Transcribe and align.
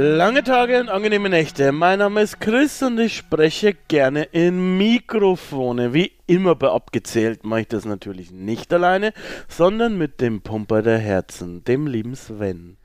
Lange 0.00 0.44
Tage 0.44 0.78
und 0.78 0.90
angenehme 0.90 1.28
Nächte. 1.28 1.72
Mein 1.72 1.98
Name 1.98 2.22
ist 2.22 2.38
Chris 2.38 2.80
und 2.84 3.00
ich 3.00 3.16
spreche 3.16 3.74
gerne 3.88 4.22
in 4.22 4.78
Mikrofone. 4.78 5.92
Wie 5.92 6.12
immer 6.28 6.54
bei 6.54 6.68
Abgezählt 6.68 7.42
mache 7.42 7.62
ich 7.62 7.66
das 7.66 7.84
natürlich 7.84 8.30
nicht 8.30 8.72
alleine, 8.72 9.12
sondern 9.48 9.98
mit 9.98 10.20
dem 10.20 10.40
Pumper 10.40 10.82
der 10.82 10.98
Herzen, 10.98 11.64
dem 11.64 11.88
lieben 11.88 12.14
Sven. 12.14 12.76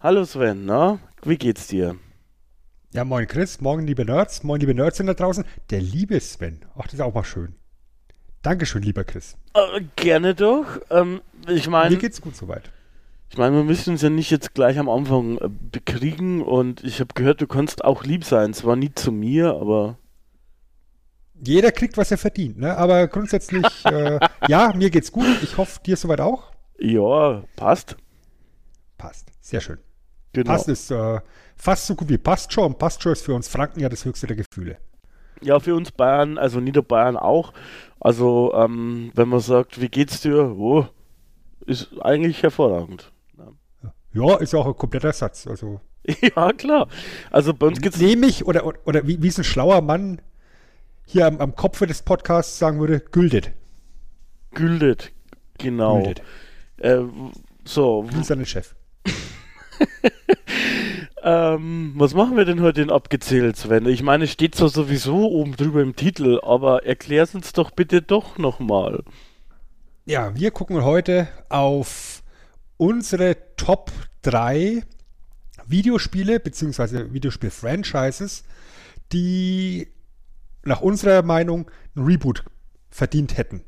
Hallo 0.00 0.26
Sven, 0.26 0.66
na? 0.66 0.98
Wie 1.22 1.38
geht's 1.38 1.68
dir? 1.68 1.96
Ja, 2.92 3.06
moin 3.06 3.26
Chris, 3.26 3.62
morgen 3.62 3.86
liebe 3.86 4.04
Nerds, 4.04 4.44
moin 4.44 4.60
liebe 4.60 4.74
Nerds 4.74 4.98
da 4.98 5.14
draußen. 5.14 5.46
Der 5.70 5.80
liebe 5.80 6.20
Sven. 6.20 6.66
Ach, 6.76 6.84
das 6.84 6.92
ist 6.92 7.00
auch 7.00 7.14
mal 7.14 7.24
schön. 7.24 7.54
Dankeschön, 8.42 8.82
lieber 8.82 9.04
Chris. 9.04 9.38
Äh, 9.54 9.80
gerne 9.96 10.34
doch. 10.34 10.66
Ähm, 10.90 11.22
ich 11.46 11.66
meine. 11.66 11.94
Mir 11.94 12.00
geht's 12.00 12.20
gut 12.20 12.36
soweit. 12.36 12.70
Ich 13.30 13.36
meine, 13.36 13.56
wir 13.56 13.64
müssen 13.64 13.90
uns 13.90 14.02
ja 14.02 14.10
nicht 14.10 14.30
jetzt 14.30 14.54
gleich 14.54 14.78
am 14.78 14.88
Anfang 14.88 15.38
äh, 15.38 15.48
bekriegen 15.48 16.42
und 16.42 16.82
ich 16.82 17.00
habe 17.00 17.12
gehört, 17.14 17.40
du 17.40 17.46
kannst 17.46 17.84
auch 17.84 18.04
lieb 18.04 18.24
sein. 18.24 18.54
Zwar 18.54 18.76
nie 18.76 18.92
zu 18.94 19.12
mir, 19.12 19.54
aber. 19.54 19.98
Jeder 21.40 21.70
kriegt, 21.70 21.96
was 21.96 22.10
er 22.10 22.18
verdient, 22.18 22.58
ne? 22.58 22.76
Aber 22.76 23.06
grundsätzlich, 23.06 23.64
äh, 23.84 24.18
ja, 24.48 24.72
mir 24.74 24.90
geht's 24.90 25.12
gut. 25.12 25.42
Ich 25.42 25.56
hoffe, 25.56 25.78
dir 25.84 25.96
soweit 25.96 26.20
auch. 26.20 26.52
Ja, 26.78 27.42
passt. 27.54 27.96
Passt. 28.96 29.28
Sehr 29.40 29.60
schön. 29.60 29.78
Genau. 30.32 30.52
Passt 30.52 30.68
ist 30.68 30.90
äh, 30.90 31.20
fast 31.56 31.86
so 31.86 31.94
gut 31.94 32.08
wie 32.08 32.18
passt 32.18 32.52
schon. 32.52 32.72
Und 32.72 32.78
passt 32.78 33.02
schon 33.02 33.12
ist 33.12 33.24
für 33.24 33.34
uns 33.34 33.48
Franken 33.48 33.80
ja 33.80 33.88
das 33.88 34.04
höchste 34.04 34.26
der 34.26 34.36
Gefühle. 34.36 34.78
Ja, 35.42 35.60
für 35.60 35.74
uns 35.74 35.92
Bayern, 35.92 36.38
also 36.38 36.60
Niederbayern 36.60 37.16
auch. 37.16 37.52
Also, 38.00 38.52
ähm, 38.54 39.12
wenn 39.14 39.28
man 39.28 39.40
sagt, 39.40 39.80
wie 39.80 39.88
geht's 39.88 40.20
dir? 40.20 40.56
Oh, 40.56 40.86
ist 41.66 41.88
eigentlich 42.00 42.42
hervorragend. 42.42 43.12
Ja, 44.12 44.36
ist 44.36 44.52
ja 44.52 44.60
auch 44.60 44.66
ein 44.66 44.76
kompletter 44.76 45.12
Satz. 45.12 45.46
Also. 45.46 45.80
Ja, 46.36 46.52
klar. 46.52 46.88
Also 47.30 47.52
bei 47.52 47.66
uns 47.66 47.82
geht's. 47.82 47.98
Nehme 47.98 48.26
ich, 48.26 48.46
oder, 48.46 48.64
oder, 48.64 48.78
oder 48.86 49.06
wie, 49.06 49.22
wie 49.22 49.28
es 49.28 49.36
ein 49.36 49.44
schlauer 49.44 49.82
Mann 49.82 50.22
hier 51.04 51.26
am, 51.26 51.38
am 51.38 51.54
Kopf 51.54 51.80
des 51.80 52.02
Podcasts 52.02 52.58
sagen 52.58 52.80
würde, 52.80 53.00
gültet. 53.00 53.52
Gültet, 54.54 55.12
genau. 55.58 56.02
Gültet. 56.02 56.22
Äh, 56.78 57.00
so. 57.64 58.08
Wie 58.10 58.24
seinen 58.24 58.46
Chef. 58.46 58.74
ähm, 61.22 61.92
was 61.96 62.14
machen 62.14 62.36
wir 62.36 62.44
denn 62.44 62.62
heute 62.62 62.82
in 62.82 62.90
abgezählt, 62.90 63.56
Sven? 63.56 63.86
Ich 63.86 64.02
meine, 64.02 64.24
es 64.24 64.32
steht 64.32 64.54
zwar 64.54 64.68
sowieso 64.68 65.30
oben 65.30 65.56
drüber 65.56 65.82
im 65.82 65.96
Titel, 65.96 66.40
aber 66.42 66.84
erklär's 66.84 67.34
uns 67.34 67.52
doch 67.52 67.70
bitte 67.70 68.02
doch 68.02 68.38
nochmal. 68.38 69.02
Ja, 70.06 70.34
wir 70.34 70.50
gucken 70.50 70.84
heute 70.84 71.28
auf 71.48 72.17
unsere 72.78 73.36
Top 73.56 73.92
3 74.22 74.82
Videospiele 75.66 76.40
bzw. 76.40 77.12
Videospiel-Franchises, 77.12 78.44
die 79.12 79.88
nach 80.64 80.80
unserer 80.80 81.22
Meinung 81.22 81.70
ein 81.94 82.04
Reboot 82.04 82.44
verdient 82.88 83.36
hätten. 83.36 83.62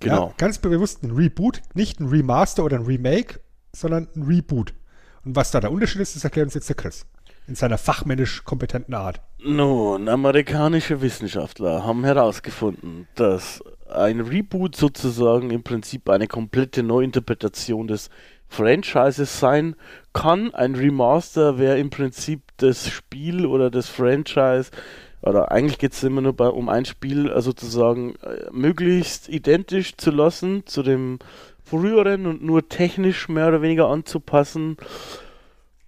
Genau. 0.00 0.28
Ja, 0.28 0.34
ganz 0.38 0.58
bewusst 0.58 1.02
ein 1.02 1.10
Reboot, 1.10 1.62
nicht 1.74 2.00
ein 2.00 2.08
Remaster 2.08 2.64
oder 2.64 2.78
ein 2.78 2.86
Remake, 2.86 3.40
sondern 3.74 4.08
ein 4.14 4.22
Reboot. 4.22 4.74
Und 5.24 5.36
was 5.36 5.50
da 5.50 5.60
der 5.60 5.72
Unterschied 5.72 6.00
ist, 6.00 6.16
das 6.16 6.24
erklärt 6.24 6.46
uns 6.46 6.54
jetzt 6.54 6.68
der 6.68 6.76
Chris. 6.76 7.06
In 7.46 7.54
seiner 7.54 7.78
fachmännisch 7.78 8.44
kompetenten 8.44 8.94
Art. 8.94 9.20
Nun, 9.38 10.08
amerikanische 10.08 11.00
Wissenschaftler 11.00 11.84
haben 11.84 12.04
herausgefunden, 12.04 13.06
dass 13.14 13.62
ein 13.88 14.20
Reboot 14.20 14.74
sozusagen 14.74 15.50
im 15.50 15.62
Prinzip 15.62 16.08
eine 16.08 16.26
komplette 16.26 16.82
Neuinterpretation 16.82 17.86
des 17.86 18.10
Franchises 18.48 19.40
sein 19.40 19.76
kann. 20.12 20.54
Ein 20.54 20.74
Remaster 20.74 21.58
wäre 21.58 21.78
im 21.78 21.90
Prinzip 21.90 22.40
das 22.56 22.88
Spiel 22.88 23.46
oder 23.46 23.70
das 23.70 23.88
Franchise, 23.88 24.70
oder 25.22 25.50
eigentlich 25.50 25.78
geht 25.78 25.92
es 25.92 26.04
immer 26.04 26.20
nur 26.20 26.34
bei, 26.34 26.48
um 26.48 26.68
ein 26.68 26.84
Spiel 26.84 27.30
äh, 27.30 27.40
sozusagen 27.40 28.14
äh, 28.16 28.48
möglichst 28.52 29.28
identisch 29.28 29.96
zu 29.96 30.10
lassen 30.10 30.66
zu 30.66 30.82
dem 30.82 31.18
früheren 31.64 32.26
und 32.26 32.44
nur 32.44 32.68
technisch 32.68 33.28
mehr 33.28 33.48
oder 33.48 33.60
weniger 33.60 33.88
anzupassen. 33.88 34.76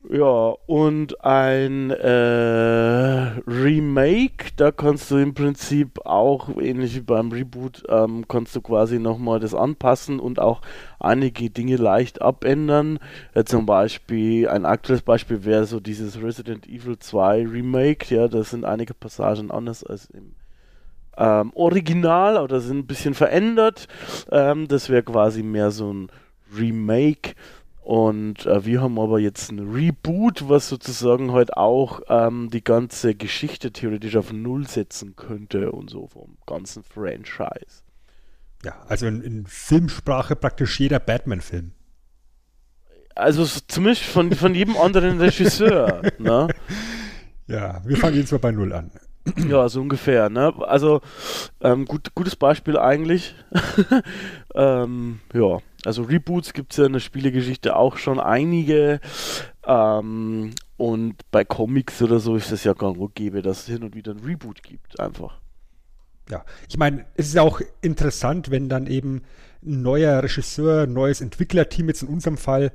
Ja, 0.05 0.55
und 0.67 1.25
ein 1.25 1.91
äh, 1.91 3.41
Remake, 3.47 4.53
da 4.57 4.71
kannst 4.71 5.11
du 5.11 5.17
im 5.17 5.35
Prinzip 5.35 6.07
auch, 6.07 6.49
ähnlich 6.57 6.95
wie 6.95 7.01
beim 7.01 7.33
Reboot, 7.33 7.83
ähm, 7.89 8.25
kannst 8.29 8.55
du 8.55 8.61
quasi 8.63 9.01
nochmal 9.01 9.41
das 9.41 9.55
anpassen 9.55 10.21
und 10.21 10.39
auch 10.39 10.63
einige 11.01 11.51
Dinge 11.51 11.77
leicht 11.77 12.23
abändern. 12.23 13.01
Äh, 13.35 13.45
zum 13.45 13.67
Beispiel, 13.67 14.49
ein 14.49 14.67
aktuelles 14.67 15.03
Beispiel 15.03 15.45
wäre 15.45 15.67
so 15.67 15.81
dieses 15.81 16.23
Resident 16.23 16.69
Evil 16.69 16.99
2 16.99 17.47
Remake, 17.47 18.15
ja, 18.15 18.29
da 18.29 18.45
sind 18.45 18.65
einige 18.65 18.95
Passagen 18.95 19.51
anders 19.51 19.85
als 19.85 20.07
im 20.07 20.35
ähm, 21.19 21.51
Original 21.55 22.39
oder 22.39 22.61
sind 22.61 22.79
ein 22.79 22.87
bisschen 22.87 23.15
verändert. 23.15 23.89
Ähm, 24.31 24.69
das 24.69 24.89
wäre 24.89 25.03
quasi 25.03 25.43
mehr 25.43 25.71
so 25.73 25.93
ein 25.93 26.09
Remake. 26.57 27.35
Und 27.89 28.45
äh, 28.45 28.67
wir 28.67 28.83
haben 28.83 28.99
aber 28.99 29.19
jetzt 29.19 29.51
ein 29.51 29.61
Reboot, 29.61 30.47
was 30.47 30.69
sozusagen 30.69 31.33
halt 31.33 31.57
auch 31.57 32.03
ähm, 32.11 32.51
die 32.53 32.63
ganze 32.63 33.15
Geschichte 33.15 33.73
theoretisch 33.73 34.15
auf 34.17 34.31
Null 34.31 34.69
setzen 34.69 35.17
könnte 35.17 35.73
und 35.73 35.89
so 35.89 36.07
vom 36.07 36.37
ganzen 36.45 36.83
Franchise. 36.83 37.83
Ja, 38.63 38.75
also 38.89 39.07
in, 39.07 39.23
in 39.23 39.47
Filmsprache 39.47 40.37
praktisch 40.37 40.79
jeder 40.79 40.99
Batman-Film. 40.99 41.73
Also 43.15 43.47
zumindest 43.47 44.03
von, 44.03 44.35
von 44.35 44.55
jedem 44.55 44.77
anderen 44.77 45.19
Regisseur. 45.23 46.03
ne? 46.19 46.49
Ja, 47.47 47.81
wir 47.87 47.97
fangen 47.97 48.17
jetzt 48.17 48.33
mal 48.33 48.39
bei 48.39 48.53
Null 48.53 48.75
an. 48.75 48.91
Ja, 49.49 49.67
so 49.71 49.81
ungefähr. 49.81 50.29
Ne? 50.29 50.53
Also 50.61 51.01
ähm, 51.63 51.87
gut, 51.87 52.15
gutes 52.15 52.37
Beispiel 52.37 52.77
eigentlich. 52.77 53.35
ähm, 54.55 55.21
ja. 55.33 55.61
Also 55.89 56.03
Reboots 56.03 56.53
gibt 56.53 56.73
es 56.73 56.77
ja 56.77 56.85
in 56.85 56.93
der 56.93 57.01
Spielegeschichte 57.01 57.75
auch 57.75 57.97
schon 57.97 58.21
einige. 58.21 59.01
Ähm, 59.65 60.51
und 60.77 61.15
bei 61.31 61.47
Comics 61.47 62.03
oder 62.03 62.21
so 62.21 62.37
ist 62.37 62.53
es 62.53 62.63
ja 62.63 62.75
gang 62.75 62.99
und 62.99 63.15
gäbe, 63.15 63.41
dass 63.41 63.61
es 63.61 63.67
hin 63.69 63.83
und 63.83 63.95
wieder 63.95 64.13
ein 64.13 64.19
Reboot 64.19 64.63
gibt, 64.63 65.01
einfach. 65.01 65.41
Ja, 66.29 66.45
ich 66.69 66.77
meine, 66.77 67.07
es 67.15 67.29
ist 67.29 67.39
auch 67.39 67.63
interessant, 67.81 68.51
wenn 68.51 68.69
dann 68.69 68.87
eben 68.87 69.23
ein 69.65 69.81
neuer 69.81 70.23
Regisseur, 70.23 70.87
neues 70.87 71.23
Entwicklerteam, 71.23 71.89
jetzt 71.89 72.03
in 72.03 72.09
unserem 72.09 72.37
Fall, 72.37 72.71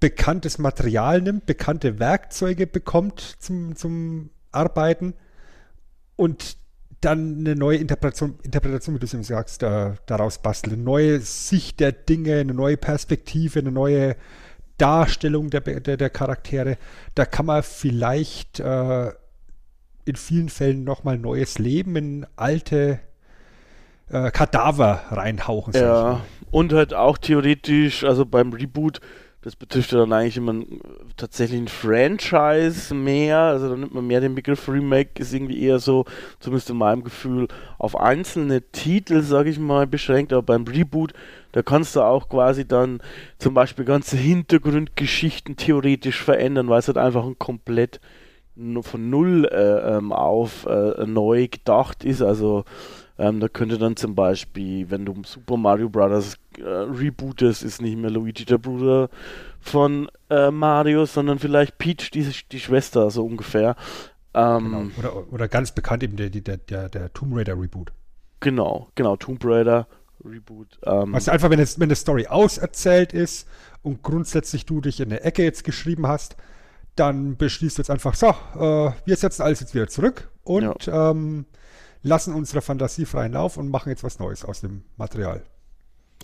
bekanntes 0.00 0.56
Material 0.56 1.20
nimmt, 1.20 1.44
bekannte 1.44 1.98
Werkzeuge 1.98 2.66
bekommt 2.66 3.20
zum, 3.38 3.76
zum 3.76 4.30
Arbeiten 4.50 5.12
und 6.16 6.56
dann 7.00 7.38
eine 7.40 7.56
neue 7.56 7.78
Interpretation, 7.78 8.38
Interpretation 8.42 8.94
wie 8.94 8.98
du 8.98 9.06
es 9.06 9.14
eben 9.14 9.22
sagst, 9.22 9.62
da, 9.62 9.96
daraus 10.06 10.38
basteln. 10.38 10.74
Eine 10.74 10.82
neue 10.82 11.20
Sicht 11.20 11.80
der 11.80 11.92
Dinge, 11.92 12.40
eine 12.40 12.54
neue 12.54 12.76
Perspektive, 12.76 13.60
eine 13.60 13.72
neue 13.72 14.16
Darstellung 14.76 15.50
der, 15.50 15.60
der, 15.60 15.96
der 15.96 16.10
Charaktere. 16.10 16.76
Da 17.14 17.24
kann 17.24 17.46
man 17.46 17.62
vielleicht 17.62 18.60
äh, 18.60 19.12
in 20.04 20.16
vielen 20.16 20.48
Fällen 20.48 20.84
nochmal 20.84 21.18
neues 21.18 21.58
Leben 21.58 21.96
in 21.96 22.26
alte 22.36 23.00
äh, 24.08 24.30
Kadaver 24.30 25.02
reinhauchen. 25.10 25.74
Ja, 25.74 26.20
und 26.50 26.72
halt 26.72 26.94
auch 26.94 27.18
theoretisch, 27.18 28.04
also 28.04 28.26
beim 28.26 28.52
Reboot, 28.52 29.00
das 29.42 29.56
betrifft 29.56 29.92
ja 29.92 29.98
dann 29.98 30.12
eigentlich 30.12 30.36
immer 30.36 30.54
tatsächlich 31.16 31.60
ein 31.60 31.68
Franchise 31.68 32.94
mehr, 32.94 33.38
also 33.38 33.70
da 33.70 33.76
nimmt 33.76 33.94
man 33.94 34.06
mehr 34.06 34.20
den 34.20 34.34
Begriff 34.34 34.68
Remake, 34.68 35.10
ist 35.18 35.32
irgendwie 35.32 35.62
eher 35.62 35.78
so, 35.78 36.04
zumindest 36.40 36.68
in 36.68 36.76
meinem 36.76 37.02
Gefühl, 37.02 37.48
auf 37.78 37.96
einzelne 37.98 38.60
Titel, 38.70 39.22
sage 39.22 39.48
ich 39.48 39.58
mal, 39.58 39.86
beschränkt, 39.86 40.34
aber 40.34 40.42
beim 40.42 40.64
Reboot, 40.64 41.14
da 41.52 41.62
kannst 41.62 41.96
du 41.96 42.02
auch 42.02 42.28
quasi 42.28 42.68
dann 42.68 43.00
zum 43.38 43.54
Beispiel 43.54 43.86
ganze 43.86 44.18
Hintergrundgeschichten 44.18 45.56
theoretisch 45.56 46.22
verändern, 46.22 46.68
weil 46.68 46.80
es 46.80 46.88
halt 46.88 46.98
einfach 46.98 47.24
ein 47.24 47.38
komplett 47.38 47.98
von 48.82 49.08
null 49.08 49.46
äh, 49.46 49.96
ähm, 49.96 50.12
auf 50.12 50.66
äh, 50.66 51.06
neu 51.06 51.48
gedacht 51.48 52.04
ist, 52.04 52.20
also 52.20 52.64
ähm, 53.20 53.38
da 53.38 53.48
könnte 53.48 53.76
dann 53.76 53.96
zum 53.96 54.14
Beispiel, 54.14 54.90
wenn 54.90 55.04
du 55.04 55.14
Super 55.24 55.58
Mario 55.58 55.90
Bros. 55.90 56.36
Äh, 56.60 56.68
rebootest, 56.68 57.62
ist 57.62 57.82
nicht 57.82 57.98
mehr 57.98 58.10
Luigi 58.10 58.44
der 58.44 58.58
Bruder 58.58 59.08
von 59.60 60.08
äh, 60.28 60.50
Mario, 60.50 61.06
sondern 61.06 61.38
vielleicht 61.38 61.78
Peach, 61.78 62.10
die, 62.10 62.30
die 62.50 62.60
Schwester, 62.60 63.10
so 63.10 63.24
ungefähr. 63.24 63.76
Ähm, 64.32 64.92
genau. 64.94 64.98
oder, 64.98 65.32
oder 65.32 65.48
ganz 65.48 65.72
bekannt 65.72 66.02
eben 66.02 66.16
der, 66.16 66.30
der, 66.30 66.56
der, 66.56 66.88
der 66.88 67.12
Tomb 67.12 67.36
Raider 67.36 67.60
Reboot. 67.60 67.92
Genau, 68.40 68.88
genau, 68.94 69.16
Tomb 69.16 69.44
Raider 69.44 69.86
Reboot. 70.24 70.78
Ähm, 70.84 71.14
also 71.14 71.30
einfach, 71.30 71.50
wenn, 71.50 71.58
es, 71.58 71.78
wenn 71.78 71.88
eine 71.88 71.96
Story 71.96 72.26
auserzählt 72.26 73.12
ist 73.12 73.48
und 73.82 74.02
grundsätzlich 74.02 74.66
du 74.66 74.80
dich 74.80 75.00
in 75.00 75.10
eine 75.10 75.22
Ecke 75.22 75.42
jetzt 75.42 75.64
geschrieben 75.64 76.06
hast, 76.06 76.36
dann 76.96 77.36
beschließt 77.36 77.78
du 77.78 77.82
jetzt 77.82 77.90
einfach, 77.90 78.14
so, 78.14 78.28
äh, 78.28 78.92
wir 79.04 79.16
setzen 79.16 79.42
alles 79.42 79.60
jetzt 79.60 79.74
wieder 79.74 79.88
zurück 79.88 80.30
und 80.42 80.86
ja. 80.86 81.10
ähm, 81.10 81.46
lassen 82.02 82.34
unsere 82.34 82.62
Fantasie 82.62 83.04
freien 83.04 83.32
Lauf 83.32 83.56
und 83.56 83.68
machen 83.68 83.90
jetzt 83.90 84.04
was 84.04 84.18
Neues 84.18 84.44
aus 84.44 84.60
dem 84.60 84.84
Material. 84.96 85.42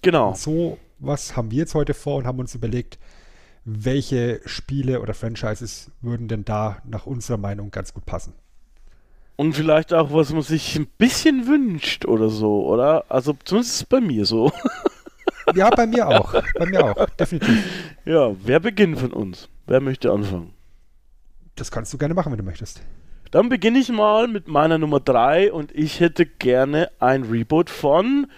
Genau. 0.07 0.29
Und 0.29 0.39
so 0.39 0.79
was 0.99 1.37
haben 1.37 1.51
wir 1.51 1.59
jetzt 1.59 1.75
heute 1.75 1.95
vor 1.95 2.17
und 2.17 2.27
haben 2.27 2.39
uns 2.39 2.55
überlegt, 2.55 2.99
welche 3.65 4.41
Spiele 4.45 5.01
oder 5.01 5.15
Franchises 5.15 5.91
würden 6.01 6.29
denn 6.29 6.45
da 6.45 6.79
nach 6.85 7.07
unserer 7.07 7.39
Meinung 7.39 7.71
ganz 7.71 7.93
gut 7.93 8.07
passen. 8.07 8.33
Und 9.35 9.55
vielleicht 9.55 9.93
auch, 9.93 10.13
was 10.13 10.33
man 10.33 10.43
sich 10.43 10.77
ein 10.77 10.87
bisschen 10.97 11.47
wünscht 11.47 12.07
oder 12.07 12.31
so, 12.31 12.67
oder? 12.67 13.05
Also 13.09 13.37
zumindest 13.45 13.89
bei 13.89 14.01
mir 14.01 14.25
so. 14.25 14.53
Ja, 15.55 15.71
bei 15.71 15.87
mir 15.87 16.09
auch. 16.09 16.41
Bei 16.59 16.67
mir 16.67 16.85
auch, 16.85 17.11
definitiv. 17.11 17.65
Ja, 18.05 18.35
wer 18.45 18.61
beginnt 18.61 19.01
von 19.01 19.13
uns? 19.13 19.49
Wer 19.67 19.81
möchte 19.81 20.13
anfangen? 20.13 20.53
Das 21.57 21.73
kannst 21.73 21.93
du 21.93 21.99
gerne 21.99 22.15
machen, 22.15 22.31
wenn 22.31 22.39
du 22.39 22.45
möchtest. 22.45 22.81
Dann 23.33 23.49
beginne 23.49 23.81
ich 23.81 23.91
mal 23.91 24.29
mit 24.29 24.47
meiner 24.47 24.79
Nummer 24.79 25.01
3 25.01 25.53
und 25.53 25.73
ich 25.75 25.99
hätte 25.99 26.25
gerne 26.25 26.91
ein 27.01 27.25
Reboot 27.25 27.69
von 27.69 28.29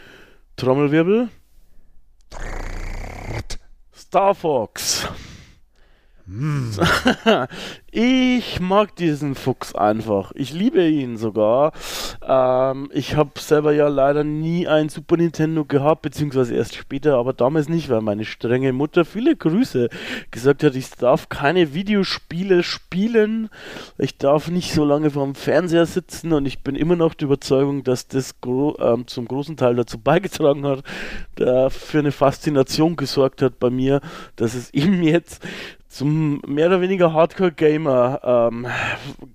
Trommelwirbel 0.56 1.28
Star 3.92 4.34
Fox. 4.34 5.06
Mm. 6.30 6.72
ich 7.90 8.60
mag 8.60 8.94
diesen 8.96 9.34
Fuchs 9.34 9.74
einfach. 9.74 10.32
Ich 10.34 10.52
liebe 10.52 10.86
ihn 10.86 11.16
sogar. 11.16 11.72
Ähm, 12.22 12.90
ich 12.92 13.16
habe 13.16 13.30
selber 13.38 13.72
ja 13.72 13.88
leider 13.88 14.24
nie 14.24 14.68
ein 14.68 14.90
Super 14.90 15.16
Nintendo 15.16 15.64
gehabt, 15.64 16.02
beziehungsweise 16.02 16.54
erst 16.54 16.76
später, 16.76 17.16
aber 17.16 17.32
damals 17.32 17.70
nicht, 17.70 17.88
weil 17.88 18.02
meine 18.02 18.26
strenge 18.26 18.74
Mutter 18.74 19.06
viele 19.06 19.36
Grüße 19.36 19.88
gesagt 20.30 20.64
hat, 20.64 20.74
ich 20.74 20.90
darf 20.90 21.30
keine 21.30 21.72
Videospiele 21.72 22.62
spielen. 22.62 23.48
Ich 23.96 24.18
darf 24.18 24.48
nicht 24.48 24.74
so 24.74 24.84
lange 24.84 25.08
vorm 25.08 25.34
Fernseher 25.34 25.86
sitzen 25.86 26.34
und 26.34 26.44
ich 26.44 26.58
bin 26.62 26.76
immer 26.76 26.96
noch 26.96 27.14
der 27.14 27.24
Überzeugung, 27.26 27.84
dass 27.84 28.06
das 28.06 28.38
gro 28.42 28.76
ähm, 28.80 29.06
zum 29.06 29.26
großen 29.26 29.56
Teil 29.56 29.76
dazu 29.76 29.98
beigetragen 29.98 30.66
hat, 30.66 30.84
der 31.38 31.70
für 31.70 32.00
eine 32.00 32.12
Faszination 32.12 32.96
gesorgt 32.96 33.40
hat 33.40 33.58
bei 33.58 33.70
mir, 33.70 34.02
dass 34.36 34.52
es 34.52 34.70
ihm 34.74 35.02
jetzt 35.02 35.42
zum 35.88 36.40
mehr 36.46 36.68
oder 36.68 36.80
weniger 36.80 37.12
Hardcore-Gamer 37.12 38.20
ähm, 38.52 38.66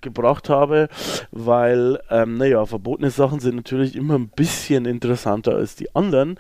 gebracht 0.02 0.50
habe, 0.50 0.88
weil, 1.32 2.00
ähm, 2.10 2.38
naja, 2.38 2.66
verbotene 2.66 3.10
Sachen 3.10 3.40
sind 3.40 3.56
natürlich 3.56 3.96
immer 3.96 4.16
ein 4.16 4.30
bisschen 4.30 4.86
interessanter 4.86 5.56
als 5.56 5.76
die 5.76 5.94
anderen. 5.96 6.38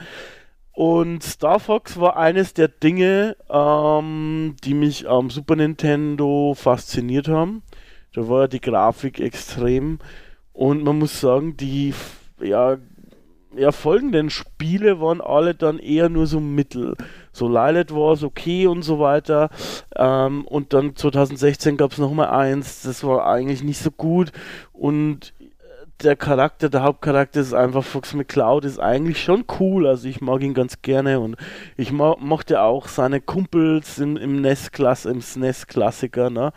Und 0.71 1.23
Star 1.23 1.59
Fox 1.59 1.99
war 1.99 2.17
eines 2.17 2.53
der 2.53 2.67
Dinge, 2.67 3.37
ähm, 3.49 4.55
die 4.63 4.73
mich 4.73 5.07
am 5.07 5.29
Super 5.29 5.55
Nintendo 5.55 6.53
fasziniert 6.55 7.27
haben. 7.27 7.63
Da 8.13 8.27
war 8.27 8.47
die 8.47 8.61
Grafik 8.61 9.19
extrem 9.19 9.99
und 10.51 10.83
man 10.83 10.99
muss 10.99 11.19
sagen, 11.19 11.57
die 11.57 11.93
ja, 12.39 12.77
ja, 13.55 13.71
folgenden 13.71 14.29
Spiele 14.29 14.99
waren 14.99 15.21
alle 15.21 15.55
dann 15.55 15.79
eher 15.79 16.09
nur 16.09 16.27
so 16.27 16.39
mittel. 16.39 16.95
So 17.31 17.47
Lilith 17.47 17.93
war 17.93 18.13
es 18.13 18.23
okay 18.23 18.67
und 18.67 18.83
so 18.83 18.99
weiter. 18.99 19.49
Ähm, 19.95 20.45
und 20.45 20.73
dann 20.73 20.95
2016 20.95 21.77
gab 21.77 21.91
es 21.91 21.97
nochmal 21.97 22.29
eins, 22.29 22.81
das 22.83 23.03
war 23.03 23.25
eigentlich 23.25 23.63
nicht 23.63 23.79
so 23.79 23.91
gut. 23.91 24.31
Und 24.71 25.33
der 26.03 26.15
Charakter, 26.15 26.69
der 26.69 26.83
Hauptcharakter 26.83 27.39
ist 27.39 27.53
einfach 27.53 27.83
Fox 27.83 28.13
McCloud, 28.13 28.65
ist 28.65 28.79
eigentlich 28.79 29.23
schon 29.23 29.45
cool. 29.59 29.87
Also 29.87 30.07
ich 30.07 30.21
mag 30.21 30.41
ihn 30.41 30.53
ganz 30.53 30.81
gerne 30.81 31.19
und 31.19 31.37
ich 31.77 31.91
mo 31.91 32.17
mochte 32.19 32.61
auch 32.61 32.87
seine 32.87 33.21
Kumpels 33.21 33.99
im, 33.99 34.17
im 34.17 34.41
NES-Klasse, 34.41 35.09
im 35.09 35.21
SNES-Klassiker, 35.21 36.29
ne? 36.29 36.51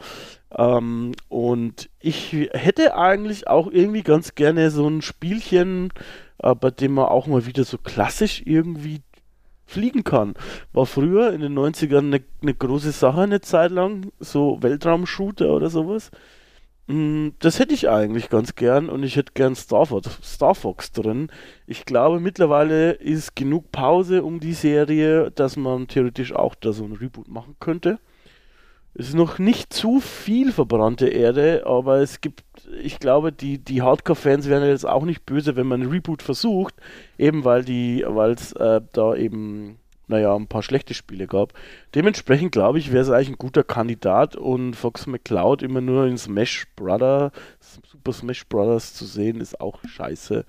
Ähm, 0.57 1.13
und 1.29 1.91
ich 2.01 2.33
hätte 2.53 2.97
eigentlich 2.97 3.49
auch 3.49 3.69
irgendwie 3.71 4.03
ganz 4.03 4.35
gerne 4.35 4.71
so 4.71 4.89
ein 4.89 5.03
Spielchen, 5.03 5.93
äh, 6.39 6.55
bei 6.55 6.71
dem 6.71 6.95
man 6.95 7.07
auch 7.07 7.27
mal 7.27 7.47
wieder 7.47 7.65
so 7.65 7.79
klassisch 7.79 8.43
irgendwie 8.45 9.03
fliegen 9.67 10.05
kann. 10.05 10.35
War 10.73 10.87
früher 10.87 11.33
in 11.33 11.41
den 11.41 11.59
90ern 11.59 11.99
eine, 11.99 12.23
eine 12.41 12.55
große 12.55 12.93
Sache 12.93 13.23
eine 13.23 13.41
Zeit 13.41 13.73
lang, 13.73 14.13
so 14.21 14.63
Weltraumshooter 14.63 15.51
oder 15.51 15.71
sowas. 15.71 16.11
Mm, 16.87 17.31
das 17.41 17.59
hätte 17.59 17.75
ich 17.75 17.89
eigentlich 17.89 18.29
ganz 18.31 18.55
gern 18.55 18.89
und 18.89 19.03
ich 19.03 19.17
hätte 19.17 19.33
gern 19.35 19.57
Star 19.57 19.87
Fox, 19.87 20.21
Star 20.23 20.55
Fox 20.55 20.93
drin. 20.93 21.29
Ich 21.67 21.85
glaube, 21.85 22.21
mittlerweile 22.21 22.93
ist 22.93 23.35
genug 23.35 23.73
Pause 23.73 24.23
um 24.23 24.39
die 24.39 24.55
Serie, 24.55 25.33
dass 25.33 25.57
man 25.57 25.89
theoretisch 25.89 26.33
auch 26.33 26.55
da 26.55 26.73
so 26.73 26.85
ein 26.85 26.93
Reboot 26.93 27.29
machen 27.29 27.57
könnte. 27.59 27.99
Es 28.99 29.09
ist 29.09 29.15
noch 29.15 29.39
nicht 29.39 29.75
zu 29.75 30.01
viel 30.01 30.53
verbrannte 30.53 31.09
Erde, 31.09 31.65
aber 31.67 31.99
es 31.99 32.23
gibt, 32.23 32.45
ich 32.83 32.99
glaube, 32.99 33.31
die, 33.31 33.59
die 33.59 33.83
Hardcore-Fans 33.83 34.49
wären 34.49 34.67
jetzt 34.67 34.89
auch 34.89 35.05
nicht 35.05 35.27
böse, 35.27 35.55
wenn 35.55 35.67
man 35.67 35.83
ein 35.83 35.91
Reboot 35.91 36.23
versucht, 36.23 36.75
eben 37.19 37.45
weil 37.45 37.63
die, 37.63 38.05
weil 38.07 38.31
es 38.31 38.53
äh, 38.53 38.81
da 38.93 39.15
eben, 39.15 39.79
naja, 40.07 40.35
ein 40.35 40.47
paar 40.47 40.63
schlechte 40.63 40.95
Spiele 40.95 41.27
gab. 41.27 41.53
Dementsprechend 41.95 42.53
glaube 42.53 42.79
ich, 42.79 42.91
wäre 42.91 43.03
es 43.03 43.11
eigentlich 43.11 43.31
ein 43.31 43.39
guter 43.39 43.65
Kandidat 43.65 44.35
und 44.35 44.75
Fox 44.75 45.07
McCloud 45.07 45.63
immer 45.63 45.83
nur 45.83 46.07
in 46.07 46.17
Smash 46.17 46.67
Brothers, 46.75 47.33
Super 47.61 48.15
Smash 48.15 48.47
Brothers 48.47 48.95
zu 48.95 49.05
sehen, 49.05 49.43
ist 49.43 49.61
auch 49.61 49.79
scheiße. 49.87 50.47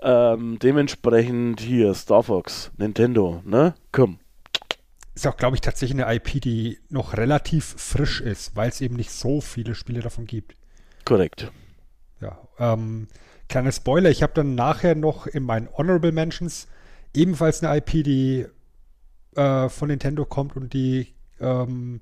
Ähm, 0.00 0.58
dementsprechend 0.58 1.60
hier, 1.60 1.92
Star 1.92 2.22
Fox, 2.22 2.72
Nintendo, 2.78 3.42
ne? 3.44 3.74
Komm 3.92 4.20
ist 5.14 5.26
auch, 5.26 5.36
glaube 5.36 5.56
ich, 5.56 5.60
tatsächlich 5.60 6.00
eine 6.00 6.14
IP, 6.14 6.40
die 6.40 6.78
noch 6.88 7.16
relativ 7.16 7.74
frisch 7.78 8.20
ist, 8.20 8.56
weil 8.56 8.68
es 8.68 8.80
eben 8.80 8.96
nicht 8.96 9.10
so 9.10 9.40
viele 9.40 9.74
Spiele 9.74 10.00
davon 10.00 10.26
gibt. 10.26 10.56
Korrekt. 11.04 11.52
Ja, 12.20 12.38
ähm, 12.58 13.08
kleiner 13.48 13.72
Spoiler, 13.72 14.10
ich 14.10 14.22
habe 14.22 14.32
dann 14.34 14.54
nachher 14.54 14.94
noch 14.94 15.26
in 15.26 15.44
meinen 15.44 15.68
Honorable 15.76 16.12
Mentions 16.12 16.66
ebenfalls 17.14 17.62
eine 17.62 17.76
IP, 17.76 18.04
die 18.04 18.46
äh, 19.36 19.68
von 19.68 19.88
Nintendo 19.88 20.24
kommt 20.24 20.56
und 20.56 20.72
die 20.72 21.14
ähm, 21.40 22.00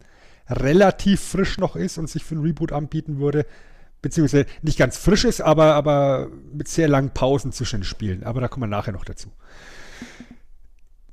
relativ 0.49 1.21
frisch 1.21 1.59
noch 1.59 1.77
ist 1.77 1.99
und 1.99 2.09
sich 2.09 2.25
für 2.25 2.35
ein 2.35 2.43
Reboot 2.43 2.73
anbieten 2.73 3.19
würde. 3.19 3.47
Beziehungsweise 4.01 4.47
nicht 4.63 4.79
ganz 4.79 4.97
frisch 4.97 5.25
ist, 5.25 5.41
aber, 5.41 5.75
aber 5.75 6.29
mit 6.53 6.67
sehr 6.67 6.89
langen 6.89 7.11
Pausen 7.11 7.53
zwischen 7.53 7.81
den 7.81 7.85
Spielen. 7.85 8.25
Aber 8.25 8.41
da 8.41 8.49
kommen 8.49 8.65
wir 8.65 8.77
nachher 8.77 8.93
noch 8.93 9.05
dazu. 9.05 9.31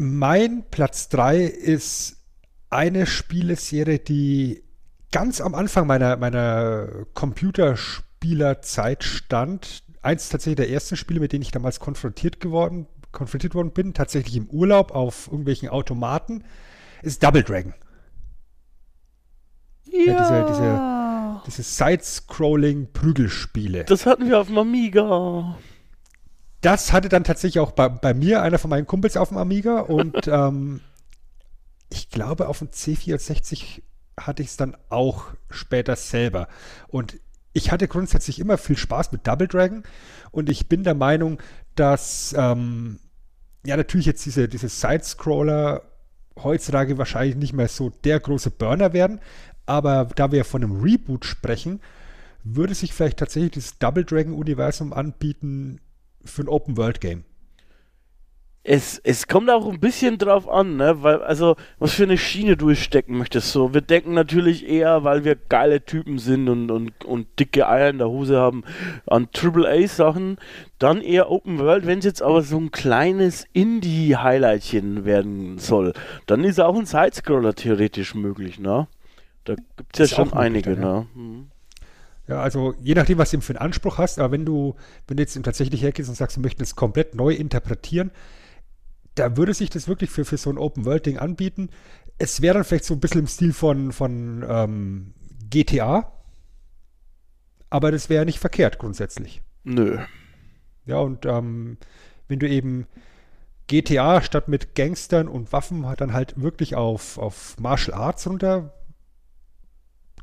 Mein 0.02 0.64
Platz 0.72 1.10
3 1.10 1.44
ist 1.44 2.24
eine 2.70 3.06
Spieleserie, 3.06 4.00
die 4.00 4.64
ganz 5.12 5.42
am 5.42 5.54
Anfang 5.54 5.88
meiner, 5.88 6.16
meiner 6.16 6.88
Computerspielerzeit 7.14 9.04
stand. 9.04 9.84
Eins 10.02 10.30
tatsächlich 10.30 10.56
der 10.56 10.70
ersten 10.70 10.96
Spiele, 10.96 11.20
mit 11.20 11.34
denen 11.34 11.42
ich 11.42 11.52
damals 11.52 11.82
konfrontiert 11.82 12.40
geworden, 12.40 12.88
konfrontiert 13.12 13.56
worden 13.56 13.74
bin, 13.74 13.94
tatsächlich 13.94 14.38
im 14.38 14.50
Urlaub 14.50 14.92
auf 14.92 15.28
irgendwelchen 15.28 15.68
Automaten, 15.68 16.46
ist 17.02 17.22
Double 17.22 17.44
Dragon. 17.44 17.74
Ja. 19.84 20.14
ja 20.14 20.18
diese, 20.18 20.46
diese, 20.48 21.42
diese 21.46 21.64
Side-Scrolling-Prügelspiele. 21.64 23.84
Das 23.84 24.06
hatten 24.06 24.30
wir 24.30 24.40
auf 24.40 24.48
dem 24.48 24.60
Amiga 24.60 25.58
das 26.62 26.92
hatte 26.92 27.10
dann 27.10 27.24
tatsächlich 27.24 27.60
auch 27.60 27.72
bei, 27.72 27.90
bei 27.90 28.14
mir 28.14 28.42
einer 28.42 28.60
von 28.60 28.70
meinen 28.70 28.88
Kumpels 28.88 29.18
auf 29.18 29.30
dem 29.30 29.38
Amiga 29.38 29.80
und 29.80 30.28
ähm, 30.28 30.82
ich 31.90 32.10
glaube, 32.10 32.48
auf 32.48 32.60
dem 32.60 32.70
C64 32.70 33.82
hatte 34.20 34.44
ich 34.44 34.50
es 34.50 34.58
dann 34.58 34.76
auch 34.90 35.26
später 35.50 35.96
selber. 35.96 36.48
Und 36.88 37.20
ich 37.54 37.72
hatte 37.72 37.88
grundsätzlich 37.88 38.40
immer 38.40 38.58
viel 38.58 38.78
Spaß 38.78 39.12
mit 39.12 39.26
Double 39.26 39.48
Dragon 39.48 39.84
und 40.32 40.50
ich 40.50 40.68
bin 40.68 40.84
der 40.84 40.94
Meinung, 40.94 41.42
dass 41.76 42.36
ähm, 42.38 43.00
ja 43.66 43.76
natürlich 43.76 44.06
jetzt 44.06 44.26
diese, 44.26 44.48
diese 44.48 44.70
Side-Scroller 44.70 45.84
heutzutage 46.44 46.98
wahrscheinlich 46.98 47.36
nicht 47.36 47.54
mehr 47.54 47.68
so 47.68 47.90
der 47.90 48.20
große 48.20 48.52
Burner 48.52 48.94
werden, 48.94 49.20
aber 49.66 50.06
da 50.16 50.32
wir 50.32 50.46
von 50.46 50.64
einem 50.64 50.82
Reboot 50.82 51.26
sprechen, 51.26 51.82
würde 52.44 52.74
sich 52.74 52.94
vielleicht 52.94 53.18
tatsächlich 53.18 53.52
dieses 53.52 53.78
Double 53.80 54.06
Dragon-Universum 54.06 54.94
anbieten, 54.94 55.82
für 56.24 56.44
ein 56.44 56.48
Open-World-Game. 56.48 57.24
es, 58.64 59.00
es 59.04 59.28
kommt 59.28 59.50
auch 59.50 59.68
ein 59.68 59.80
bisschen 59.80 60.18
drauf 60.18 60.48
an, 60.48 60.76
ne? 60.78 61.02
Weil, 61.02 61.24
also, 61.24 61.56
was 61.80 61.94
für 61.94 62.04
eine 62.04 62.18
Schiene 62.18 62.58
du 62.58 62.76
stecken 62.76 63.18
möchtest. 63.18 63.52
So, 63.52 63.74
wir 63.74 63.82
denken 63.82 64.14
natürlich 64.14 64.68
eher, 64.68 65.04
weil 65.04 65.24
wir 65.24 65.36
geile 65.36 65.84
Typen 65.84 66.20
sind 66.20 66.50
und, 66.50 66.70
und, 66.70 67.04
und 67.06 67.28
dicke 67.40 67.68
Eier 67.68 67.90
in 67.90 67.98
der 67.98 68.10
Hose 68.10 68.38
haben, 68.38 68.64
an 69.08 69.28
AAA-Sachen. 69.34 70.38
Dann 70.78 71.02
eher 71.02 71.32
Open 71.32 71.58
World, 71.58 71.88
wenn 71.88 72.00
es 72.00 72.06
jetzt 72.06 72.22
aber 72.22 72.42
so 72.42 72.58
ein 72.58 72.72
kleines 72.72 73.48
Indie-Highlightchen 73.54 75.04
werden 75.06 75.58
soll, 75.58 75.94
dann 76.28 76.44
ist 76.44 76.60
auch 76.60 76.78
ein 76.78 76.86
Sidescroller 76.86 77.56
theoretisch 77.56 78.14
möglich, 78.14 78.60
ne? 78.60 78.88
Da 79.46 79.56
gibt 79.78 80.00
es 80.00 80.12
ja 80.12 80.18
schon 80.18 80.34
einige, 80.34 80.78
ne? 80.78 81.08
Mhm. 81.16 81.48
Ja, 82.30 82.42
also 82.42 82.76
je 82.80 82.94
nachdem, 82.94 83.18
was 83.18 83.32
du 83.32 83.42
für 83.42 83.54
einen 83.54 83.66
Anspruch 83.66 83.98
hast, 83.98 84.20
aber 84.20 84.32
wenn 84.32 84.46
du, 84.46 84.76
wenn 85.08 85.18
du 85.18 85.24
jetzt 85.24 85.42
tatsächlich 85.42 85.82
hergehst 85.82 86.10
und 86.10 86.16
sagst, 86.16 86.38
du 86.38 86.42
möchtest 86.42 86.72
es 86.72 86.76
komplett 86.76 87.16
neu 87.16 87.34
interpretieren, 87.34 88.12
da 89.16 89.36
würde 89.36 89.56
sich 89.56 89.72
das 89.72 89.88
wirklich 89.88 90.12
für, 90.12 90.26
für 90.26 90.38
so 90.38 90.52
ein 90.52 90.60
Open-World-Ding 90.60 91.18
anbieten. 91.18 91.72
Es 92.20 92.44
wäre 92.44 92.54
dann 92.54 92.66
vielleicht 92.66 92.86
so 92.86 92.94
ein 92.94 93.00
bisschen 93.00 93.22
im 93.22 93.28
Stil 93.28 93.52
von, 93.52 93.92
von 93.92 94.46
ähm, 94.48 95.14
GTA, 95.50 96.12
aber 97.72 97.92
das 97.92 98.10
wäre 98.10 98.26
nicht 98.26 98.38
verkehrt 98.38 98.78
grundsätzlich. 98.78 99.42
Nö. 99.64 99.98
Ja, 100.86 101.00
und 101.00 101.26
ähm, 101.26 101.78
wenn 102.28 102.38
du 102.38 102.48
eben 102.48 102.86
GTA 103.66 104.22
statt 104.22 104.48
mit 104.48 104.76
Gangstern 104.76 105.28
und 105.28 105.52
Waffen 105.52 105.84
dann 105.98 106.14
halt 106.14 106.40
wirklich 106.40 106.76
auf, 106.76 107.18
auf 107.18 107.60
Martial 107.60 107.98
Arts 107.98 108.28
runter 108.28 108.72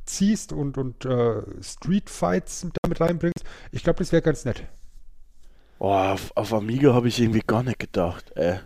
ziehst 0.07 0.53
und, 0.53 0.79
und 0.79 1.05
äh, 1.05 1.43
Street 1.63 2.11
Fights 2.11 2.67
damit 2.83 3.01
reinbringst, 3.01 3.45
ich 3.73 3.83
glaube, 3.83 3.99
das 3.99 4.13
wäre 4.13 4.23
ganz 4.23 4.45
nett. 4.45 4.65
Boah, 5.79 6.13
auf, 6.13 6.35
auf 6.37 6.55
Amiga 6.55 6.95
habe 6.95 7.09
ich 7.09 7.21
irgendwie 7.21 7.43
gar 7.47 7.63
nicht 7.63 7.79
gedacht, 7.79 8.33
ey. 8.35 8.59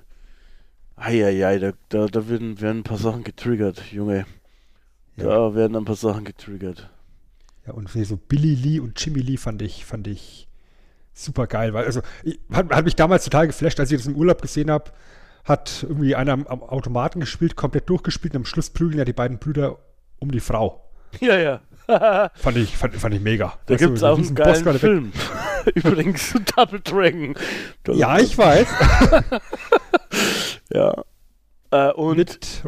Eieiei, 0.97 1.59
da, 1.59 1.73
da, 1.89 2.07
da 2.07 2.29
werden, 2.29 2.61
werden 2.61 2.81
ein 2.81 2.85
paar 2.85 2.99
Sachen 2.99 3.25
getriggert, 3.25 3.91
Junge. 3.91 4.27
Ja. 5.17 5.25
Da 5.25 5.55
werden 5.55 5.77
ein 5.77 5.85
paar 5.87 5.97
Sachen 5.97 6.25
getriggert. 6.25 6.91
Ja, 7.67 7.73
und 7.73 7.89
so 7.89 8.17
Billy 8.17 8.55
Lee 8.55 8.81
und 8.81 9.03
Jimmy 9.03 9.21
Lee 9.21 9.39
fand 9.39 9.63
ich, 9.63 9.85
fand 9.85 10.07
ich 10.07 10.49
super 11.13 11.47
geil, 11.47 11.73
weil, 11.73 11.87
also, 11.87 12.03
ich, 12.23 12.39
hat, 12.53 12.71
hat 12.71 12.85
mich 12.85 12.97
damals 12.97 13.25
total 13.25 13.47
geflasht, 13.47 13.81
als 13.81 13.91
ich 13.91 13.99
das 13.99 14.07
im 14.07 14.17
Urlaub 14.17 14.43
gesehen 14.43 14.71
habe, 14.71 14.93
hat 15.45 15.85
irgendwie 15.89 16.15
einer 16.15 16.33
am, 16.33 16.47
Automaten 16.47 17.21
gespielt, 17.21 17.57
komplett 17.57 17.89
durchgespielt 17.89 18.35
und 18.35 18.43
am 18.43 18.45
Schluss 18.45 18.71
prügeln 18.71 18.99
ja 18.99 19.05
die 19.05 19.13
beiden 19.13 19.39
Brüder 19.39 19.79
um 20.19 20.31
die 20.31 20.41
Frau. 20.41 20.90
Ja, 21.21 21.39
ja. 21.39 21.61
fand, 22.35 22.57
ich, 22.57 22.77
fand, 22.77 22.95
fand 22.95 23.15
ich 23.15 23.21
mega. 23.21 23.55
Da 23.67 23.77
gibt 23.77 23.97
es 23.97 24.03
auch 24.03 24.17
einen 24.17 24.35
geilen 24.35 24.79
Film. 24.79 25.13
Übrigens, 25.75 26.35
Double 26.55 26.81
Dragon. 26.81 27.35
Ja, 27.89 28.19
ich 28.19 28.39
weiß. 28.39 28.69
Ja. 30.73 31.03
Äh, 31.73 31.93
und 31.93 32.17
mit, 32.17 32.63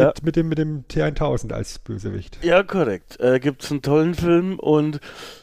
ja. 0.00 0.06
mit, 0.06 0.22
mit, 0.22 0.36
dem, 0.36 0.48
mit 0.48 0.58
dem 0.58 0.84
T1000 0.88 1.52
als 1.52 1.78
Bösewicht. 1.78 2.38
Ja, 2.42 2.62
korrekt. 2.62 3.18
Äh, 3.20 3.40
gibt 3.40 3.62
es 3.62 3.70
einen 3.70 3.82
tollen 3.82 4.14
Film 4.14 4.58
und 4.58 5.00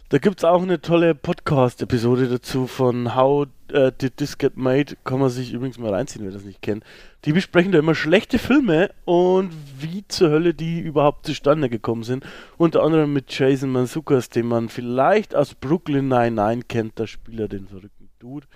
da 0.10 0.18
gibt 0.20 0.40
es 0.40 0.44
auch 0.44 0.62
eine 0.62 0.82
tolle 0.82 1.16
Podcast-Episode 1.16 2.28
dazu 2.28 2.68
von 2.68 3.16
How 3.16 3.48
uh, 3.74 3.90
Did 3.90 4.18
This 4.18 4.38
Get 4.38 4.58
Made. 4.58 4.96
Kann 5.04 5.20
man 5.20 5.30
sich 5.30 5.54
übrigens 5.54 5.80
mal 5.80 5.94
reinziehen, 5.94 6.24
wer 6.26 6.32
das 6.32 6.46
nicht 6.46 6.62
kennt. 6.62 6.84
Die 7.26 7.34
besprechen 7.34 7.72
da 7.72 7.80
immer 7.80 7.96
schlechte 7.96 8.38
Filme 8.38 8.92
und 9.06 9.52
wie 9.80 10.06
zur 10.08 10.30
Hölle 10.30 10.54
die 10.54 10.80
überhaupt 10.80 11.26
zustande 11.26 11.70
gekommen 11.70 12.04
sind. 12.04 12.26
Unter 12.58 12.84
anderem 12.84 13.14
mit 13.14 13.38
Jason 13.38 13.72
Manzukas, 13.72 14.30
den 14.30 14.48
man 14.48 14.70
vielleicht 14.70 15.36
aus 15.36 15.56
Brooklyn 15.56 16.08
99 16.08 16.68
kennt, 16.68 17.00
der 17.00 17.08
Spieler 17.08 17.48
den 17.48 17.68
verrückten 17.68 18.10
Dude. 18.20 18.48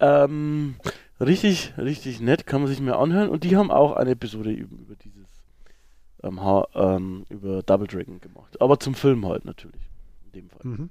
Ähm, 0.00 0.76
Richtig, 1.18 1.72
richtig 1.78 2.20
nett, 2.20 2.46
kann 2.46 2.60
man 2.60 2.68
sich 2.68 2.80
mehr 2.80 2.98
anhören. 2.98 3.30
Und 3.30 3.44
die 3.44 3.56
haben 3.56 3.70
auch 3.70 3.92
eine 3.92 4.10
Episode 4.10 4.50
über, 4.50 4.76
über 4.76 4.94
dieses 4.96 5.25
ähm, 6.22 6.40
ähm, 6.74 7.26
über 7.28 7.62
Double 7.62 7.86
Dragon 7.86 8.20
gemacht. 8.20 8.60
Aber 8.60 8.78
zum 8.78 8.94
Film 8.94 9.26
halt 9.26 9.44
natürlich. 9.44 9.90
In 10.26 10.32
dem 10.32 10.50
Fall. 10.50 10.60
Mhm. 10.64 10.90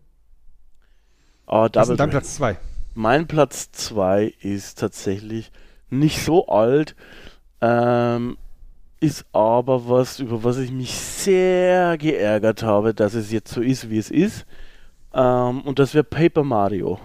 Aber 1.45 1.69
Double 1.69 1.81
Was 1.81 1.89
ist 1.89 1.99
dein 1.99 2.09
Platz 2.09 2.35
2? 2.35 2.57
Mein 2.93 3.27
Platz 3.27 3.71
2 3.71 4.33
ist 4.39 4.79
tatsächlich 4.79 5.51
nicht 5.89 6.23
so 6.23 6.47
alt, 6.47 6.95
ähm, 7.61 8.37
ist 8.99 9.25
aber 9.33 9.89
was, 9.89 10.19
über 10.19 10.43
was 10.43 10.57
ich 10.57 10.71
mich 10.71 10.95
sehr 10.95 11.97
geärgert 11.97 12.63
habe, 12.63 12.93
dass 12.93 13.13
es 13.13 13.31
jetzt 13.31 13.53
so 13.53 13.61
ist, 13.61 13.89
wie 13.89 13.97
es 13.97 14.09
ist. 14.09 14.45
Ähm, 15.13 15.61
und 15.61 15.79
das 15.79 15.93
wäre 15.93 16.03
Paper 16.03 16.43
Mario. 16.43 16.99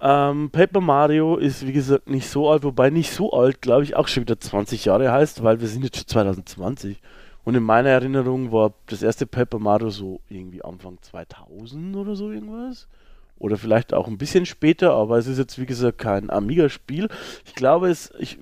Ähm, 0.00 0.50
Paper 0.50 0.80
Mario 0.80 1.36
ist 1.36 1.66
wie 1.66 1.72
gesagt 1.72 2.10
nicht 2.10 2.28
so 2.28 2.50
alt, 2.50 2.62
wobei 2.64 2.90
nicht 2.90 3.12
so 3.12 3.32
alt, 3.32 3.62
glaube 3.62 3.84
ich, 3.84 3.96
auch 3.96 4.08
schon 4.08 4.22
wieder 4.22 4.38
20 4.38 4.84
Jahre 4.84 5.10
heißt, 5.10 5.42
weil 5.42 5.60
wir 5.60 5.68
sind 5.68 5.84
jetzt 5.84 5.96
schon 5.96 6.06
2020. 6.08 7.00
Und 7.44 7.54
in 7.54 7.62
meiner 7.62 7.90
Erinnerung 7.90 8.52
war 8.52 8.72
das 8.86 9.02
erste 9.02 9.26
Paper 9.26 9.58
Mario 9.58 9.90
so 9.90 10.20
irgendwie 10.28 10.64
Anfang 10.64 10.98
2000 11.02 11.94
oder 11.96 12.16
so 12.16 12.30
irgendwas. 12.30 12.88
Oder 13.38 13.56
vielleicht 13.56 13.92
auch 13.92 14.06
ein 14.06 14.16
bisschen 14.16 14.46
später, 14.46 14.92
aber 14.94 15.18
es 15.18 15.26
ist 15.26 15.38
jetzt 15.38 15.58
wie 15.58 15.66
gesagt 15.66 15.98
kein 15.98 16.30
Amiga-Spiel. 16.30 17.08
Ich 17.44 17.54
glaube, 17.54 17.90
es, 17.90 18.12
ich, 18.18 18.38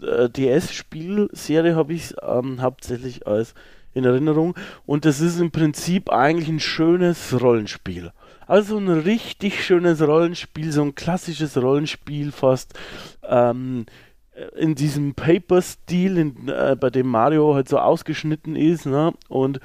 äh, 0.00 0.28
DS-Spielserie 0.30 1.76
habe 1.76 1.92
ich 1.92 2.14
ähm, 2.22 2.60
hauptsächlich 2.60 3.26
als 3.26 3.54
in 3.94 4.04
Erinnerung. 4.04 4.54
Und 4.86 5.04
das 5.04 5.20
ist 5.20 5.40
im 5.40 5.50
Prinzip 5.50 6.10
eigentlich 6.10 6.48
ein 6.48 6.60
schönes 6.60 7.40
Rollenspiel. 7.40 8.12
Also 8.46 8.78
ein 8.78 8.88
richtig 8.88 9.62
schönes 9.64 10.00
Rollenspiel, 10.00 10.72
so 10.72 10.82
ein 10.82 10.94
klassisches 10.94 11.56
Rollenspiel 11.60 12.32
fast. 12.32 12.72
Ähm, 13.22 13.84
in 14.56 14.74
diesem 14.74 15.14
Paper-Stil, 15.14 16.34
äh, 16.46 16.76
bei 16.76 16.90
dem 16.90 17.08
Mario 17.08 17.54
halt 17.54 17.68
so 17.68 17.78
ausgeschnitten 17.78 18.56
ist, 18.56 18.86
ne? 18.86 19.12
Und 19.28 19.60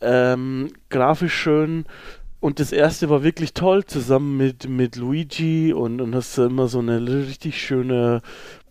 ähm, 0.00 0.70
grafisch 0.90 1.34
schön. 1.34 1.84
Und 2.40 2.60
das 2.60 2.72
erste 2.72 3.08
war 3.08 3.22
wirklich 3.22 3.54
toll, 3.54 3.84
zusammen 3.86 4.36
mit, 4.36 4.68
mit 4.68 4.96
Luigi 4.96 5.72
und, 5.72 6.02
und 6.02 6.14
hast 6.14 6.36
immer 6.36 6.68
so 6.68 6.78
eine 6.78 7.00
richtig 7.00 7.58
schöne 7.58 8.20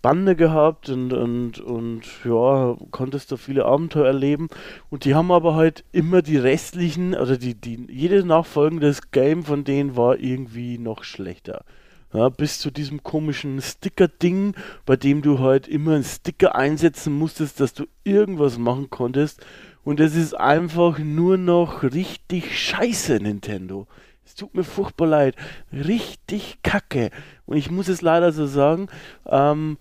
Bande 0.04 0.36
gehabt 0.36 0.90
und, 0.90 1.12
und, 1.12 1.60
und 1.60 2.04
ja, 2.24 2.76
konntest 2.92 3.32
da 3.32 3.38
viele 3.38 3.66
Abenteuer 3.66 4.06
erleben. 4.06 4.50
Und 4.92 5.06
die 5.06 5.16
haben 5.16 5.32
aber 5.32 5.56
halt 5.56 5.86
immer 5.92 6.22
die 6.22 6.38
restlichen, 6.38 7.16
oder 7.16 7.38
die, 7.38 7.56
die, 7.56 7.88
jedes 7.90 8.26
nachfolgende 8.26 8.96
Game 9.12 9.44
von 9.44 9.64
denen 9.64 9.96
war 9.96 10.20
irgendwie 10.20 10.78
noch 10.78 11.04
schlechter. 11.04 11.66
Ja, 12.14 12.30
bis 12.30 12.60
zu 12.60 12.70
diesem 12.70 13.02
komischen 13.02 13.60
Sticker-Ding, 13.60 14.54
bei 14.86 14.96
dem 14.96 15.24
du 15.24 15.40
halt 15.40 15.68
immer 15.68 15.96
einen 15.96 16.04
Sticker 16.04 16.56
einsetzen 16.56 17.14
musstest, 17.14 17.60
dass 17.60 17.74
du 17.74 17.86
irgendwas 18.04 18.60
machen 18.60 18.92
konntest. 18.92 19.44
Und 19.84 20.00
es 20.00 20.16
ist 20.16 20.36
einfach 20.36 21.00
nur 21.00 21.38
noch 21.38 21.82
richtig 21.82 22.58
scheiße, 22.58 23.16
Nintendo. 23.16 23.88
Es 24.26 24.36
tut 24.36 24.54
mir 24.54 24.64
furchtbar 24.64 25.08
leid. 25.08 25.36
Richtig 25.72 26.60
kacke. 26.62 27.10
Und 27.46 27.58
ich 27.58 27.72
muss 27.72 27.88
es 27.88 28.02
leider 28.02 28.32
so 28.32 28.46
sagen, 28.46 28.88
ähm, 29.26 29.78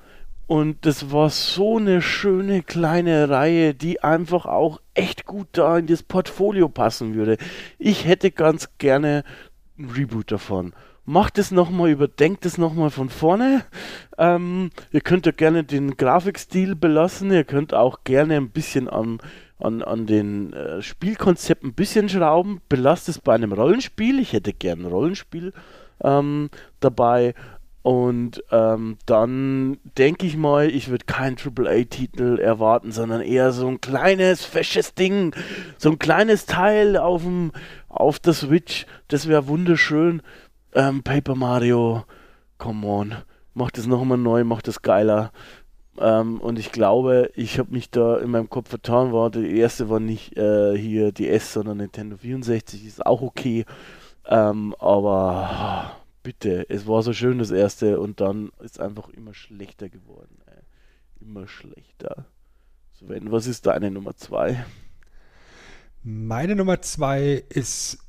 und 0.46 0.84
das 0.84 1.12
war 1.12 1.30
so 1.30 1.78
eine 1.78 2.02
schöne 2.02 2.62
kleine 2.62 3.28
Reihe, 3.28 3.74
die 3.74 4.02
einfach 4.02 4.44
auch 4.46 4.80
echt 4.94 5.24
gut 5.24 5.48
da 5.52 5.78
in 5.78 5.86
das 5.86 6.02
Portfolio 6.02 6.68
passen 6.68 7.14
würde. 7.14 7.36
Ich 7.78 8.06
hätte 8.06 8.30
ganz 8.30 8.68
gerne 8.78 9.24
ein 9.78 9.90
Reboot 9.90 10.32
davon. 10.32 10.74
Macht 11.04 11.38
es 11.38 11.50
nochmal, 11.50 11.90
überdenkt 11.90 12.46
es 12.46 12.58
nochmal 12.58 12.90
von 12.90 13.08
vorne. 13.08 13.64
Ähm, 14.18 14.70
ihr 14.92 15.00
könnt 15.00 15.26
ja 15.26 15.32
gerne 15.32 15.64
den 15.64 15.96
Grafikstil 15.96 16.76
belassen. 16.76 17.32
Ihr 17.32 17.44
könnt 17.44 17.74
auch 17.74 18.04
gerne 18.04 18.36
ein 18.36 18.50
bisschen 18.50 18.88
an, 18.88 19.18
an, 19.58 19.82
an 19.82 20.06
den 20.06 20.52
äh, 20.52 20.80
Spielkonzept 20.80 21.64
ein 21.64 21.74
bisschen 21.74 22.08
schrauben. 22.08 22.60
Belasst 22.68 23.08
es 23.08 23.18
bei 23.18 23.34
einem 23.34 23.52
Rollenspiel. 23.52 24.20
Ich 24.20 24.32
hätte 24.32 24.52
gerne 24.52 24.82
ein 24.84 24.92
Rollenspiel 24.92 25.52
ähm, 26.04 26.50
dabei. 26.78 27.34
Und 27.82 28.44
ähm, 28.52 28.96
dann 29.06 29.78
denke 29.98 30.24
ich 30.24 30.36
mal, 30.36 30.70
ich 30.70 30.88
würde 30.88 31.04
keinen 31.04 31.36
AAA-Titel 31.36 32.38
erwarten, 32.38 32.92
sondern 32.92 33.22
eher 33.22 33.50
so 33.50 33.66
ein 33.66 33.80
kleines, 33.80 34.44
fesches 34.44 34.94
Ding, 34.94 35.34
so 35.78 35.90
ein 35.90 35.98
kleines 35.98 36.46
Teil 36.46 36.96
auf, 36.96 37.22
dem, 37.22 37.50
auf 37.88 38.20
der 38.20 38.34
Switch. 38.34 38.86
Das 39.08 39.26
wäre 39.26 39.48
wunderschön. 39.48 40.22
Ähm, 40.74 41.02
Paper 41.02 41.34
Mario, 41.34 42.04
come 42.58 42.86
on, 42.86 43.14
macht 43.54 43.78
es 43.78 43.86
nochmal 43.86 44.18
neu, 44.18 44.44
macht 44.44 44.68
es 44.68 44.82
geiler. 44.82 45.32
Ähm, 45.98 46.40
und 46.40 46.58
ich 46.58 46.72
glaube, 46.72 47.30
ich 47.34 47.58
habe 47.58 47.72
mich 47.72 47.90
da 47.90 48.16
in 48.18 48.30
meinem 48.30 48.48
Kopf 48.48 48.70
vertan. 48.70 49.12
War 49.12 49.30
die 49.30 49.58
erste 49.58 49.90
war 49.90 50.00
nicht 50.00 50.36
äh, 50.36 50.76
hier 50.76 51.12
die 51.12 51.28
S, 51.28 51.52
sondern 51.52 51.78
Nintendo 51.78 52.16
64, 52.16 52.86
ist 52.86 53.04
auch 53.04 53.20
okay. 53.20 53.66
Ähm, 54.26 54.74
aber 54.78 55.96
bitte, 56.22 56.68
es 56.70 56.86
war 56.86 57.02
so 57.02 57.12
schön 57.12 57.38
das 57.38 57.50
erste 57.50 58.00
und 58.00 58.20
dann 58.20 58.50
ist 58.60 58.80
einfach 58.80 59.08
immer 59.10 59.34
schlechter 59.34 59.88
geworden. 59.88 60.38
Ey. 60.46 60.62
Immer 61.20 61.46
schlechter. 61.46 62.26
Sven, 62.92 63.30
was 63.30 63.46
ist 63.46 63.66
deine 63.66 63.90
Nummer 63.90 64.16
zwei? 64.16 64.64
Meine 66.02 66.56
Nummer 66.56 66.82
zwei 66.82 67.44
ist 67.48 67.98
ein 67.98 68.01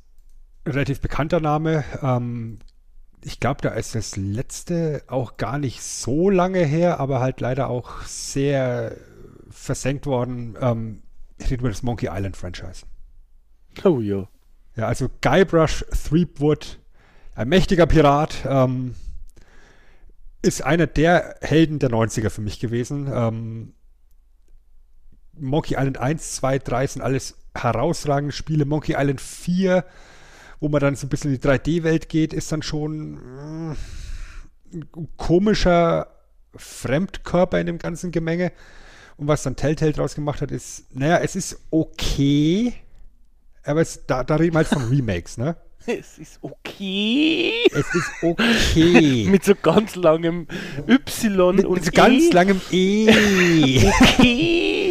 relativ 0.66 1.00
bekannter 1.00 1.40
Name. 1.40 1.84
Ähm, 2.02 2.58
ich 3.22 3.40
glaube, 3.40 3.62
da 3.62 3.70
ist 3.70 3.94
das 3.94 4.16
letzte 4.16 5.02
auch 5.06 5.36
gar 5.36 5.58
nicht 5.58 5.82
so 5.82 6.28
lange 6.30 6.64
her, 6.64 7.00
aber 7.00 7.20
halt 7.20 7.40
leider 7.40 7.68
auch 7.68 8.02
sehr 8.02 8.96
versenkt 9.48 10.06
worden. 10.06 10.56
Ähm, 10.60 11.02
ich 11.38 11.46
rede 11.46 11.60
über 11.60 11.70
das 11.70 11.82
Monkey 11.82 12.08
Island 12.10 12.36
Franchise. 12.36 12.84
Oh 13.84 14.00
ja. 14.00 14.28
Ja, 14.76 14.88
also 14.88 15.08
Guybrush 15.20 15.84
Threepwood, 15.90 16.80
ein 17.34 17.48
mächtiger 17.48 17.86
Pirat, 17.86 18.44
ähm, 18.46 18.94
ist 20.42 20.62
einer 20.62 20.86
der 20.86 21.36
Helden 21.40 21.78
der 21.78 21.90
90er 21.90 22.28
für 22.28 22.40
mich 22.42 22.60
gewesen. 22.60 23.08
Ähm, 23.12 23.74
Monkey 25.32 25.74
Island 25.74 25.98
1, 25.98 26.36
2, 26.36 26.58
3 26.58 26.86
sind 26.86 27.02
alles 27.02 27.36
herausragende 27.54 28.32
Spiele. 28.32 28.64
Monkey 28.64 28.94
Island 28.96 29.20
4, 29.20 29.84
wo 30.60 30.68
man 30.68 30.80
dann 30.80 30.96
so 30.96 31.06
ein 31.06 31.10
bisschen 31.10 31.34
in 31.34 31.40
die 31.40 31.46
3D-Welt 31.46 32.08
geht, 32.08 32.32
ist 32.32 32.50
dann 32.52 32.62
schon 32.62 33.76
ein 34.72 35.08
komischer 35.16 36.08
Fremdkörper 36.56 37.60
in 37.60 37.66
dem 37.66 37.78
ganzen 37.78 38.10
Gemenge. 38.10 38.52
Und 39.16 39.28
was 39.28 39.42
dann 39.44 39.56
Telltale 39.56 39.92
draus 39.92 40.14
gemacht 40.14 40.40
hat, 40.40 40.50
ist, 40.50 40.86
naja, 40.94 41.18
es 41.18 41.36
ist 41.36 41.58
okay, 41.70 42.74
aber 43.64 43.80
es, 43.80 44.06
da, 44.06 44.24
da 44.24 44.36
reden 44.36 44.54
wir 44.54 44.58
halt 44.58 44.68
von 44.68 44.82
Remakes, 44.88 45.38
ne? 45.38 45.56
Es 45.86 46.18
ist 46.18 46.38
okay. 46.40 47.52
Es 47.70 47.94
ist 47.94 48.10
okay. 48.22 49.26
Mit 49.30 49.44
so 49.44 49.54
ganz 49.54 49.96
langem 49.96 50.46
Y 50.88 51.56
Mit, 51.56 51.66
und 51.66 51.74
mit 51.74 51.84
so 51.84 51.90
ganz 51.90 52.24
E. 52.24 52.30
langem 52.30 52.60
E. 52.70 53.06
Okay. 54.00 54.83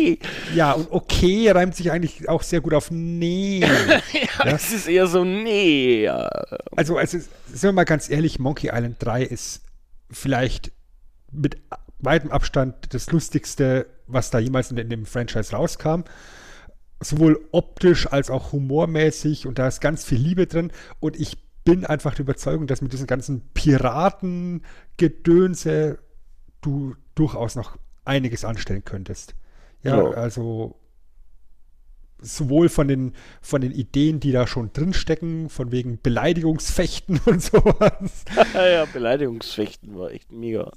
Ja, 0.55 0.73
und 0.73 0.91
okay 0.91 1.49
reimt 1.51 1.75
sich 1.75 1.91
eigentlich 1.91 2.29
auch 2.29 2.43
sehr 2.43 2.61
gut 2.61 2.73
auf 2.73 2.91
Nee. 2.91 3.59
ja, 3.59 4.45
es 4.45 4.71
ist 4.71 4.87
eher 4.87 5.07
so, 5.07 5.23
nee. 5.23 6.03
ja. 6.03 6.29
Also, 6.75 6.99
ist, 6.99 7.11
sind 7.11 7.63
wir 7.63 7.71
mal 7.71 7.83
ganz 7.83 8.09
ehrlich, 8.09 8.39
Monkey 8.39 8.69
Island 8.73 8.97
3 8.99 9.23
ist 9.23 9.61
vielleicht 10.11 10.71
mit 11.31 11.57
weitem 11.99 12.31
Abstand 12.31 12.93
das 12.93 13.11
lustigste, 13.11 13.87
was 14.07 14.29
da 14.29 14.39
jemals 14.39 14.71
in, 14.71 14.77
in 14.77 14.89
dem 14.89 15.05
Franchise 15.05 15.55
rauskam. 15.55 16.01
Sowohl 16.99 17.39
optisch 17.51 18.11
als 18.11 18.29
auch 18.29 18.51
humormäßig 18.53 19.47
und 19.47 19.59
da 19.59 19.67
ist 19.67 19.81
ganz 19.81 20.05
viel 20.05 20.19
Liebe 20.19 20.47
drin 20.47 20.71
und 20.99 21.19
ich 21.19 21.37
bin 21.65 21.85
einfach 21.85 22.13
der 22.13 22.21
Überzeugung, 22.21 22.67
dass 22.67 22.81
mit 22.81 22.93
diesen 22.93 23.07
ganzen 23.07 23.41
Piratengedönse 23.53 25.99
du 26.61 26.95
durchaus 27.15 27.55
noch 27.55 27.77
einiges 28.05 28.45
anstellen 28.45 28.85
könntest. 28.85 29.35
Ja, 29.83 29.97
Ja. 29.97 30.09
also 30.11 30.75
sowohl 32.19 32.69
von 32.69 32.87
den, 32.87 33.13
von 33.41 33.61
den 33.61 33.71
Ideen, 33.71 34.19
die 34.19 34.31
da 34.31 34.47
schon 34.47 34.71
drinstecken, 34.71 35.49
von 35.49 35.71
wegen 35.71 35.99
Beleidigungsfechten 36.01 37.19
und 37.25 37.41
sowas. 37.41 38.23
ja, 38.53 38.85
Beleidigungsfechten 38.85 39.97
war 39.97 40.11
echt 40.11 40.31
mega. 40.31 40.71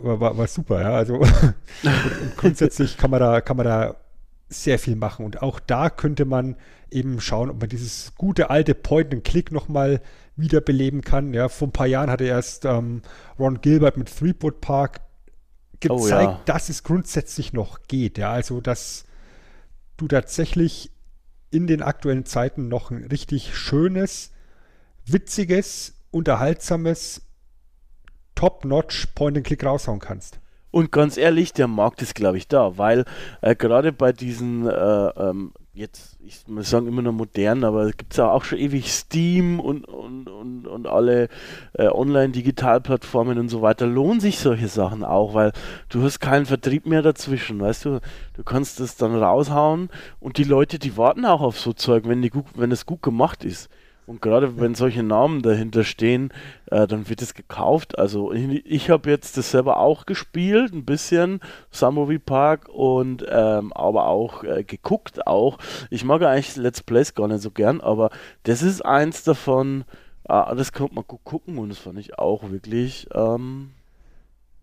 War, 0.00 0.20
war, 0.20 0.38
war 0.38 0.46
super, 0.46 0.80
ja. 0.80 0.92
Also 0.94 1.16
und, 1.16 1.32
und 1.82 2.36
grundsätzlich 2.36 2.96
kann 2.96 3.10
man 3.10 3.20
da, 3.20 3.40
kann 3.40 3.56
man 3.56 3.66
da 3.66 3.96
sehr 4.48 4.78
viel 4.78 4.96
machen. 4.96 5.24
Und 5.26 5.42
auch 5.42 5.60
da 5.60 5.90
könnte 5.90 6.24
man 6.24 6.56
eben 6.90 7.20
schauen, 7.20 7.50
ob 7.50 7.60
man 7.60 7.68
dieses 7.68 8.14
gute 8.16 8.50
alte 8.50 8.74
Point-and-Click 8.74 9.52
nochmal 9.52 10.00
wiederbeleben 10.36 11.02
kann. 11.02 11.34
Ja, 11.34 11.48
vor 11.48 11.68
ein 11.68 11.72
paar 11.72 11.86
Jahren 11.86 12.10
hatte 12.10 12.24
erst 12.24 12.64
ähm, 12.64 13.02
Ron 13.38 13.60
Gilbert 13.60 13.96
mit 13.96 14.16
Threepwood 14.16 14.60
Park 14.60 15.00
gezeigt, 15.80 16.00
Oh 16.02 16.08
ja. 16.08 16.40
dass 16.44 16.68
es 16.68 16.82
grundsätzlich 16.82 17.52
noch 17.52 17.80
geht. 17.88 18.18
Ja, 18.18 18.32
also 18.32 18.60
dass 18.60 19.04
du 19.96 20.08
tatsächlich 20.08 20.90
in 21.50 21.66
den 21.66 21.82
aktuellen 21.82 22.24
Zeiten 22.24 22.68
noch 22.68 22.90
ein 22.90 23.04
richtig 23.04 23.56
schönes, 23.56 24.32
witziges, 25.04 25.94
unterhaltsames, 26.10 27.22
top-notch 28.34 29.08
Point-and-Click 29.14 29.64
raushauen 29.64 29.98
kannst. 30.00 30.40
Und 30.70 30.92
ganz 30.92 31.16
ehrlich, 31.16 31.52
der 31.52 31.66
Markt 31.66 32.00
ist, 32.02 32.14
glaube 32.14 32.38
ich, 32.38 32.46
da, 32.46 32.78
weil 32.78 33.04
äh, 33.42 33.56
gerade 33.56 33.92
bei 33.92 34.12
diesen, 34.12 34.68
äh, 34.68 34.70
ähm, 34.70 35.52
jetzt, 35.72 36.18
ich 36.24 36.46
muss 36.48 36.70
sagen, 36.70 36.88
immer 36.88 37.02
noch 37.02 37.12
modern, 37.12 37.62
aber 37.64 37.84
es 37.84 37.96
gibt 37.96 38.16
ja 38.16 38.30
auch 38.30 38.44
schon 38.44 38.58
ewig 38.58 38.92
Steam 38.92 39.60
und, 39.60 39.84
und, 39.84 40.28
und, 40.28 40.66
und 40.66 40.86
alle 40.86 41.28
äh, 41.74 41.86
Online-Digitalplattformen 41.86 43.38
und 43.38 43.48
so 43.48 43.62
weiter, 43.62 43.86
lohnen 43.86 44.20
sich 44.20 44.40
solche 44.40 44.68
Sachen 44.68 45.04
auch, 45.04 45.34
weil 45.34 45.52
du 45.88 46.02
hast 46.02 46.18
keinen 46.18 46.46
Vertrieb 46.46 46.86
mehr 46.86 47.02
dazwischen, 47.02 47.60
weißt 47.60 47.84
du, 47.84 48.00
du 48.34 48.42
kannst 48.42 48.80
das 48.80 48.96
dann 48.96 49.14
raushauen 49.16 49.90
und 50.18 50.38
die 50.38 50.44
Leute, 50.44 50.78
die 50.78 50.96
warten 50.96 51.24
auch 51.24 51.40
auf 51.40 51.58
so 51.58 51.72
Zeug, 51.72 52.04
wenn, 52.06 52.22
die 52.22 52.30
gut, 52.30 52.46
wenn 52.54 52.72
es 52.72 52.84
gut 52.84 53.02
gemacht 53.02 53.44
ist. 53.44 53.68
Und 54.10 54.20
gerade 54.20 54.58
wenn 54.58 54.74
solche 54.74 55.04
Namen 55.04 55.40
dahinter 55.40 55.84
stehen, 55.84 56.32
äh, 56.66 56.88
dann 56.88 57.08
wird 57.08 57.22
es 57.22 57.32
gekauft. 57.32 57.96
Also 57.96 58.32
ich, 58.32 58.66
ich 58.66 58.90
habe 58.90 59.08
jetzt 59.08 59.36
das 59.36 59.52
selber 59.52 59.76
auch 59.76 60.04
gespielt, 60.04 60.72
ein 60.72 60.84
bisschen, 60.84 61.38
Samovi 61.70 62.18
Park 62.18 62.68
und 62.68 63.24
ähm, 63.28 63.72
aber 63.72 64.08
auch 64.08 64.42
äh, 64.42 64.64
geguckt 64.64 65.28
auch. 65.28 65.58
Ich 65.90 66.02
mag 66.02 66.22
eigentlich 66.22 66.56
Let's 66.56 66.82
Plays 66.82 67.14
gar 67.14 67.28
nicht 67.28 67.40
so 67.40 67.52
gern, 67.52 67.80
aber 67.80 68.10
das 68.42 68.62
ist 68.62 68.84
eins 68.84 69.22
davon, 69.22 69.84
äh, 70.24 70.56
das 70.56 70.72
konnte 70.72 70.96
man 70.96 71.04
gut 71.06 71.22
gucken 71.22 71.58
und 71.58 71.68
das 71.68 71.78
fand 71.78 71.96
ich 71.96 72.18
auch 72.18 72.50
wirklich, 72.50 73.06
ähm, 73.14 73.70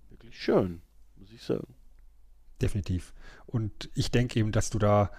wirklich 0.09 0.37
schön, 0.37 0.81
muss 1.15 1.31
ich 1.31 1.41
sagen. 1.41 1.67
Definitiv. 2.61 3.13
Und 3.45 3.89
ich 3.95 4.11
denke 4.11 4.41
eben, 4.41 4.51
dass 4.51 4.71
du 4.71 4.77
da 4.77 5.09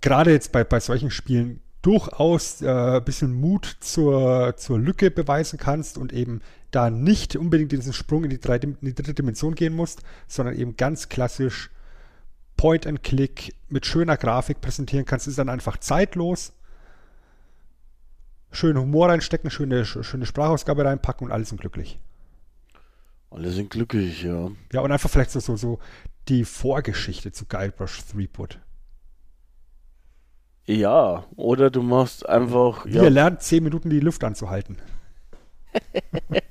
gerade 0.00 0.30
jetzt 0.30 0.52
bei, 0.52 0.62
bei 0.62 0.78
solchen 0.78 1.10
Spielen 1.10 1.60
durchaus 1.86 2.62
äh, 2.62 2.68
ein 2.68 3.04
bisschen 3.04 3.32
Mut 3.32 3.76
zur, 3.80 4.56
zur 4.56 4.78
Lücke 4.78 5.12
beweisen 5.12 5.56
kannst 5.56 5.98
und 5.98 6.12
eben 6.12 6.40
da 6.72 6.90
nicht 6.90 7.36
unbedingt 7.36 7.70
diesen 7.70 7.92
Sprung 7.92 8.24
in 8.24 8.30
die, 8.30 8.40
drei, 8.40 8.56
in 8.56 8.76
die 8.80 8.94
dritte 8.94 9.14
Dimension 9.14 9.54
gehen 9.54 9.74
musst, 9.74 10.02
sondern 10.26 10.56
eben 10.56 10.76
ganz 10.76 11.08
klassisch 11.08 11.70
Point 12.56 12.88
and 12.88 13.04
Click 13.04 13.54
mit 13.68 13.86
schöner 13.86 14.16
Grafik 14.16 14.60
präsentieren 14.60 15.04
kannst, 15.04 15.28
ist 15.28 15.38
dann 15.38 15.48
einfach 15.48 15.76
zeitlos. 15.78 16.52
Schönen 18.50 18.80
Humor 18.80 19.10
reinstecken, 19.10 19.50
schöne, 19.50 19.84
schöne 19.84 20.26
Sprachausgabe 20.26 20.84
reinpacken 20.84 21.28
und 21.28 21.32
alle 21.32 21.44
sind 21.44 21.60
glücklich. 21.60 22.00
Alle 23.30 23.52
sind 23.52 23.70
glücklich, 23.70 24.24
ja. 24.24 24.50
Ja, 24.72 24.80
und 24.80 24.90
einfach 24.90 25.10
vielleicht 25.10 25.30
so, 25.30 25.38
so, 25.38 25.56
so 25.56 25.78
die 26.28 26.44
Vorgeschichte 26.44 27.30
zu 27.30 27.44
Guybrush 27.44 28.02
Threepwood. 28.06 28.58
Ja, 30.66 31.24
oder 31.36 31.70
du 31.70 31.82
machst 31.82 32.28
einfach. 32.28 32.86
Wie 32.86 32.94
ja, 32.96 33.04
er 33.04 33.10
lernt, 33.10 33.42
zehn 33.42 33.62
Minuten 33.62 33.88
die 33.90 34.00
Luft 34.00 34.22
anzuhalten. 34.24 34.78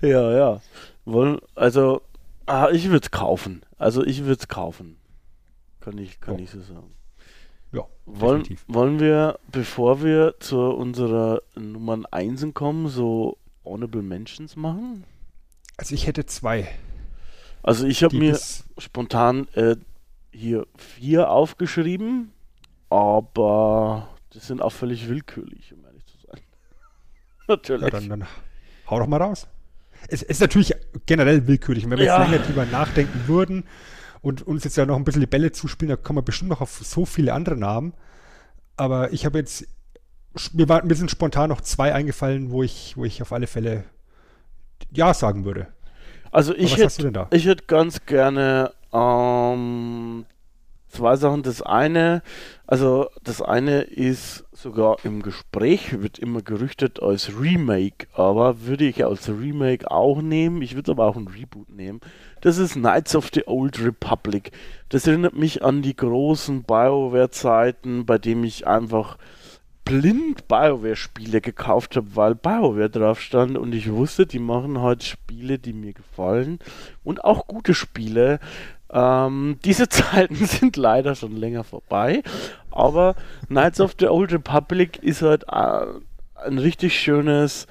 Ja, 0.00 0.32
ja. 0.32 0.60
Wollen, 1.04 1.38
also, 1.54 2.02
ah, 2.46 2.68
ich 2.70 2.86
würde 2.88 3.04
es 3.04 3.10
kaufen. 3.10 3.62
Also, 3.78 4.04
ich 4.04 4.20
würde 4.24 4.40
es 4.40 4.48
kaufen. 4.48 4.96
Kann 5.80 5.98
ich, 5.98 6.20
kann 6.20 6.38
Ja. 6.38 6.44
ich 6.44 6.50
so 6.50 6.60
sagen. 6.60 6.92
Ja, 7.72 7.86
Wollen, 8.04 8.44
wollen 8.68 9.00
wir, 9.00 9.38
bevor 9.50 10.02
wir 10.02 10.34
zu 10.40 10.58
unserer 10.60 11.40
Nummern 11.54 12.06
1 12.06 12.46
kommen, 12.54 12.88
so 12.88 13.38
Honorable 13.64 14.02
Mentions 14.02 14.56
machen? 14.56 15.04
Also 15.76 15.94
ich 15.94 16.06
hätte 16.06 16.26
zwei. 16.26 16.68
Also, 17.62 17.86
ich 17.86 18.02
habe 18.04 18.16
mir 18.16 18.38
spontan 18.78 19.48
äh, 19.54 19.76
hier 20.32 20.66
vier 20.76 21.30
aufgeschrieben, 21.30 22.32
aber 22.90 24.08
das 24.32 24.46
sind 24.46 24.62
auch 24.62 24.72
völlig 24.72 25.08
willkürlich, 25.08 25.72
um 25.72 25.84
ehrlich 25.84 26.04
zu 26.06 26.16
sein. 26.26 26.40
Natürlich. 27.48 27.82
ja, 27.84 27.90
dann, 27.90 28.08
dann 28.08 28.26
hau 28.88 28.98
doch 28.98 29.06
mal 29.06 29.20
raus. 29.22 29.46
Es 30.08 30.22
ist 30.22 30.40
natürlich 30.40 30.74
generell 31.06 31.46
willkürlich. 31.46 31.84
Und 31.84 31.92
wenn 31.92 31.98
wir 32.00 32.06
Ja. 32.06 32.20
jetzt 32.22 32.30
länger 32.32 32.44
drüber 32.44 32.66
nachdenken 32.66 33.28
würden 33.28 33.64
und 34.20 34.42
uns 34.42 34.64
jetzt 34.64 34.76
ja 34.76 34.84
noch 34.84 34.96
ein 34.96 35.04
bisschen 35.04 35.20
die 35.20 35.28
Bälle 35.28 35.52
zuspielen, 35.52 35.94
dann 35.94 36.02
kommen 36.02 36.16
wir 36.18 36.22
bestimmt 36.22 36.50
noch 36.50 36.60
auf 36.60 36.70
so 36.82 37.04
viele 37.06 37.32
andere 37.34 37.56
Namen. 37.56 37.94
Aber 38.76 39.12
ich 39.12 39.24
habe 39.24 39.38
jetzt, 39.38 39.64
mir, 40.54 40.68
war, 40.68 40.84
mir 40.84 40.96
sind 40.96 41.10
spontan 41.10 41.50
noch 41.50 41.60
zwei 41.60 41.94
eingefallen, 41.94 42.50
wo 42.50 42.64
ich, 42.64 42.96
wo 42.96 43.04
ich 43.04 43.22
auf 43.22 43.32
alle 43.32 43.46
Fälle 43.46 43.84
Ja 44.90 45.14
sagen 45.14 45.44
würde. 45.44 45.68
Also 46.32 46.52
ich 46.54 46.72
was 46.72 46.84
hast 46.84 46.98
du 46.98 47.02
hätte, 47.04 47.12
denn 47.12 47.12
da? 47.14 47.28
ich 47.30 47.46
hätte 47.46 47.64
ganz 47.66 48.04
gerne 48.04 48.72
ähm, 48.92 50.24
zwei 50.88 51.16
Sachen. 51.16 51.42
Das 51.42 51.62
eine, 51.62 52.22
also 52.66 53.08
das 53.24 53.42
eine 53.42 53.82
ist 53.82 54.44
sogar 54.52 54.96
im 55.04 55.22
Gespräch, 55.22 56.00
wird 56.00 56.18
immer 56.18 56.42
gerüchtet 56.42 57.02
als 57.02 57.32
Remake, 57.40 58.06
aber 58.14 58.66
würde 58.66 58.86
ich 58.86 59.04
als 59.04 59.28
Remake 59.28 59.90
auch 59.90 60.22
nehmen. 60.22 60.62
Ich 60.62 60.74
würde 60.74 60.92
aber 60.92 61.06
auch 61.06 61.16
ein 61.16 61.28
Reboot 61.28 61.70
nehmen. 61.70 62.00
Das 62.40 62.58
ist 62.58 62.74
Knights 62.74 63.16
of 63.16 63.30
the 63.34 63.46
Old 63.46 63.82
Republic. 63.84 64.52
Das 64.88 65.06
erinnert 65.06 65.34
mich 65.34 65.64
an 65.64 65.82
die 65.82 65.96
großen 65.96 66.64
BioWare-Zeiten, 66.64 68.06
bei 68.06 68.18
dem 68.18 68.44
ich 68.44 68.66
einfach 68.66 69.16
blind 69.84 70.46
BioWare-Spiele 70.48 71.40
gekauft 71.40 71.96
habe, 71.96 72.14
weil 72.14 72.34
BioWare 72.34 72.90
drauf 72.90 73.20
stand 73.20 73.58
und 73.58 73.74
ich 73.74 73.90
wusste, 73.90 74.26
die 74.26 74.38
machen 74.38 74.80
halt 74.80 75.02
Spiele, 75.02 75.58
die 75.58 75.72
mir 75.72 75.92
gefallen 75.92 76.60
und 77.02 77.24
auch 77.24 77.46
gute 77.46 77.74
Spiele. 77.74 78.38
Ähm, 78.92 79.58
diese 79.64 79.88
Zeiten 79.90 80.34
sind 80.46 80.76
leider 80.76 81.14
schon 81.14 81.36
länger 81.36 81.64
vorbei, 81.64 82.22
aber 82.70 83.14
Knights 83.46 83.80
of 83.80 83.94
the 83.98 84.08
Old 84.08 84.32
Republic 84.32 85.02
ist 85.02 85.22
halt 85.22 85.44
äh, 85.48 85.86
ein 86.44 86.58
richtig 86.58 86.98
schönes 86.98 87.66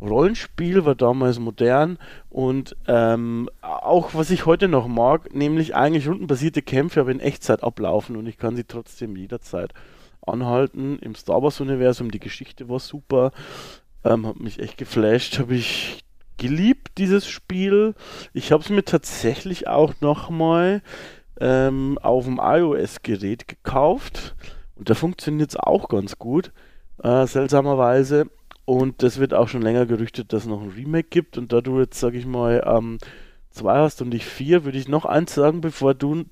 Rollenspiel, 0.00 0.84
war 0.84 0.94
damals 0.94 1.38
modern 1.38 1.98
und 2.28 2.76
ähm, 2.88 3.48
auch 3.60 4.14
was 4.14 4.30
ich 4.30 4.46
heute 4.46 4.66
noch 4.66 4.88
mag, 4.88 5.32
nämlich 5.34 5.76
eigentlich 5.76 6.08
rundenbasierte 6.08 6.62
Kämpfe, 6.62 7.00
aber 7.00 7.12
in 7.12 7.20
Echtzeit 7.20 7.62
ablaufen 7.62 8.16
und 8.16 8.26
ich 8.26 8.36
kann 8.36 8.56
sie 8.56 8.64
trotzdem 8.64 9.14
jederzeit 9.16 9.72
anhalten. 10.26 10.98
Im 11.00 11.14
Star 11.14 11.42
Wars-Universum, 11.42 12.10
die 12.10 12.20
Geschichte 12.20 12.68
war 12.68 12.80
super, 12.80 13.30
ähm, 14.04 14.26
hat 14.26 14.40
mich 14.40 14.58
echt 14.58 14.76
geflasht, 14.76 15.38
habe 15.38 15.54
ich 15.54 16.01
geliebt, 16.36 16.92
dieses 16.98 17.26
Spiel. 17.26 17.94
Ich 18.32 18.52
habe 18.52 18.62
es 18.62 18.70
mir 18.70 18.84
tatsächlich 18.84 19.68
auch 19.68 19.94
nochmal 20.00 20.82
ähm, 21.40 21.98
auf 22.02 22.24
dem 22.24 22.40
iOS-Gerät 22.42 23.48
gekauft 23.48 24.34
und 24.76 24.90
da 24.90 24.94
funktioniert 24.94 25.50
es 25.50 25.56
auch 25.56 25.88
ganz 25.88 26.18
gut, 26.18 26.52
äh, 27.02 27.26
seltsamerweise. 27.26 28.26
Und 28.64 29.02
es 29.02 29.18
wird 29.18 29.34
auch 29.34 29.48
schon 29.48 29.62
länger 29.62 29.86
gerüchtet, 29.86 30.32
dass 30.32 30.42
es 30.42 30.48
noch 30.48 30.62
ein 30.62 30.70
Remake 30.70 31.08
gibt. 31.10 31.36
Und 31.36 31.52
da 31.52 31.60
du 31.60 31.80
jetzt, 31.80 31.98
sag 31.98 32.14
ich 32.14 32.26
mal, 32.26 32.62
ähm, 32.64 32.98
zwei 33.50 33.78
hast 33.78 34.02
und 34.02 34.14
ich 34.14 34.24
vier, 34.24 34.64
würde 34.64 34.78
ich 34.78 34.88
noch 34.88 35.04
eins 35.04 35.34
sagen, 35.34 35.60
bevor 35.60 35.94
du 35.94 36.24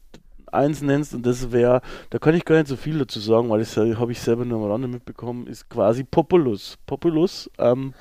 eins 0.47 0.81
nennst. 0.81 1.13
Und 1.13 1.27
das 1.27 1.51
wäre, 1.51 1.83
da 2.11 2.19
kann 2.19 2.35
ich 2.35 2.45
gar 2.45 2.57
nicht 2.57 2.69
so 2.69 2.77
viel 2.77 2.99
dazu 2.99 3.19
sagen, 3.19 3.51
weil 3.51 3.59
das 3.59 3.77
habe 3.77 4.13
ich 4.13 4.21
selber 4.21 4.45
nur 4.45 4.65
am 4.65 4.71
Rande 4.71 4.89
mitbekommen, 4.89 5.49
ist 5.49 5.69
quasi 5.69 6.05
Populus. 6.05 6.79
Populus, 6.87 7.51
ähm, 7.59 7.95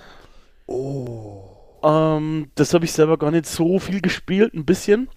Oh. 0.71 1.58
Ähm, 1.83 2.51
das 2.55 2.73
habe 2.73 2.85
ich 2.85 2.91
selber 2.91 3.17
gar 3.17 3.31
nicht 3.31 3.45
so 3.45 3.79
viel 3.79 4.01
gespielt, 4.01 4.53
ein 4.53 4.65
bisschen. 4.65 5.09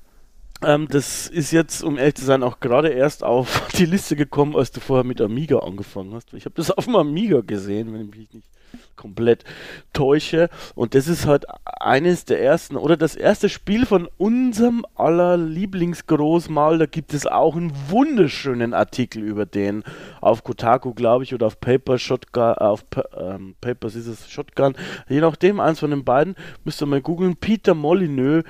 Ähm, 0.65 0.87
das 0.89 1.27
ist 1.27 1.51
jetzt, 1.51 1.83
um 1.83 1.99
ehrlich 1.99 2.15
zu 2.15 2.25
sein, 2.25 2.43
auch 2.43 2.61
gerade 2.61 2.89
erst 2.89 3.25
auf 3.25 3.69
die 3.77 3.87
Liste 3.87 4.17
gekommen, 4.17 4.57
als 4.57 4.71
du 4.71 4.81
vorher 4.81 5.05
mit 5.05 5.21
Amiga 5.21 5.59
angefangen 5.59 6.15
hast. 6.15 6.33
Ich 6.35 6.45
habe 6.45 6.55
das 6.57 6.71
auf 6.71 6.85
dem 6.85 6.97
Amiga 6.97 7.41
gesehen, 7.41 7.93
wenn 7.93 8.03
ich 8.03 8.17
mich 8.17 8.33
nicht 8.33 8.49
komplett 8.97 9.45
täusche. 9.93 10.49
Und 10.75 10.95
das 10.95 11.09
ist 11.09 11.27
halt 11.27 11.47
eines 11.65 12.25
der 12.25 12.43
ersten 12.43 12.77
oder 12.77 12.97
das 12.97 13.17
erste 13.17 13.49
Spiel 13.49 13.87
von 13.87 14.09
unserem 14.19 14.85
aller 14.95 15.37
Lieblingsgroßmal. 15.37 16.79
Da 16.79 16.87
gibt 16.87 17.15
es 17.15 17.27
auch 17.27 17.57
einen 17.57 17.73
wunderschönen 17.89 18.75
Artikel 18.75 19.23
über 19.23 19.47
den 19.47 19.83
auf 20.21 20.45
Kotaku, 20.45 20.95
glaube 20.95 21.25
ich, 21.25 21.35
oder 21.35 21.47
auf 21.47 21.61
Paper 21.61 21.99
Shotgun, 21.99 22.55
auf 22.55 22.89
Pa- 22.89 23.05
ähm, 23.17 23.55
Papers 23.61 23.95
ist 23.95 24.07
es 24.07 24.31
Shotgun. 24.31 24.75
Je 25.09 25.21
nachdem, 25.21 25.61
eins 25.61 25.81
von 25.81 25.91
den 25.91 26.05
beiden, 26.05 26.37
müsst 26.65 26.83
ihr 26.83 26.87
mal 26.87 27.01
googeln. 27.01 27.37
Peter 27.37 27.75
Molyneux. 27.75 28.45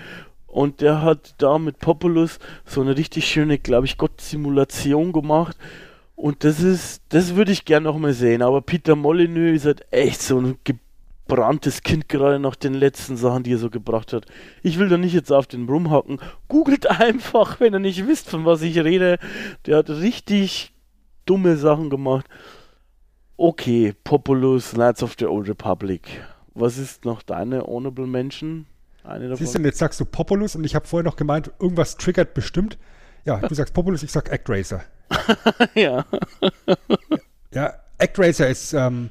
Und 0.47 0.83
der 0.83 1.01
hat 1.01 1.35
da 1.39 1.57
mit 1.57 1.79
Populus 1.79 2.39
so 2.67 2.83
eine 2.83 2.95
richtig 2.99 3.27
schöne, 3.27 3.57
glaube 3.59 3.87
ich, 3.87 3.97
Gott-Simulation 3.97 5.13
gemacht. 5.13 5.57
Und 6.15 6.45
das 6.45 6.61
ist, 6.61 7.03
das 7.09 7.35
würde 7.35 7.53
ich 7.53 7.65
gern 7.65 7.83
noch 7.85 7.99
mal 7.99 8.13
sehen. 8.13 8.43
Aber 8.43 8.63
Peter 8.63 8.97
Molyneux 8.97 9.57
ist 9.57 9.67
halt 9.67 9.87
echt 9.93 10.23
so 10.23 10.39
ein 10.39 10.59
gebranntes 10.65 11.83
Kind 11.83 12.09
gerade 12.09 12.39
nach 12.39 12.55
den 12.55 12.75
letzten 12.75 13.17
Sachen, 13.17 13.43
die 13.43 13.55
er 13.55 13.59
so 13.59 13.71
gebracht 13.71 14.13
hat. 14.13 14.27
Ich 14.63 14.79
will 14.79 14.89
da 14.89 14.99
nicht 14.99 15.15
jetzt 15.15 15.33
auf 15.33 15.47
den 15.47 15.69
rumhacken. 15.69 16.21
Googelt 16.49 16.87
einfach, 17.01 17.61
wenn 17.61 17.75
ihr 17.75 17.81
nicht 17.81 18.07
wisst, 18.07 18.29
von 18.29 18.45
was 18.45 18.63
ich 18.63 18.79
rede. 18.79 19.19
Der 19.67 19.79
hat 19.79 19.91
richtig 19.91 20.73
dumme 21.27 21.57
Sachen 21.57 21.91
gemacht. 21.91 22.27
Okay, 23.37 23.95
Populus, 24.05 24.73
Knights 24.73 25.03
of 25.03 25.17
the 25.19 25.27
Old 25.27 25.49
Republic. 25.49 26.23
Was 26.55 26.79
ist 26.79 27.05
noch 27.05 27.23
deine 27.23 27.65
Honorable 27.65 28.07
Mention? 28.07 28.67
Eine 29.05 29.29
davon? 29.29 29.45
Siehst 29.45 29.59
du, 29.59 29.63
jetzt 29.63 29.79
sagst 29.79 29.99
du 29.99 30.05
Populus 30.05 30.55
und 30.55 30.65
ich 30.65 30.75
habe 30.75 30.87
vorher 30.87 31.05
noch 31.05 31.17
gemeint, 31.17 31.51
irgendwas 31.59 31.97
triggert 31.97 32.35
bestimmt. 32.35 32.79
Ja, 33.25 33.37
du 33.39 33.55
sagst 33.55 33.75
Populus, 33.75 34.03
ich 34.03 34.13
sag 34.13 34.33
ActRaiser. 34.33 34.83
ja. 35.75 36.05
Ja, 37.53 37.75
ActRaiser 37.99 38.49
ist 38.49 38.73
ähm, 38.73 39.11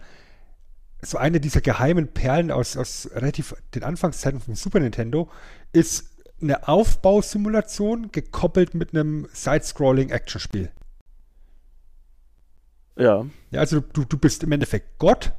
so 1.02 1.18
eine 1.18 1.40
dieser 1.40 1.62
geheimen 1.62 2.08
Perlen 2.10 2.52
aus, 2.52 2.78
aus 2.78 3.10
relativ 3.14 3.56
den 3.74 3.84
Anfangszeiten 3.84 4.40
vom 4.40 4.56
Super 4.56 4.80
Nintendo, 4.80 5.30
ist 5.72 6.10
eine 6.42 6.68
Aufbausimulation 6.68 8.12
gekoppelt 8.12 8.74
mit 8.74 8.94
einem 8.94 9.28
Side-Scrolling-Action-Spiel. 9.32 10.72
Ja. 12.98 13.26
Ja, 13.52 13.60
also 13.60 13.80
du, 13.80 14.06
du 14.06 14.18
bist 14.18 14.44
im 14.44 14.52
Endeffekt 14.52 15.00
Gott 15.00 15.32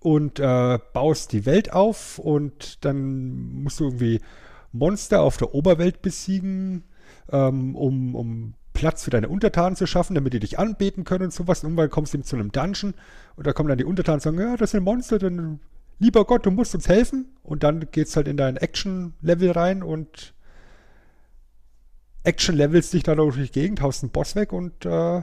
und 0.00 0.40
äh, 0.40 0.78
baust 0.92 1.32
die 1.32 1.46
Welt 1.46 1.72
auf 1.72 2.18
und 2.18 2.84
dann 2.84 3.62
musst 3.62 3.80
du 3.80 3.84
irgendwie 3.84 4.20
Monster 4.72 5.22
auf 5.22 5.36
der 5.36 5.54
Oberwelt 5.54 6.02
besiegen, 6.02 6.84
ähm, 7.32 7.74
um, 7.76 8.14
um 8.14 8.54
Platz 8.72 9.04
für 9.04 9.10
deine 9.10 9.28
Untertanen 9.28 9.76
zu 9.76 9.86
schaffen, 9.86 10.14
damit 10.14 10.34
die 10.34 10.40
dich 10.40 10.58
anbeten 10.58 11.04
können 11.04 11.24
und 11.26 11.32
sowas. 11.32 11.64
Und 11.64 11.70
irgendwann 11.70 11.90
kommst 11.90 12.14
du 12.14 12.20
zu 12.20 12.36
einem 12.36 12.52
Dungeon 12.52 12.94
und 13.36 13.46
da 13.46 13.52
kommen 13.52 13.68
dann 13.68 13.78
die 13.78 13.84
Untertanen 13.84 14.16
und 14.16 14.22
sagen, 14.22 14.38
ja, 14.38 14.56
das 14.56 14.72
sind 14.72 14.84
Monster, 14.84 15.18
dann 15.18 15.60
lieber 15.98 16.24
Gott, 16.24 16.46
du 16.46 16.50
musst 16.50 16.74
uns 16.74 16.88
helfen. 16.88 17.26
Und 17.42 17.62
dann 17.62 17.90
geht's 17.90 18.16
halt 18.16 18.28
in 18.28 18.36
dein 18.36 18.56
Action-Level 18.56 19.50
rein 19.52 19.82
und 19.82 20.34
Action-Levels 22.24 22.90
dich 22.90 23.02
dann 23.04 23.18
durch 23.18 23.36
die 23.36 23.50
Gegend, 23.50 23.80
haust 23.80 24.02
einen 24.02 24.10
Boss 24.10 24.34
weg 24.34 24.52
und 24.52 24.84
äh, 24.84 25.22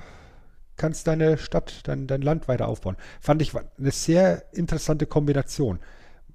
kannst 0.77 1.07
deine 1.07 1.37
Stadt, 1.37 1.81
dein, 1.83 2.07
dein 2.07 2.21
Land 2.21 2.47
weiter 2.47 2.67
aufbauen. 2.67 2.97
Fand 3.19 3.41
ich 3.41 3.53
eine 3.55 3.91
sehr 3.91 4.45
interessante 4.53 5.05
Kombination. 5.05 5.79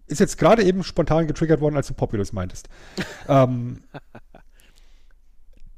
Ist 0.06 0.20
jetzt 0.20 0.38
gerade 0.38 0.62
eben 0.62 0.84
spontan 0.84 1.26
getriggert 1.26 1.60
worden, 1.60 1.76
als 1.76 1.88
du 1.88 1.94
Populus 1.94 2.32
meintest. 2.32 2.68
ähm, 3.28 3.82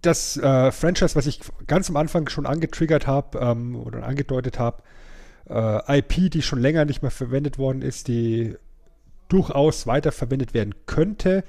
das 0.02 0.36
äh, 0.36 0.72
Franchise, 0.72 1.14
was 1.14 1.26
ich 1.26 1.40
ganz 1.66 1.90
am 1.90 1.96
Anfang 1.96 2.28
schon 2.28 2.46
angetriggert 2.46 3.06
habe 3.06 3.38
ähm, 3.38 3.76
oder 3.76 4.04
angedeutet 4.04 4.58
habe, 4.58 4.82
äh, 5.48 5.98
IP, 5.98 6.30
die 6.30 6.42
schon 6.42 6.60
länger 6.60 6.84
nicht 6.84 7.02
mehr 7.02 7.10
verwendet 7.10 7.58
worden 7.58 7.82
ist, 7.82 8.08
die 8.08 8.56
durchaus 9.28 9.86
weiterverwendet 9.86 10.54
werden 10.54 10.74
könnte 10.86 11.44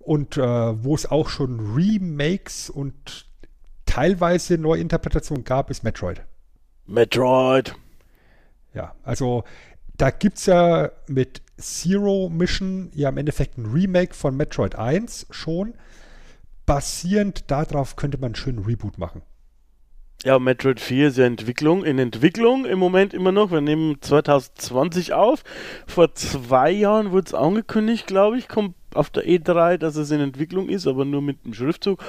und 0.00 0.36
äh, 0.36 0.40
wo 0.42 0.94
es 0.94 1.10
auch 1.10 1.28
schon 1.28 1.74
Remakes 1.74 2.70
und 2.70 3.26
teilweise 3.86 4.58
Neuinterpretationen 4.58 5.44
gab, 5.44 5.70
ist 5.70 5.82
Metroid. 5.82 6.22
Metroid. 6.86 7.74
Ja, 8.74 8.94
also 9.02 9.44
da 9.96 10.10
gibt 10.10 10.38
es 10.38 10.46
ja 10.46 10.90
mit 11.08 11.42
Zero 11.58 12.28
Mission 12.28 12.90
ja 12.94 13.08
im 13.08 13.16
Endeffekt 13.16 13.56
ein 13.56 13.66
Remake 13.66 14.14
von 14.14 14.36
Metroid 14.36 14.76
1 14.76 15.26
schon. 15.30 15.74
Basierend 16.66 17.50
darauf 17.50 17.96
könnte 17.96 18.18
man 18.18 18.26
einen 18.26 18.34
schönen 18.34 18.64
Reboot 18.64 18.98
machen. 18.98 19.22
Ja, 20.24 20.38
Metroid 20.38 20.80
4 20.80 21.08
ist 21.08 21.18
ja 21.18 21.24
Entwicklung, 21.24 21.84
in 21.84 21.98
Entwicklung 21.98 22.64
im 22.64 22.78
Moment 22.78 23.14
immer 23.14 23.32
noch. 23.32 23.52
Wir 23.52 23.60
nehmen 23.60 23.98
2020 24.00 25.12
auf. 25.12 25.44
Vor 25.86 26.14
zwei 26.14 26.70
Jahren 26.70 27.12
wurde 27.12 27.26
es 27.26 27.34
angekündigt, 27.34 28.06
glaube 28.06 28.38
ich, 28.38 28.48
kommt 28.48 28.74
auf 28.94 29.10
der 29.10 29.24
E3, 29.24 29.76
dass 29.76 29.94
es 29.96 30.10
in 30.10 30.20
Entwicklung 30.20 30.68
ist, 30.68 30.86
aber 30.86 31.04
nur 31.04 31.22
mit 31.22 31.44
dem 31.44 31.54
Schriftzug. 31.54 32.02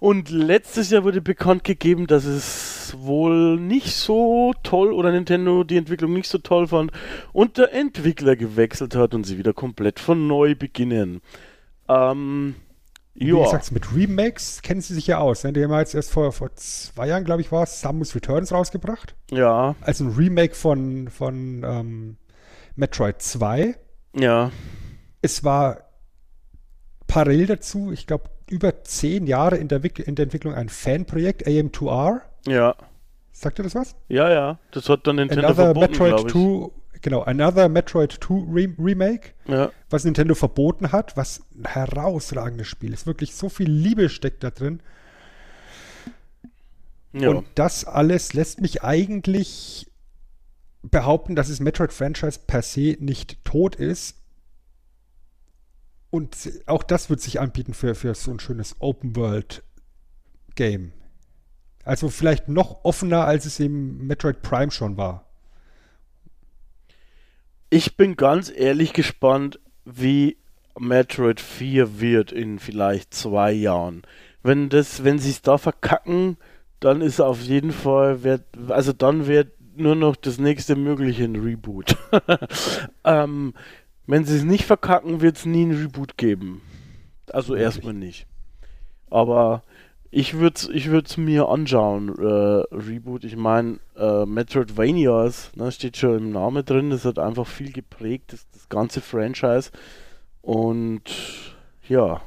Und 0.00 0.28
letztes 0.30 0.90
Jahr 0.90 1.04
wurde 1.04 1.22
bekannt 1.22 1.64
gegeben, 1.64 2.06
dass 2.06 2.24
es 2.24 2.94
wohl 2.98 3.56
nicht 3.58 3.94
so 3.94 4.52
toll 4.62 4.92
oder 4.92 5.12
Nintendo 5.12 5.64
die 5.64 5.76
Entwicklung 5.76 6.12
nicht 6.12 6.28
so 6.28 6.38
toll 6.38 6.66
fand 6.66 6.90
und 7.32 7.56
der 7.56 7.72
Entwickler 7.72 8.36
gewechselt 8.36 8.94
hat 8.94 9.14
und 9.14 9.24
sie 9.24 9.38
wieder 9.38 9.54
komplett 9.54 10.00
von 10.00 10.26
neu 10.26 10.54
beginnen. 10.54 11.22
Ähm, 11.88 12.56
Wie 13.14 13.28
ja. 13.28 13.42
gesagt, 13.44 13.72
mit 13.72 13.94
Remakes 13.94 14.62
kennen 14.62 14.80
sie 14.80 14.94
sich 14.94 15.06
ja 15.06 15.18
aus. 15.18 15.44
Ne? 15.44 15.52
Die 15.52 15.62
haben 15.62 15.72
jetzt 15.74 15.94
erst 15.94 16.10
vor, 16.12 16.32
vor 16.32 16.54
zwei 16.56 17.08
Jahren, 17.08 17.24
glaube 17.24 17.42
ich, 17.42 17.52
war 17.52 17.64
es, 17.64 17.80
Samus 17.80 18.14
Returns 18.14 18.52
rausgebracht. 18.52 19.14
Ja, 19.30 19.74
Also 19.82 20.04
ein 20.04 20.10
Remake 20.12 20.54
von, 20.54 21.08
von 21.08 21.62
ähm, 21.64 22.16
Metroid 22.74 23.20
2. 23.20 23.76
ja, 24.16 24.50
Es 25.20 25.44
war 25.44 25.90
parallel 27.06 27.46
dazu, 27.46 27.92
ich 27.92 28.06
glaube, 28.06 28.30
über 28.48 28.82
zehn 28.84 29.26
Jahre 29.26 29.56
in 29.56 29.68
der, 29.68 29.82
in 29.84 30.14
der 30.14 30.24
Entwicklung 30.24 30.54
ein 30.54 30.68
Fanprojekt, 30.68 31.46
AM2R. 31.46 32.20
ja, 32.46 32.74
Sagt 33.34 33.58
ihr 33.58 33.62
das 33.64 33.74
was? 33.74 33.96
ja, 34.08 34.30
ja. 34.30 34.58
Das 34.72 34.88
hat 34.88 35.06
dann 35.06 35.16
Nintendo 35.16 35.46
Another 35.46 35.64
verboten, 35.64 35.90
Metroid 35.92 36.16
glaube 36.16 36.28
ich. 36.28 36.32
2, 36.34 36.81
genau, 37.02 37.20
Another 37.22 37.68
Metroid 37.68 38.12
2 38.12 38.34
Re 38.52 38.74
Remake, 38.78 39.34
Ja. 39.46 39.70
was 39.90 40.04
Nintendo 40.04 40.34
verboten 40.34 40.92
hat, 40.92 41.16
was 41.16 41.42
ein 41.54 41.66
herausragendes 41.66 42.66
Spiel 42.68 42.92
ist. 42.94 43.06
Wirklich 43.06 43.34
so 43.34 43.48
viel 43.48 43.70
Liebe 43.70 44.08
steckt 44.08 44.42
da 44.44 44.50
drin. 44.50 44.80
Ja. 47.12 47.28
Und 47.28 47.46
das 47.56 47.84
alles 47.84 48.32
lässt 48.32 48.60
mich 48.62 48.82
eigentlich 48.82 49.90
behaupten, 50.82 51.36
dass 51.36 51.48
das 51.48 51.60
Metroid-Franchise 51.60 52.40
per 52.46 52.62
se 52.62 52.96
nicht 53.00 53.44
tot 53.44 53.76
ist. 53.76 54.16
Und 56.10 56.36
auch 56.66 56.82
das 56.82 57.08
wird 57.10 57.20
sich 57.20 57.38
anbieten 57.40 57.74
für, 57.74 57.94
für 57.94 58.14
so 58.14 58.30
ein 58.32 58.40
schönes 58.40 58.76
Open-World-Game. 58.80 60.92
Also 61.84 62.08
vielleicht 62.10 62.48
noch 62.48 62.84
offener, 62.84 63.24
als 63.26 63.44
es 63.46 63.58
im 63.60 64.06
Metroid 64.06 64.42
Prime 64.42 64.70
schon 64.70 64.96
war. 64.96 65.28
Ich 67.74 67.96
bin 67.96 68.16
ganz 68.16 68.52
ehrlich 68.54 68.92
gespannt, 68.92 69.58
wie 69.86 70.36
Metroid 70.78 71.40
4 71.40 72.00
wird 72.02 72.30
in 72.30 72.58
vielleicht 72.58 73.14
zwei 73.14 73.50
Jahren. 73.50 74.02
Wenn 74.42 74.68
das, 74.68 75.04
wenn 75.04 75.18
sie 75.18 75.30
es 75.30 75.40
da 75.40 75.56
verkacken, 75.56 76.36
dann 76.80 77.00
ist 77.00 77.18
auf 77.18 77.40
jeden 77.40 77.72
Fall, 77.72 78.24
wird, 78.24 78.42
also 78.68 78.92
dann 78.92 79.26
wird 79.26 79.54
nur 79.74 79.94
noch 79.94 80.16
das 80.16 80.38
nächste 80.38 80.76
mögliche 80.76 81.24
ein 81.24 81.34
Reboot. 81.34 81.96
ähm, 83.04 83.54
wenn 84.06 84.26
sie 84.26 84.36
es 84.36 84.44
nicht 84.44 84.66
verkacken, 84.66 85.22
wird 85.22 85.38
es 85.38 85.46
nie 85.46 85.64
ein 85.64 85.72
Reboot 85.72 86.18
geben. 86.18 86.60
Also 87.30 87.54
erstmal 87.54 87.94
nicht. 87.94 88.26
Aber 89.08 89.62
ich 90.14 90.34
würde 90.34 90.56
es 90.56 90.68
ich 90.68 90.90
würd's 90.90 91.16
mir 91.16 91.48
anschauen, 91.48 92.10
äh, 92.18 92.74
Reboot. 92.74 93.24
Ich 93.24 93.34
meine, 93.34 93.78
äh, 93.96 94.26
Metroidvanias, 94.26 95.52
ne, 95.56 95.72
steht 95.72 95.96
schon 95.96 96.18
im 96.18 96.30
Namen 96.32 96.64
drin, 96.66 96.90
das 96.90 97.06
hat 97.06 97.18
einfach 97.18 97.46
viel 97.46 97.72
geprägt, 97.72 98.34
das, 98.34 98.46
das 98.52 98.68
ganze 98.68 99.00
Franchise. 99.00 99.70
Und 100.42 101.02
ja, 101.88 102.20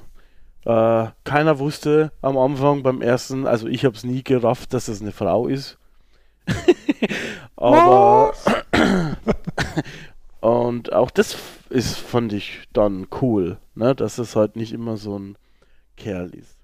äh, 0.65 1.11
keiner 1.23 1.59
wusste 1.59 2.11
am 2.23 2.39
Anfang 2.39 2.81
beim 2.81 3.03
ersten, 3.03 3.45
also 3.45 3.67
ich 3.67 3.85
habe 3.85 3.95
es 3.95 4.03
nie 4.03 4.23
gerafft, 4.23 4.73
dass 4.73 4.87
das 4.87 5.01
eine 5.01 5.11
Frau 5.11 5.47
ist. 5.47 5.77
Aber 7.55 8.33
und 10.41 10.91
auch 10.91 11.11
das 11.11 11.37
ist, 11.69 11.97
fand 11.97 12.33
ich 12.33 12.63
dann 12.73 13.05
cool, 13.21 13.59
ne, 13.75 13.93
dass 13.93 14.17
es 14.17 14.35
halt 14.35 14.55
nicht 14.55 14.73
immer 14.73 14.97
so 14.97 15.19
ein 15.19 15.37
Kerl 15.97 16.33
ist. 16.33 16.54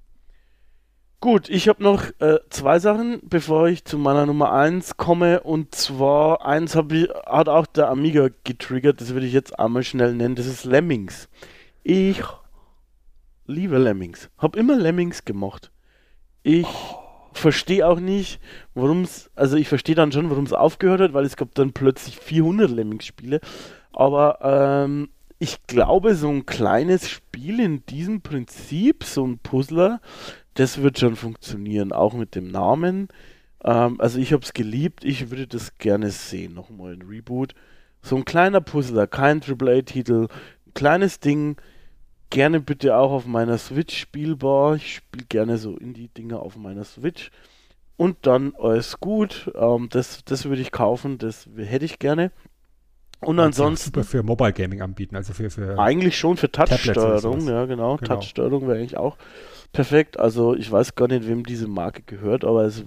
Gut, 1.24 1.50
ich 1.52 1.70
habe 1.70 1.84
noch 1.84 2.06
äh, 2.18 2.40
zwei 2.50 2.80
Sachen, 2.80 3.22
bevor 3.22 3.68
ich 3.68 3.86
zu 3.86 4.00
meiner 4.00 4.26
Nummer 4.26 4.54
1 4.54 4.98
komme. 4.98 5.42
Und 5.42 5.76
zwar, 5.76 6.44
eins 6.44 6.76
ich, 6.76 7.10
hat 7.28 7.48
auch 7.48 7.68
der 7.68 7.90
Amiga 7.90 8.30
getriggert, 8.44 9.00
das 9.00 9.14
würde 9.14 9.28
ich 9.28 9.34
jetzt 9.34 9.60
einmal 9.60 9.84
schnell 9.84 10.16
nennen, 10.16 10.34
das 10.34 10.48
ist 10.48 10.66
Lemmings. 10.66 11.30
Ich 11.84 12.24
liebe 13.46 13.78
Lemmings. 13.78 14.32
Hab 14.40 14.56
immer 14.56 14.76
Lemmings 14.76 15.24
gemacht. 15.24 15.72
Ich 16.42 16.66
verstehe 17.34 17.88
auch 17.88 18.00
nicht, 18.00 18.40
warum 18.74 19.04
es, 19.04 19.30
also 19.36 19.58
ich 19.58 19.68
verstehe 19.68 19.94
dann 19.94 20.12
schon, 20.12 20.32
warum 20.32 20.46
es 20.46 20.54
aufgehört 20.54 21.02
hat, 21.02 21.14
weil 21.14 21.26
es 21.26 21.36
gab 21.36 21.54
dann 21.54 21.72
plötzlich 21.72 22.18
400 22.18 22.72
Lemmings-Spiele. 22.72 23.42
Aber 23.94 24.40
ähm, 24.42 25.10
ich 25.38 25.66
glaube, 25.68 26.16
so 26.16 26.30
ein 26.30 26.46
kleines 26.46 27.10
Spiel 27.10 27.60
in 27.60 27.86
diesem 27.86 28.22
Prinzip, 28.22 29.04
so 29.04 29.26
ein 29.26 29.40
Puzzler, 29.40 30.00
das 30.54 30.82
wird 30.82 31.00
schon 31.00 31.16
funktionieren, 31.16 31.92
auch 31.92 32.14
mit 32.14 32.36
dem 32.36 32.50
Namen. 32.50 33.08
Ähm, 33.64 34.00
also 34.00 34.20
ich 34.20 34.34
habe 34.34 34.44
es 34.44 34.54
geliebt, 34.54 35.04
ich 35.04 35.30
würde 35.30 35.48
das 35.48 35.78
gerne 35.78 36.10
sehen, 36.10 36.54
nochmal 36.54 36.94
ein 36.94 37.04
Reboot. 37.04 37.54
So 38.02 38.16
ein 38.16 38.26
kleiner 38.26 38.62
Puzzler, 38.62 39.08
kein 39.08 39.42
AAA-Titel, 39.42 40.28
ein 40.68 40.74
kleines 40.74 41.20
Ding, 41.20 41.58
gerne 42.30 42.60
bitte 42.60 42.98
auch 42.98 43.12
auf 43.12 43.26
meiner 43.26 43.58
Switch 43.58 43.98
spielbar. 43.98 44.76
Ich 44.76 44.96
spiele 44.96 45.26
gerne 45.28 45.58
so 45.58 45.78
Indie-Dinger 45.78 46.40
auf 46.40 46.56
meiner 46.58 46.84
Switch. 46.84 47.30
Und 47.98 48.26
dann 48.26 48.56
alles 48.60 49.00
gut. 49.00 49.52
Ähm, 49.56 49.90
das, 49.92 50.26
das 50.26 50.46
würde 50.46 50.62
ich 50.62 50.72
kaufen, 50.72 51.20
das 51.20 51.48
hätte 51.56 51.86
ich 51.86 52.00
gerne. 52.00 52.32
Und 53.20 53.40
ansonsten. 53.40 53.86
Super 53.94 54.04
für 54.04 54.24
Mobile 54.24 54.54
Gaming 54.54 54.82
anbieten, 54.82 55.16
also 55.16 55.34
für. 55.34 55.52
für 55.52 55.78
eigentlich 55.78 56.18
schon 56.18 56.38
für 56.38 56.52
Touch-Steuerung, 56.52 57.48
ja, 57.48 57.66
genau. 57.66 57.98
genau. 57.98 58.16
Touch-Steuerung 58.16 58.68
wäre 58.68 58.80
eigentlich 58.80 58.98
auch 58.98 59.18
perfekt. 59.72 60.20
Also 60.20 60.56
ich 60.56 60.72
weiß 60.72 60.96
gar 60.96 61.08
nicht, 61.08 61.28
wem 61.28 61.46
diese 61.46 61.68
Marke 61.68 62.02
gehört, 62.02 62.44
aber 62.44 62.64
es 62.66 62.84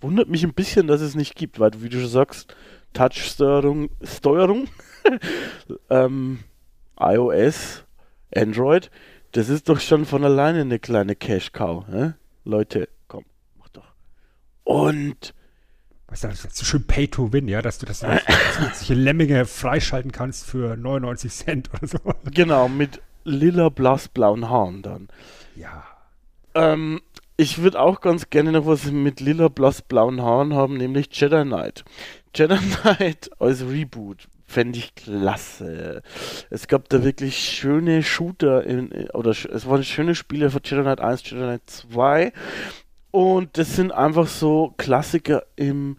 wundert 0.00 0.28
mich 0.28 0.44
ein 0.44 0.54
bisschen, 0.54 0.86
dass 0.86 1.00
es 1.00 1.14
nicht 1.14 1.34
gibt, 1.36 1.58
weil 1.58 1.70
du, 1.70 1.82
wie 1.82 1.88
du 1.88 2.00
schon 2.00 2.08
sagst, 2.08 2.54
Touch-Steuerung, 2.92 3.90
Steuerung, 4.02 4.68
ähm, 5.90 6.40
iOS, 6.98 7.84
Android, 8.34 8.90
das 9.32 9.48
ist 9.48 9.68
doch 9.68 9.80
schon 9.80 10.06
von 10.06 10.24
alleine 10.24 10.62
eine 10.62 10.78
kleine 10.78 11.14
Cash-Cow. 11.14 11.88
Ne? 11.88 12.16
Leute, 12.44 12.88
komm, 13.08 13.24
mach 13.58 13.68
doch. 13.68 13.92
Und 14.64 15.34
was 16.08 16.22
ist 16.22 16.44
das 16.44 16.56
so 16.56 16.64
schön 16.64 16.86
Pay 16.86 17.08
to 17.08 17.32
Win, 17.32 17.48
ja, 17.48 17.62
dass 17.62 17.78
du 17.78 17.86
das 17.86 18.00
solche 18.00 18.94
Lemminge 18.94 19.44
freischalten 19.44 20.12
kannst 20.12 20.46
für 20.46 20.76
99 20.76 21.32
Cent 21.32 21.70
oder 21.74 21.86
so. 21.86 21.98
Genau, 22.32 22.68
mit 22.68 23.02
lila 23.24 23.70
blass 23.70 24.08
blauen 24.08 24.48
Haaren 24.48 24.82
dann. 24.82 25.08
Ja. 25.56 25.84
Ähm, 26.54 27.00
ich 27.36 27.58
würde 27.58 27.80
auch 27.80 28.00
ganz 28.00 28.30
gerne 28.30 28.52
noch 28.52 28.66
was 28.66 28.90
mit 28.90 29.20
lila 29.20 29.48
blass 29.48 29.82
blauen 29.82 30.22
Haaren 30.22 30.54
haben, 30.54 30.76
nämlich 30.76 31.08
Jedi 31.12 31.42
Knight. 31.42 31.84
Jedi 32.34 32.56
Knight 32.82 33.30
als 33.38 33.62
Reboot 33.62 34.28
fände 34.46 34.78
ich 34.78 34.94
klasse. 34.94 36.02
Es 36.50 36.68
gab 36.68 36.88
da 36.88 37.02
wirklich 37.02 37.36
schöne 37.36 38.02
Shooter 38.02 38.64
in, 38.64 39.10
oder 39.10 39.30
es 39.30 39.66
waren 39.66 39.84
schöne 39.84 40.14
Spiele 40.14 40.50
von 40.50 40.60
Jedi 40.64 40.82
Knight 40.82 41.00
1, 41.00 41.30
Jedi 41.30 41.42
Knight 41.42 41.62
2 41.66 42.32
und 43.10 43.58
das 43.58 43.74
sind 43.74 43.92
einfach 43.92 44.28
so 44.28 44.74
Klassiker 44.76 45.44
im, 45.56 45.98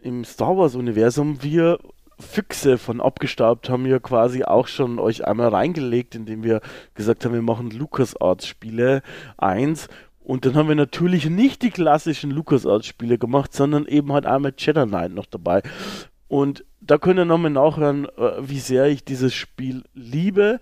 im 0.00 0.24
Star 0.24 0.56
Wars 0.56 0.74
Universum. 0.74 1.42
Wir 1.42 1.78
Füchse 2.22 2.78
von 2.78 3.00
abgestaubt 3.00 3.68
haben 3.68 3.86
ja 3.86 3.98
quasi 3.98 4.44
auch 4.44 4.66
schon 4.66 4.98
euch 4.98 5.26
einmal 5.26 5.48
reingelegt, 5.48 6.14
indem 6.14 6.42
wir 6.42 6.60
gesagt 6.94 7.24
haben, 7.24 7.34
wir 7.34 7.42
machen 7.42 7.70
LucasArts-Spiele 7.70 9.02
1. 9.36 9.88
Und 10.24 10.46
dann 10.46 10.54
haben 10.54 10.68
wir 10.68 10.76
natürlich 10.76 11.28
nicht 11.28 11.62
die 11.62 11.70
klassischen 11.70 12.30
LucasArts-Spiele 12.30 13.18
gemacht, 13.18 13.52
sondern 13.52 13.86
eben 13.86 14.12
halt 14.12 14.24
einmal 14.24 14.54
Jedi 14.56 14.86
Knight 14.86 15.12
noch 15.12 15.26
dabei. 15.26 15.62
Und 16.28 16.64
da 16.80 16.96
könnt 16.96 17.18
ihr 17.18 17.24
nochmal 17.24 17.50
nachhören, 17.50 18.06
äh, 18.16 18.32
wie 18.40 18.60
sehr 18.60 18.86
ich 18.86 19.04
dieses 19.04 19.34
Spiel 19.34 19.82
liebe. 19.92 20.60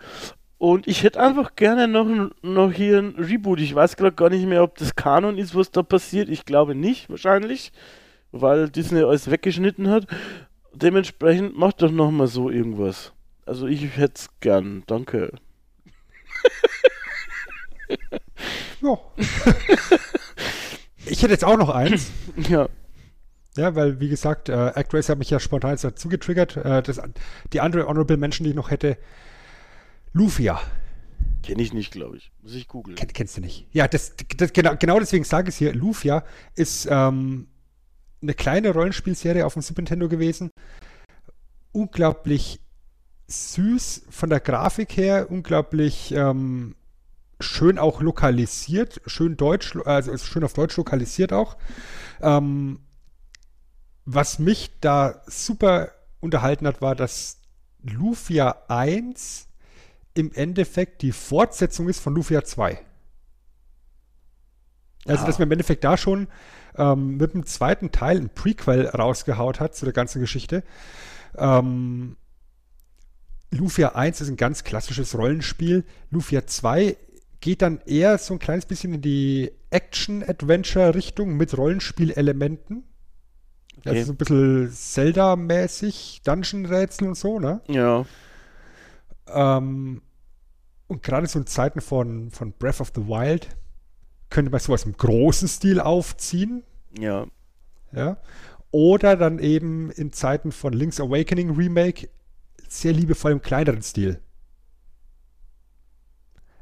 Und 0.59 0.89
ich 0.89 1.05
hätte 1.05 1.21
einfach 1.21 1.55
gerne 1.57 1.89
noch, 1.89 2.07
noch 2.43 2.73
hier 2.73 2.99
ein 2.99 3.15
Reboot. 3.17 3.61
Ich 3.61 3.75
weiß 3.75 3.97
gerade 3.97 4.17
gar 4.17 4.31
nicht 4.31 4.47
mehr, 4.47 4.63
ob 4.63 4.77
das 4.77 4.95
Kanon 4.95 5.39
ist, 5.39 5.55
was 5.55 5.71
da 5.71 5.83
passiert. 5.83 6.29
Ich 6.29 6.45
glaube 6.45 6.75
nicht, 6.75 7.09
wahrscheinlich, 7.09 7.73
weil 8.33 8.69
Disney 8.69 9.03
alles 9.03 9.31
weggeschnitten 9.31 9.89
hat 9.89 10.07
dementsprechend 10.83 11.57
mach 11.57 11.73
doch 11.73 11.91
noch 11.91 12.11
mal 12.11 12.27
so 12.27 12.51
irgendwas. 12.51 13.13
Also 13.47 13.67
ich 13.67 13.97
hätte 13.97 14.15
es 14.15 14.29
gern. 14.41 14.83
Danke. 14.87 15.33
ja. 18.81 18.99
ich 21.07 21.23
hätte 21.23 21.33
jetzt 21.33 21.45
auch 21.45 21.57
noch 21.57 21.71
eins. 21.71 22.11
Ja. 22.49 22.69
Ja, 23.57 23.75
weil, 23.75 23.99
wie 23.99 24.09
gesagt, 24.09 24.49
äh, 24.49 24.53
Actrace 24.53 25.09
hat 25.09 25.19
mich 25.19 25.31
ja 25.31 25.41
spontan 25.41 25.77
dazu 25.81 26.09
getriggert. 26.09 26.57
Äh, 26.57 26.83
das, 26.83 27.01
die 27.53 27.61
andere 27.61 27.87
Honorable 27.87 28.17
Menschen, 28.17 28.45
die 28.45 28.51
ich 28.51 28.57
noch 28.57 28.71
hätte, 28.71 28.97
Lufia. 30.13 30.61
Kenne 31.43 31.63
ich 31.63 31.73
nicht, 31.73 31.91
glaube 31.91 32.19
ich. 32.19 32.31
Muss 32.43 32.55
ich 32.55 32.69
googeln. 32.69 32.97
Ken, 32.97 33.09
kennst 33.13 33.37
du 33.37 33.41
nicht. 33.41 33.67
Ja, 33.73 33.89
das, 33.89 34.15
das, 34.37 34.53
genau, 34.53 34.77
genau 34.79 35.01
deswegen 35.01 35.25
sage 35.25 35.49
ich 35.49 35.55
es 35.55 35.59
hier. 35.59 35.75
Lufia 35.75 36.25
ist 36.55 36.87
ähm, 36.91 37.49
eine 38.23 38.35
kleine 38.35 38.71
Rollenspielserie 38.71 39.47
auf 39.47 39.55
dem 39.55 39.63
Super 39.63 39.83
Nintendo 39.83 40.09
gewesen. 40.09 40.51
Unglaublich 41.73 42.61
süß 43.29 44.07
von 44.11 44.29
der 44.31 44.41
Grafik 44.41 44.97
her, 44.97 45.31
unglaublich 45.31 46.13
ähm, 46.13 46.75
schön 47.39 47.79
auch 47.79 48.01
lokalisiert, 48.01 49.01
schön 49.07 49.37
deutsch, 49.37 49.77
also 49.85 50.17
schön 50.19 50.45
auf 50.45 50.53
Deutsch 50.53 50.77
lokalisiert 50.77 51.33
auch. 51.33 51.57
Ähm, 52.21 52.81
was 54.05 54.39
mich 54.39 54.73
da 54.81 55.23
super 55.27 55.93
unterhalten 56.21 56.67
hat, 56.67 56.83
war, 56.83 56.95
dass 56.95 57.41
Lufia 57.83 58.63
1 58.69 59.49
im 60.15 60.33
Endeffekt 60.33 61.03
die 61.03 61.13
Fortsetzung 61.13 61.89
ist 61.89 62.01
von 62.01 62.15
Lufia 62.15 62.45
2. 62.45 62.79
Also, 65.07 65.23
ja. 65.23 65.27
dass 65.27 65.39
man 65.39 65.49
im 65.49 65.53
Endeffekt 65.53 65.85
da 65.85 65.97
schon 65.97 66.29
ähm, 66.81 67.19
mit 67.19 67.35
dem 67.35 67.45
zweiten 67.45 67.93
Teil 67.93 68.17
ein 68.17 68.31
Prequel 68.31 68.87
rausgehaut 68.87 69.61
hat 69.61 69.77
zu 69.77 69.85
der 69.85 69.93
ganzen 69.93 70.21
Geschichte. 70.21 70.65
Ähm, 71.37 72.17
Lufia 73.51 73.91
1 73.91 74.23
ist 74.23 74.29
ein 74.29 74.37
ganz 74.37 74.65
klassisches 74.65 75.17
Rollenspiel. 75.17 75.85
Lufia 76.11 76.47
2 76.47 76.97
geht 77.41 77.63
dann 77.63 77.81
eher 77.85 78.17
so 78.19 78.35
ein 78.35 78.39
kleines 78.39 78.67
bisschen 78.67 78.95
in 78.95 79.03
die 79.03 79.53
Action-Adventure-Richtung 79.71 81.37
mit 81.37 81.57
Rollenspielelementen. 81.57 82.85
Okay. 83.79 83.89
Also 83.91 84.07
so 84.07 84.13
ein 84.13 84.17
bisschen 84.17 84.71
Zelda-mäßig, 84.71 86.23
Dungeon-Rätsel 86.25 87.09
und 87.09 87.17
so, 87.17 87.39
ne? 87.39 87.61
Ja. 87.69 88.05
Ähm, 89.27 90.03
und 90.87 91.03
gerade 91.03 91.27
so 91.27 91.39
in 91.39 91.47
Zeiten 91.47 91.81
von, 91.81 92.31
von 92.31 92.53
Breath 92.53 92.81
of 92.81 92.93
the 92.95 93.07
Wild 93.07 93.49
könnte 94.29 94.51
man 94.51 94.61
sowas 94.61 94.85
im 94.85 94.97
großen 94.97 95.49
Stil 95.49 95.81
aufziehen. 95.81 96.63
Ja. 96.99 97.27
Ja. 97.93 98.17
Oder 98.71 99.17
dann 99.17 99.39
eben 99.39 99.91
in 99.91 100.13
Zeiten 100.13 100.53
von 100.53 100.73
Link's 100.73 101.01
Awakening 101.01 101.51
Remake 101.51 102.09
sehr 102.69 102.93
liebevoll 102.93 103.33
im 103.33 103.43
kleineren 103.43 103.83
Stil. 103.83 104.21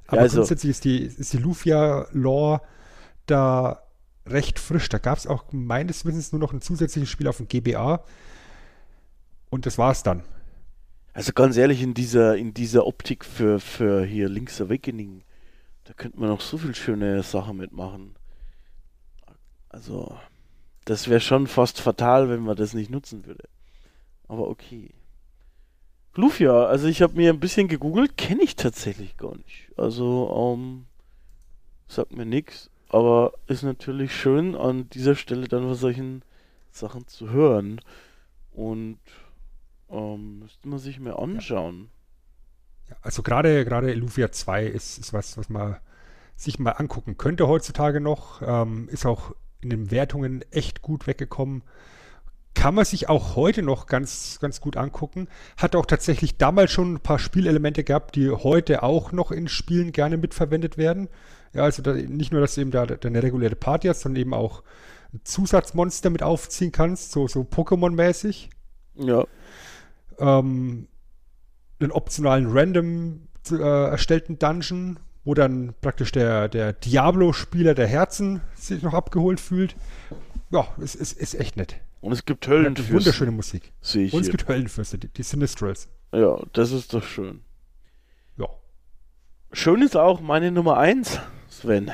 Aber 0.07 0.17
ja, 0.17 0.23
also, 0.23 0.37
grundsätzlich 0.37 0.71
ist 0.71 0.85
die, 0.85 1.03
ist 1.03 1.33
die 1.35 1.39
Lufia-Lore 1.39 2.63
da 3.27 3.83
recht 4.27 4.59
frisch. 4.59 4.89
Da 4.89 4.99
gab 4.99 5.19
es 5.19 5.27
auch 5.27 5.45
meines 5.53 6.07
Wissens 6.07 6.33
nur 6.33 6.41
noch 6.41 6.55
ein 6.55 6.63
zusätzliches 6.63 7.11
Spiel 7.11 7.29
auf 7.29 7.37
dem 7.37 7.49
GBA. 7.49 8.03
Und 9.51 9.67
das 9.67 9.77
war's 9.77 10.03
dann. 10.03 10.23
Also 11.13 11.33
ganz 11.33 11.57
ehrlich, 11.59 11.83
in 11.83 11.93
dieser, 11.93 12.37
in 12.37 12.55
dieser 12.55 12.87
Optik 12.87 13.25
für, 13.25 13.61
für 13.61 14.05
hier 14.05 14.31
Link's 14.31 14.61
Awakening 14.61 15.25
da 15.89 15.95
könnte 15.95 16.21
man 16.21 16.29
noch 16.29 16.43
so 16.43 16.59
viel 16.59 16.75
schöne 16.75 17.23
Sachen 17.23 17.57
mitmachen. 17.57 18.15
Also, 19.69 20.17
das 20.85 21.09
wäre 21.09 21.21
schon 21.21 21.47
fast 21.47 21.81
fatal, 21.81 22.29
wenn 22.29 22.41
man 22.41 22.57
das 22.57 22.75
nicht 22.75 22.91
nutzen 22.91 23.27
würde. 23.27 23.49
Aber 24.27 24.49
okay. 24.49 24.91
Lufia, 26.15 26.65
also 26.65 26.89
ich 26.89 27.03
habe 27.03 27.15
mir 27.15 27.33
ein 27.33 27.41
bisschen 27.41 27.69
gegoogelt, 27.69 28.17
kenne 28.17 28.43
ich 28.43 28.57
tatsächlich 28.57 29.17
gar 29.17 29.37
nicht. 29.37 29.71
Also, 29.77 30.57
ähm, 30.57 30.87
sagt 31.87 32.13
mir 32.13 32.27
nichts, 32.27 32.71
aber 32.89 33.33
ist 33.47 33.63
natürlich 33.63 34.15
schön, 34.15 34.55
an 34.55 34.89
dieser 34.91 35.15
Stelle 35.15 35.49
dann 35.49 35.63
von 35.63 35.75
solchen 35.75 36.23
Sachen 36.71 37.07
zu 37.07 37.31
hören. 37.31 37.81
Und 38.53 38.99
ähm, 39.91 40.41
müsste 40.41 40.69
man 40.69 40.79
sich 40.79 40.99
mehr 40.99 41.19
anschauen. 41.19 41.91
Ja, 42.89 42.97
also 43.03 43.23
gerade 43.23 43.65
gerade 43.65 43.93
Lufia 43.93 44.33
2 44.33 44.67
ist, 44.67 44.99
ist 44.99 45.13
was, 45.13 45.37
was 45.37 45.49
man 45.49 45.77
sich 46.37 46.59
mal 46.59 46.73
angucken 46.73 47.17
könnte 47.17 47.49
heutzutage 47.49 48.01
noch. 48.01 48.43
Ähm, 48.43 48.89
ist 48.91 49.07
auch 49.07 49.35
in 49.61 49.71
den 49.71 49.91
Wertungen 49.91 50.45
echt 50.51 50.83
gut 50.83 51.07
weggekommen 51.07 51.63
kann 52.59 52.75
man 52.75 52.85
sich 52.85 53.09
auch 53.09 53.37
heute 53.37 53.63
noch 53.63 53.87
ganz, 53.87 54.39
ganz 54.41 54.61
gut 54.61 54.77
angucken. 54.77 55.29
Hat 55.57 55.77
auch 55.77 55.87
tatsächlich 55.87 56.39
damals 56.39 56.73
schon 56.73 56.95
ein 56.95 57.01
paar 57.01 57.21
Spielelemente 57.21 57.85
gehabt, 57.85 58.17
die 58.17 58.31
heute 58.31 58.83
auch 58.83 59.13
noch 59.13 59.31
in 59.31 59.47
Spielen 59.47 59.93
gerne 59.93 60.17
mitverwendet 60.17 60.77
werden. 60.77 61.09
Ja, 61.53 61.63
also 61.63 61.83
da, 61.83 61.93
nicht 61.93 62.33
nur, 62.33 62.41
dass 62.41 62.57
du 62.57 62.63
eben 62.63 62.73
da 62.73 62.85
deine 62.85 63.23
reguläre 63.23 63.55
Party 63.55 63.87
hast, 63.87 64.01
sondern 64.01 64.21
eben 64.21 64.35
auch 64.35 64.65
ein 65.13 65.21
Zusatzmonster 65.23 66.11
mit 66.11 66.25
aufziehen 66.25 66.73
kannst, 66.73 67.13
so, 67.13 67.29
so 67.29 67.43
Pokémon-mäßig. 67.43 68.51
Ja. 68.97 69.25
Ähm, 70.19 70.89
einen 71.79 71.93
optionalen 71.93 72.49
random 72.51 73.29
äh, 73.53 73.91
erstellten 73.91 74.41
Dungeon, 74.41 74.99
wo 75.29 75.35
dann 75.35 75.75
praktisch 75.83 76.11
der, 76.11 76.49
der 76.49 76.73
Diablo-Spieler 76.73 77.75
der 77.75 77.87
Herzen 77.87 78.41
sich 78.55 78.83
noch 78.83 78.95
abgeholt 78.95 79.41
fühlt. 79.41 79.77
Ja, 80.49 80.67
es 80.83 80.95
ist, 80.95 81.13
ist, 81.13 81.35
echt 81.35 81.59
nett. 81.59 81.77
Und 82.01 82.13
es 82.13 82.25
gibt 82.25 82.49
Höllenfürsten. 82.49 82.97
Wunderschöne 82.97 83.31
Musik. 83.31 83.75
Sehe 83.83 84.07
ich 84.07 84.15
Und 84.15 84.21
es 84.23 84.29
hier. 84.29 84.39
gibt 84.39 84.49
Höllenfürste, 84.49 84.97
die, 84.97 85.09
die 85.09 85.23
Sinistrals. 85.23 85.91
Ja, 86.15 86.39
das 86.55 86.73
ist 86.73 86.95
doch 86.95 87.03
schön. 87.03 87.43
Ja, 88.39 88.47
Schön 89.53 89.83
ist 89.83 89.99
auch 89.99 90.23
meine 90.23 90.51
Nummer 90.51 90.79
1, 90.79 91.21
Sven. 91.51 91.91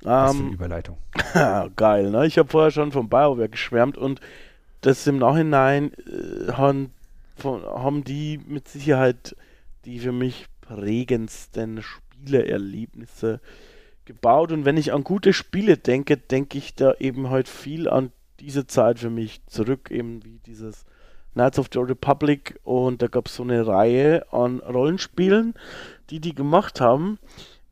was 0.00 0.32
für 0.32 0.38
eine 0.38 0.48
Ähm, 0.48 0.52
Überleitung. 0.54 0.96
geil, 1.76 2.10
ne? 2.10 2.26
Ich 2.26 2.38
habe 2.38 2.48
vorher 2.48 2.70
schon 2.70 2.90
von 2.90 3.10
BioWare 3.10 3.50
geschwärmt 3.50 3.98
und 3.98 4.22
das 4.80 5.06
im 5.06 5.18
Nachhinein 5.18 5.92
äh, 5.92 6.52
haben, 6.52 6.94
von, 7.36 7.62
haben 7.66 8.02
die 8.02 8.40
mit 8.46 8.66
Sicherheit 8.66 9.36
die 9.84 9.98
für 9.98 10.12
mich 10.12 10.46
prägendsten 10.62 11.82
Spieleerlebnisse 12.16 13.40
gebaut. 14.04 14.52
Und 14.52 14.64
wenn 14.64 14.76
ich 14.76 14.92
an 14.92 15.04
gute 15.04 15.32
Spiele 15.32 15.76
denke, 15.76 16.16
denke 16.16 16.58
ich 16.58 16.74
da 16.74 16.94
eben 16.98 17.30
halt 17.30 17.48
viel 17.48 17.88
an 17.88 18.12
diese 18.40 18.66
Zeit 18.66 18.98
für 18.98 19.10
mich 19.10 19.44
zurück, 19.46 19.90
eben 19.90 20.24
wie 20.24 20.38
dieses 20.46 20.84
Knights 21.34 21.58
of 21.58 21.68
the 21.72 21.80
Republic 21.80 22.58
und 22.64 23.02
da 23.02 23.08
gab 23.08 23.26
es 23.26 23.34
so 23.34 23.42
eine 23.42 23.66
Reihe 23.66 24.32
an 24.32 24.60
Rollenspielen, 24.60 25.54
die 26.10 26.20
die 26.20 26.34
gemacht 26.34 26.80
haben. 26.80 27.18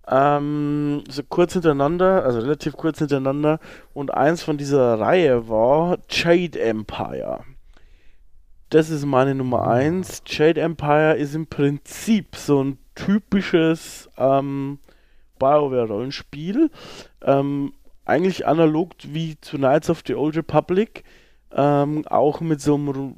Ähm, 0.07 1.03
so 1.09 1.23
kurz 1.23 1.55
hintereinander, 1.55 2.25
also 2.25 2.41
relativ 2.41 2.77
kurz 2.77 2.99
hintereinander. 2.99 3.59
Und 3.95 4.13
eins 4.13 4.43
von 4.43 4.59
dieser 4.59 5.01
Reihe 5.01 5.49
war 5.49 5.99
Jade 6.11 6.61
Empire. 6.61 7.45
Das 8.75 8.91
ist 8.91 9.07
meine 9.07 9.35
Nummer 9.37 9.69
eins. 9.69 10.21
Jade 10.27 10.61
Empire 10.61 11.15
ist 11.15 11.37
im 11.37 11.47
Prinzip 11.47 12.35
so 12.35 12.61
ein 12.61 12.79
typisches 12.97 14.11
ähm, 14.19 14.81
BioWare-Rollenspiel. 15.39 16.73
Ähm, 17.23 17.73
eigentlich 18.05 18.49
analog 18.49 18.91
wie 19.05 19.41
zu 19.41 19.59
Knights 19.59 19.91
of 19.91 20.03
the 20.05 20.17
Old 20.17 20.37
Republic. 20.37 21.05
Ähm, 21.53 22.05
auch 22.09 22.41
mit 22.41 22.61
so 22.61 22.75
einem 22.75 23.15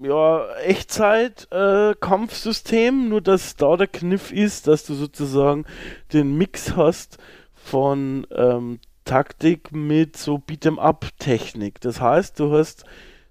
ja, 0.00 0.46
Echtzeit-Kampfsystem, 0.64 3.10
nur 3.10 3.20
dass 3.20 3.56
da 3.56 3.76
der 3.76 3.88
Kniff 3.88 4.32
ist, 4.32 4.68
dass 4.68 4.86
du 4.86 4.94
sozusagen 4.94 5.66
den 6.14 6.38
Mix 6.38 6.76
hast 6.76 7.18
von 7.52 8.26
ähm, 8.34 8.78
Taktik 9.04 9.72
mit 9.72 10.16
so 10.16 10.36
Beat'em-up-Technik. 10.36 11.78
Das 11.82 12.00
heißt, 12.00 12.40
du 12.40 12.52
hast 12.52 12.86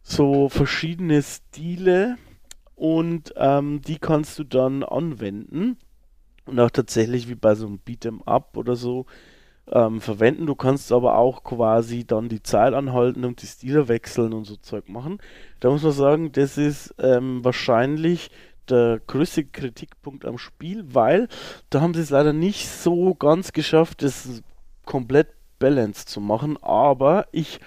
so 0.07 0.49
verschiedene 0.49 1.23
Stile 1.23 2.17
und 2.75 3.33
ähm, 3.37 3.81
die 3.81 3.97
kannst 3.97 4.37
du 4.37 4.43
dann 4.43 4.83
anwenden 4.83 5.77
und 6.45 6.59
auch 6.59 6.69
tatsächlich 6.69 7.27
wie 7.27 7.35
bei 7.35 7.55
so 7.55 7.65
einem 7.65 7.79
Beat'em-up 7.83 8.55
oder 8.55 8.75
so 8.75 9.07
ähm, 9.71 10.01
verwenden. 10.01 10.45
Du 10.45 10.53
kannst 10.53 10.91
aber 10.91 11.17
auch 11.17 11.43
quasi 11.43 12.05
dann 12.05 12.29
die 12.29 12.43
Zeit 12.43 12.75
anhalten 12.75 13.25
und 13.25 13.41
die 13.41 13.47
Stile 13.47 13.87
wechseln 13.87 14.33
und 14.33 14.45
so 14.45 14.57
Zeug 14.57 14.89
machen. 14.89 15.17
Da 15.59 15.71
muss 15.71 15.81
man 15.81 15.91
sagen, 15.91 16.31
das 16.31 16.59
ist 16.59 16.93
ähm, 16.99 17.43
wahrscheinlich 17.43 18.29
der 18.69 19.01
größte 19.07 19.45
Kritikpunkt 19.45 20.23
am 20.23 20.37
Spiel, 20.37 20.85
weil 20.93 21.29
da 21.71 21.81
haben 21.81 21.95
sie 21.95 22.01
es 22.01 22.11
leider 22.11 22.31
nicht 22.31 22.67
so 22.67 23.15
ganz 23.15 23.53
geschafft, 23.53 24.03
das 24.03 24.43
komplett 24.85 25.29
balanced 25.57 26.09
zu 26.09 26.21
machen, 26.21 26.57
aber 26.61 27.25
ich 27.31 27.59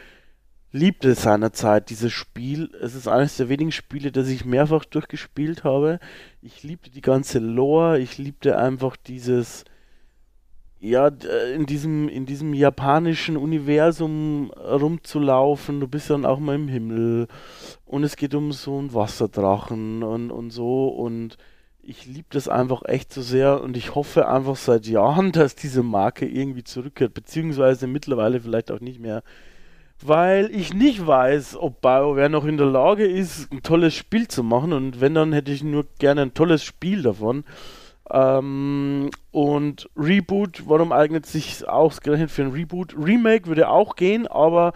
liebte 0.72 1.14
seinerzeit 1.14 1.90
dieses 1.90 2.12
Spiel. 2.12 2.70
Es 2.80 2.94
ist 2.94 3.08
eines 3.08 3.36
der 3.36 3.48
wenigen 3.48 3.72
Spiele, 3.72 4.12
das 4.12 4.28
ich 4.28 4.44
mehrfach 4.44 4.84
durchgespielt 4.84 5.64
habe. 5.64 5.98
Ich 6.42 6.62
liebte 6.62 6.90
die 6.90 7.00
ganze 7.00 7.38
Lore, 7.38 7.98
ich 7.98 8.18
liebte 8.18 8.58
einfach 8.58 8.96
dieses 8.96 9.64
ja, 10.80 11.08
äh, 11.08 11.54
in 11.54 11.66
diesem, 11.66 12.08
in 12.08 12.26
diesem 12.26 12.54
japanischen 12.54 13.36
Universum 13.36 14.50
rumzulaufen, 14.52 15.80
du 15.80 15.88
bist 15.88 16.10
dann 16.10 16.24
auch 16.24 16.38
mal 16.38 16.54
im 16.54 16.68
Himmel. 16.68 17.26
Und 17.84 18.04
es 18.04 18.16
geht 18.16 18.34
um 18.34 18.52
so 18.52 18.78
einen 18.78 18.94
Wasserdrachen 18.94 20.02
und, 20.02 20.30
und 20.30 20.50
so. 20.50 20.88
Und 20.88 21.36
ich 21.82 22.06
liebe 22.06 22.28
das 22.30 22.48
einfach 22.48 22.82
echt 22.84 23.12
so 23.12 23.22
sehr. 23.22 23.62
Und 23.62 23.76
ich 23.76 23.94
hoffe 23.94 24.28
einfach 24.28 24.56
seit 24.56 24.86
Jahren, 24.86 25.32
dass 25.32 25.56
diese 25.56 25.82
Marke 25.82 26.26
irgendwie 26.26 26.64
zurückkehrt, 26.64 27.14
beziehungsweise 27.14 27.86
mittlerweile 27.86 28.40
vielleicht 28.40 28.70
auch 28.70 28.80
nicht 28.80 29.00
mehr, 29.00 29.22
weil 30.04 30.50
ich 30.54 30.74
nicht 30.74 31.06
weiß, 31.06 31.56
ob 31.56 31.80
BioWare 31.80 32.28
noch 32.28 32.44
in 32.44 32.56
der 32.56 32.66
Lage 32.66 33.06
ist, 33.06 33.52
ein 33.52 33.62
tolles 33.62 33.94
Spiel 33.94 34.28
zu 34.28 34.42
machen 34.42 34.72
und 34.72 35.00
wenn, 35.00 35.14
dann 35.14 35.32
hätte 35.32 35.52
ich 35.52 35.62
nur 35.62 35.86
gerne 35.98 36.22
ein 36.22 36.34
tolles 36.34 36.62
Spiel 36.62 37.02
davon. 37.02 37.44
Ähm, 38.10 39.10
und 39.32 39.90
Reboot, 39.96 40.62
warum 40.66 40.92
eignet 40.92 41.26
sich 41.26 41.68
ausgerechnet 41.68 42.30
für 42.30 42.42
ein 42.42 42.52
Reboot? 42.52 42.94
Remake 42.96 43.46
würde 43.46 43.68
auch 43.68 43.96
gehen, 43.96 44.26
aber 44.26 44.72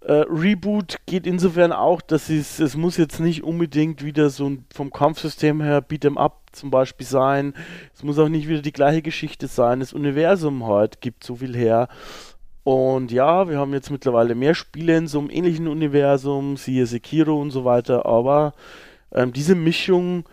äh, 0.00 0.24
Reboot 0.28 0.96
geht 1.06 1.26
insofern 1.26 1.72
auch, 1.72 2.02
dass 2.02 2.28
es, 2.28 2.58
es 2.58 2.76
muss 2.76 2.96
jetzt 2.96 3.20
nicht 3.20 3.42
unbedingt 3.42 4.04
wieder 4.04 4.28
so 4.28 4.48
ein, 4.48 4.66
vom 4.74 4.90
Kampfsystem 4.90 5.62
her 5.62 5.82
Beat'em 5.82 6.18
Up 6.18 6.42
zum 6.52 6.70
Beispiel 6.70 7.06
sein. 7.06 7.54
Es 7.94 8.02
muss 8.02 8.18
auch 8.18 8.28
nicht 8.28 8.48
wieder 8.48 8.60
die 8.60 8.72
gleiche 8.72 9.02
Geschichte 9.02 9.46
sein. 9.46 9.80
Das 9.80 9.92
Universum 9.92 10.66
halt 10.66 11.00
gibt 11.00 11.24
so 11.24 11.36
viel 11.36 11.56
her. 11.56 11.88
Und 12.64 13.12
ja, 13.12 13.48
wir 13.48 13.58
haben 13.58 13.74
jetzt 13.74 13.90
mittlerweile 13.90 14.34
mehr 14.34 14.54
Spiele 14.54 14.96
in 14.96 15.06
so 15.06 15.18
einem 15.18 15.28
ähnlichen 15.28 15.68
Universum, 15.68 16.56
siehe 16.56 16.86
Sekiro 16.86 17.40
und 17.40 17.50
so 17.50 17.66
weiter, 17.66 18.06
aber 18.06 18.54
ähm, 19.12 19.34
diese 19.34 19.54
Mischung, 19.54 20.26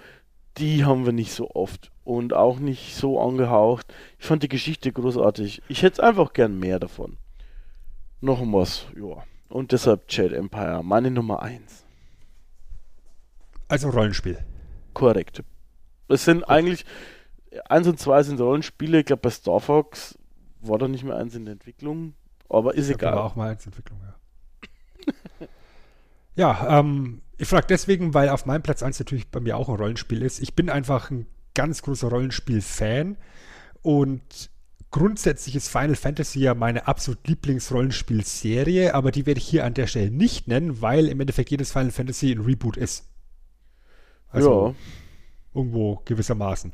die 0.58 0.86
haben 0.86 1.06
wir 1.06 1.12
nicht 1.12 1.34
so 1.34 1.52
oft 1.52 1.92
und 2.06 2.34
auch 2.34 2.60
nicht 2.60 2.96
so 2.96 3.20
angehaucht. 3.20 3.94
Ich 4.18 4.26
fand 4.26 4.44
die 4.44 4.50
Geschichte 4.50 4.94
großartig. 4.94 5.62
Ich 5.68 5.84
hätte 5.84 6.04
einfach 6.04 6.32
gern 6.32 6.58
mehr 6.58 6.80
davon. 6.80 7.18
Noch 8.22 8.42
was, 8.42 8.86
ja. 8.96 9.24
Und 9.50 9.74
deshalb 9.74 10.04
Jade 10.08 10.38
Empire, 10.38 10.82
meine 10.84 11.12
Nummer 11.12 11.42
1. 11.42 11.86
Also 13.68 13.90
Rollenspiel. 13.90 14.38
Korrekt. 14.94 15.44
Es 16.08 16.24
sind 16.24 16.46
eigentlich, 16.46 16.86
1 17.68 17.88
und 17.88 18.00
2 18.00 18.24
sind 18.24 18.40
Rollenspiele, 18.40 19.00
ich 19.00 19.06
glaube 19.06 19.22
bei 19.22 19.30
Star 19.30 19.60
Fox 19.60 20.18
war 20.62 20.78
da 20.78 20.88
nicht 20.88 21.04
mehr 21.04 21.16
eins 21.16 21.36
in 21.36 21.46
der 21.46 21.54
Entwicklung, 21.54 22.14
aber 22.52 22.76
ist 22.76 22.90
egal. 22.90 23.18
auch 23.18 23.36
mal 23.36 23.50
als 23.50 23.66
Entwicklung, 23.66 24.00
ja. 24.04 25.48
ja, 26.36 26.80
ähm, 26.80 27.22
ich 27.38 27.48
frage 27.48 27.68
deswegen, 27.68 28.14
weil 28.14 28.30
auf 28.30 28.46
meinem 28.46 28.62
Platz 28.62 28.84
1 28.84 29.00
natürlich 29.00 29.30
bei 29.30 29.40
mir 29.40 29.58
auch 29.58 29.70
ein 29.70 29.76
Rollenspiel 29.76 30.22
ist. 30.22 30.40
Ich 30.40 30.56
bin 30.56 30.70
einfach 30.70 31.10
ein 31.10 31.28
ganz 31.54 31.82
großer 31.82 32.10
Rollenspiel-Fan 32.10 33.18
und 33.82 34.50
grundsätzlich 34.92 35.56
ist 35.56 35.70
Final 35.70 35.96
Fantasy 35.96 36.42
ja 36.42 36.54
meine 36.54 36.88
absolut 36.88 37.26
Lieblings-Rollenspiel-Serie, 37.28 38.94
aber 38.94 39.12
die 39.12 39.26
werde 39.26 39.40
ich 39.40 39.48
hier 39.48 39.66
an 39.66 39.74
der 39.74 39.88
Stelle 39.88 40.12
nicht 40.12 40.48
nennen, 40.48 40.82
weil 40.82 41.08
im 41.08 41.20
Endeffekt 41.20 41.50
jedes 41.50 41.72
Final 41.72 41.92
Fantasy 41.92 42.32
ein 42.32 42.42
Reboot 42.42 42.78
ist. 42.78 43.10
Also 44.30 44.68
ja, 44.68 44.76
irgendwo 45.54 46.02
gewissermaßen. 46.06 46.74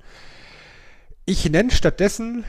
Ich 1.26 1.50
nenne 1.50 1.72
stattdessen 1.72 2.44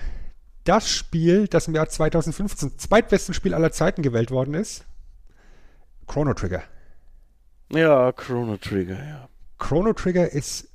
das 0.68 0.90
Spiel, 0.90 1.48
das 1.48 1.66
im 1.66 1.74
Jahr 1.74 1.88
2015 1.88 2.78
zweitbesten 2.78 3.34
Spiel 3.34 3.54
aller 3.54 3.72
Zeiten 3.72 4.02
gewählt 4.02 4.30
worden 4.30 4.54
ist. 4.54 4.84
Chrono 6.06 6.34
Trigger. 6.34 6.62
ja, 7.70 8.12
Chrono 8.12 8.56
Trigger, 8.58 9.02
ja. 9.02 9.28
Chrono 9.58 9.94
Trigger 9.94 10.30
ist 10.30 10.68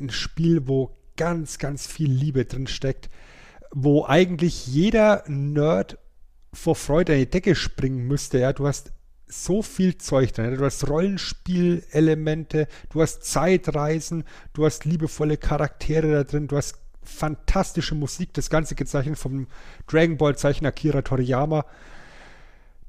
ein 0.00 0.10
Spiel, 0.10 0.66
wo 0.66 0.96
ganz, 1.16 1.58
ganz 1.58 1.86
viel 1.86 2.10
Liebe 2.10 2.44
drin 2.44 2.66
steckt, 2.66 3.10
wo 3.70 4.04
eigentlich 4.06 4.66
jeder 4.66 5.22
Nerd 5.26 5.98
vor 6.52 6.74
Freude 6.74 7.12
an 7.12 7.18
die 7.18 7.30
Decke 7.30 7.54
springen 7.54 8.06
müsste. 8.06 8.38
Ja, 8.38 8.52
du 8.52 8.66
hast 8.66 8.92
so 9.28 9.62
viel 9.62 9.98
Zeug 9.98 10.32
drin. 10.32 10.56
Du 10.56 10.64
hast 10.64 10.88
Rollenspielelemente, 10.88 12.66
du 12.90 13.02
hast 13.02 13.24
Zeitreisen, 13.24 14.24
du 14.52 14.64
hast 14.64 14.84
liebevolle 14.84 15.36
Charaktere 15.36 16.10
da 16.12 16.24
drin, 16.24 16.48
du 16.48 16.56
hast 16.56 16.76
fantastische 17.08 17.94
Musik, 17.94 18.32
das 18.34 18.50
Ganze 18.50 18.74
gezeichnet 18.74 19.18
vom 19.18 19.46
Dragon 19.86 20.16
Ball 20.16 20.36
Zeichner 20.36 20.68
Akira 20.68 21.02
Toriyama. 21.02 21.64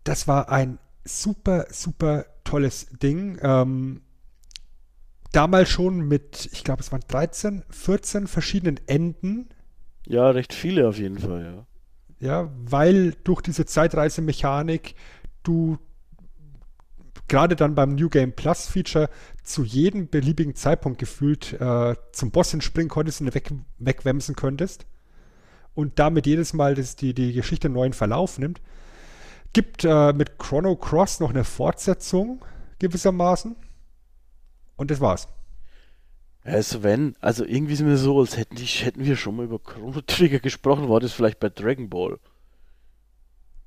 Das 0.04 0.28
war 0.28 0.50
ein 0.50 0.80
super, 1.06 1.66
super 1.70 2.26
tolles 2.44 2.88
Ding. 3.02 3.40
Ähm, 3.42 4.02
damals 5.32 5.70
schon 5.70 6.08
mit, 6.08 6.50
ich 6.52 6.64
glaube, 6.64 6.82
es 6.82 6.92
waren 6.92 7.04
13, 7.08 7.64
14 7.70 8.28
verschiedenen 8.28 8.80
Enden. 8.88 9.50
Ja, 10.06 10.30
recht 10.30 10.54
viele 10.54 10.88
auf 10.88 10.98
jeden 10.98 11.20
Fall, 11.20 11.44
ja. 11.44 11.66
Ja, 12.22 12.52
weil 12.58 13.14
durch 13.24 13.42
diese 13.42 13.66
Zeitreisemechanik 13.66 14.96
du 15.44 15.78
gerade 17.30 17.56
dann 17.56 17.76
beim 17.76 17.96
New 17.96 18.10
Game 18.10 18.34
Plus 18.34 18.68
Feature 18.68 19.10
zu 19.44 19.64
jedem 19.64 20.10
beliebigen 20.10 20.56
Zeitpunkt 20.56 21.00
gefühlt 21.00 21.54
äh, 21.54 21.96
zum 22.12 22.32
Boss 22.32 22.52
hinspringen 22.52 22.90
konntest 22.90 23.22
und 23.22 23.34
weg, 23.34 23.52
wegwemsen 23.78 24.36
könntest 24.36 24.86
und 25.76 25.98
damit 26.00 26.28
jedes 26.28 26.54
Mal 26.54 26.76
das, 26.76 26.96
die, 26.96 27.14
die 27.14 27.34
Geschichte 27.34 27.68
einen 27.68 27.76
neuen 27.76 27.94
Verlauf 27.94 28.38
nimmt. 28.38 28.62
Gibt 29.54 29.86
äh, 29.86 30.14
mit 30.14 30.38
Chrono 30.38 30.76
Cross 30.76 31.22
noch 31.22 31.30
eine 31.30 31.44
Fortsetzung 31.44 32.44
gewissermaßen 32.80 33.56
und 34.76 34.92
das 34.92 35.00
war's. 35.00 35.28
Ja, 36.46 36.62
Sven, 36.64 37.16
also 37.20 37.46
irgendwie 37.46 37.74
ist 37.74 37.82
mir 37.82 37.98
so, 37.98 38.20
als 38.20 38.38
hätten, 38.38 38.56
die, 38.56 38.66
hätten 38.66 39.06
wir 39.06 39.16
schon 39.16 39.36
mal 39.36 39.46
über 39.46 39.60
Chrono 39.60 40.02
Trigger 40.02 40.40
gesprochen. 40.40 40.90
War 40.90 41.00
das 41.00 41.14
vielleicht 41.14 41.40
bei 41.40 41.50
Dragon 41.50 41.90
Ball? 41.90 42.20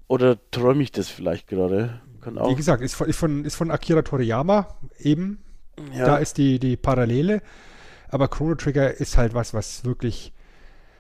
Oder 0.09 0.39
träume 0.51 0.83
ich 0.83 0.93
das 0.93 1.09
vielleicht 1.09 1.47
gerade? 1.47 2.01
Kann 2.23 2.39
auch. 2.39 2.51
Wie 2.51 2.55
gesagt, 2.55 2.83
ist 2.83 2.95
von, 2.95 3.09
ist 3.09 3.18
von, 3.18 3.45
ist 3.45 3.55
von 3.55 3.70
Akira 3.70 4.03
Toriyama 4.03 4.68
eben. 4.99 5.43
Ja. 5.95 6.07
Da 6.07 6.16
ist 6.16 6.39
die, 6.39 6.59
die 6.59 6.77
Parallele. 6.77 7.43
Aber 8.09 8.29
Chrono 8.29 8.55
Trigger 8.55 8.95
ist 8.95 9.16
halt 9.16 9.35
was, 9.35 9.55
was 9.55 9.85
wirklich 9.85 10.33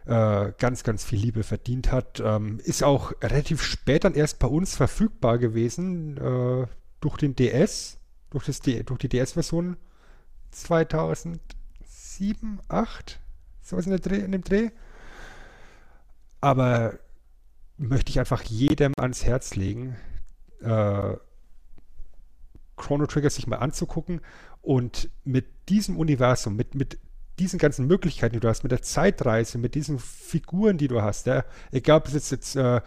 äh, 0.06 0.52
ganz, 0.58 0.82
ganz 0.82 1.04
viel 1.04 1.20
Liebe 1.20 1.42
verdient 1.42 1.92
hat. 1.92 2.20
Ähm, 2.24 2.58
ist 2.64 2.82
auch 2.82 3.12
relativ 3.22 3.62
spät 3.62 4.04
dann 4.04 4.14
erst 4.14 4.38
bei 4.38 4.48
uns 4.48 4.76
verfügbar 4.76 5.38
gewesen 5.38 6.16
äh, 6.16 6.66
durch 7.00 7.16
den 7.18 7.36
DS, 7.36 7.98
durch, 8.30 8.46
das, 8.46 8.60
durch 8.60 8.98
die 8.98 9.08
DS-Version 9.08 9.76
2007, 10.50 11.40
2008, 12.68 13.20
sowas 13.62 13.86
in, 13.86 13.90
der 13.90 14.00
Dreh, 14.00 14.18
in 14.18 14.32
dem 14.32 14.44
Dreh. 14.44 14.70
Aber 16.40 16.98
möchte 17.78 18.10
ich 18.10 18.18
einfach 18.18 18.42
jedem 18.42 18.92
ans 18.96 19.24
Herz 19.24 19.54
legen, 19.54 19.96
äh, 20.62 21.16
Chrono 22.76 23.06
Trigger 23.06 23.30
sich 23.30 23.46
mal 23.46 23.56
anzugucken 23.56 24.20
und 24.60 25.10
mit 25.24 25.46
diesem 25.68 25.96
Universum, 25.96 26.56
mit, 26.56 26.74
mit 26.74 26.98
diesen 27.38 27.58
ganzen 27.58 27.86
Möglichkeiten, 27.86 28.34
die 28.34 28.40
du 28.40 28.48
hast, 28.48 28.62
mit 28.62 28.72
der 28.72 28.82
Zeitreise, 28.82 29.58
mit 29.58 29.74
diesen 29.74 29.98
Figuren, 29.98 30.78
die 30.78 30.88
du 30.88 31.02
hast, 31.02 31.26
ja, 31.26 31.44
egal 31.70 31.98
ob 31.98 32.08
es 32.08 32.14
jetzt, 32.14 32.30
jetzt 32.30 32.56
äh, 32.56 32.80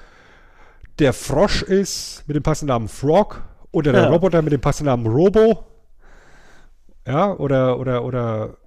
der 0.99 1.13
Frosch 1.13 1.61
ist 1.63 2.23
mit 2.27 2.35
dem 2.35 2.43
passenden 2.43 2.73
Namen 2.73 2.87
Frog 2.87 3.43
oder 3.71 3.91
der 3.91 4.03
ja. 4.03 4.09
Roboter 4.09 4.41
mit 4.41 4.53
dem 4.53 4.61
passenden 4.61 4.91
Namen 4.91 5.07
Robo, 5.07 5.65
ja, 7.07 7.33
oder, 7.33 7.77
oder, 7.79 8.03
oder 8.03 8.57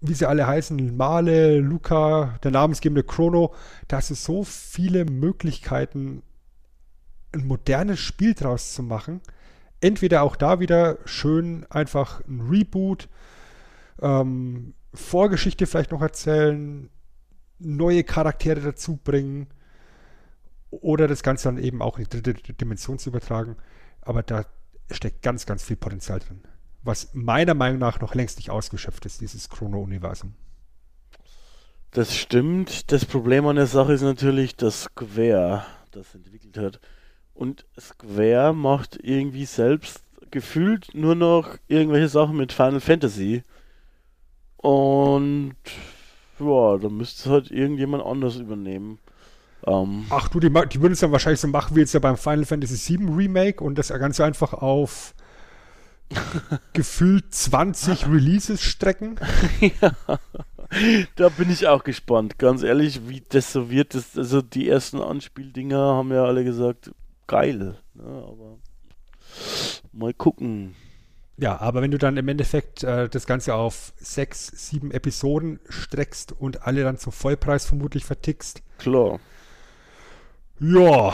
wie 0.00 0.14
sie 0.14 0.28
alle 0.28 0.46
heißen, 0.46 0.96
Male, 0.96 1.58
Luca, 1.58 2.38
der 2.42 2.50
namensgebende 2.50 3.02
Chrono, 3.02 3.54
da 3.88 3.96
hast 3.96 4.10
du 4.10 4.14
so 4.14 4.44
viele 4.44 5.04
Möglichkeiten, 5.04 6.22
ein 7.34 7.46
modernes 7.46 8.00
Spiel 8.00 8.34
draus 8.34 8.74
zu 8.74 8.82
machen. 8.82 9.20
Entweder 9.80 10.22
auch 10.22 10.36
da 10.36 10.60
wieder 10.60 10.98
schön 11.04 11.66
einfach 11.68 12.22
ein 12.26 12.40
Reboot, 12.48 13.08
ähm, 14.00 14.74
Vorgeschichte 14.94 15.66
vielleicht 15.66 15.90
noch 15.90 16.00
erzählen, 16.00 16.88
neue 17.58 18.04
Charaktere 18.04 18.60
dazu 18.60 18.96
bringen 18.96 19.48
oder 20.70 21.08
das 21.08 21.22
Ganze 21.22 21.48
dann 21.48 21.58
eben 21.58 21.82
auch 21.82 21.98
in 21.98 22.04
die 22.04 22.22
dritte 22.22 22.54
Dimension 22.54 22.98
zu 22.98 23.10
übertragen. 23.10 23.56
Aber 24.00 24.22
da 24.22 24.46
steckt 24.90 25.22
ganz, 25.22 25.46
ganz 25.46 25.64
viel 25.64 25.76
Potenzial 25.76 26.20
drin. 26.20 26.42
Was 26.82 27.10
meiner 27.14 27.54
Meinung 27.54 27.78
nach 27.78 28.00
noch 28.00 28.14
längst 28.14 28.38
nicht 28.38 28.50
ausgeschöpft 28.50 29.06
ist, 29.06 29.20
dieses 29.20 29.48
Chrono-Universum. 29.48 30.34
Das 31.90 32.14
stimmt. 32.14 32.92
Das 32.92 33.04
Problem 33.04 33.46
an 33.46 33.56
der 33.56 33.66
Sache 33.66 33.92
ist 33.92 34.02
natürlich, 34.02 34.56
dass 34.56 34.84
Square 34.84 35.64
das 35.92 36.14
entwickelt 36.14 36.58
hat. 36.58 36.80
Und 37.34 37.66
Square 37.78 38.54
macht 38.54 38.98
irgendwie 39.02 39.44
selbst 39.44 40.02
gefühlt 40.30 40.94
nur 40.94 41.14
noch 41.14 41.56
irgendwelche 41.68 42.08
Sachen 42.08 42.36
mit 42.36 42.52
Final 42.52 42.80
Fantasy. 42.80 43.42
Und 44.56 45.56
ja, 46.38 46.78
da 46.78 46.88
müsste 46.88 47.22
es 47.22 47.32
halt 47.32 47.50
irgendjemand 47.50 48.04
anders 48.04 48.36
übernehmen. 48.36 48.98
Ähm, 49.66 50.06
Ach 50.10 50.28
du, 50.28 50.40
die, 50.40 50.48
die 50.48 50.80
würden 50.80 50.92
es 50.92 51.00
dann 51.00 51.12
wahrscheinlich 51.12 51.40
so 51.40 51.48
machen 51.48 51.74
wie 51.76 51.80
jetzt 51.80 51.94
ja 51.94 52.00
beim 52.00 52.16
Final 52.16 52.44
Fantasy 52.44 52.98
VII 52.98 53.14
Remake 53.14 53.62
und 53.62 53.76
das 53.76 53.88
ganz 53.88 54.20
einfach 54.20 54.52
auf 54.52 55.14
gefühlt 56.72 57.32
20 57.34 58.06
Releases 58.06 58.60
strecken. 58.60 59.16
ja, 59.60 59.92
da 61.16 61.28
bin 61.30 61.50
ich 61.50 61.66
auch 61.66 61.84
gespannt. 61.84 62.38
Ganz 62.38 62.62
ehrlich, 62.62 63.08
wie 63.08 63.22
das 63.28 63.52
so 63.52 63.70
wird. 63.70 63.94
Das, 63.94 64.16
also 64.18 64.42
die 64.42 64.68
ersten 64.68 65.00
Anspieldinger 65.00 65.78
haben 65.78 66.12
ja 66.12 66.24
alle 66.24 66.44
gesagt, 66.44 66.90
geil. 67.26 67.78
Ne, 67.94 68.04
aber 68.04 68.58
mal 69.92 70.14
gucken. 70.14 70.74
Ja, 71.36 71.60
aber 71.60 71.82
wenn 71.82 71.90
du 71.90 71.98
dann 71.98 72.16
im 72.16 72.28
Endeffekt 72.28 72.84
äh, 72.84 73.08
das 73.08 73.26
Ganze 73.26 73.54
auf 73.54 73.92
sechs, 73.96 74.46
sieben 74.68 74.92
Episoden 74.92 75.58
streckst 75.68 76.32
und 76.32 76.62
alle 76.62 76.84
dann 76.84 76.98
zum 76.98 77.12
Vollpreis 77.12 77.66
vermutlich 77.66 78.04
vertickst. 78.04 78.62
Klar. 78.78 79.18
Ja, 80.60 81.12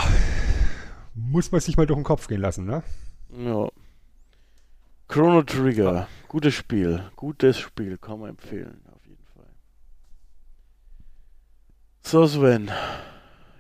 muss 1.15 1.51
man 1.53 1.63
sich 1.63 1.79
mal 1.79 1.87
durch 1.87 1.99
den 1.99 2.05
Kopf 2.05 2.29
gehen 2.29 2.43
lassen, 2.43 2.67
ne? 2.67 2.83
Ja. 3.33 3.69
Chrono 5.09 5.43
Trigger, 5.43 6.07
gutes 6.29 6.55
Spiel. 6.55 7.03
Gutes 7.17 7.59
Spiel, 7.59 7.97
kann 7.97 8.21
man 8.21 8.31
empfehlen, 8.31 8.81
auf 8.95 9.05
jeden 9.07 9.25
Fall. 9.35 9.47
So, 12.03 12.27
Sven. 12.27 12.71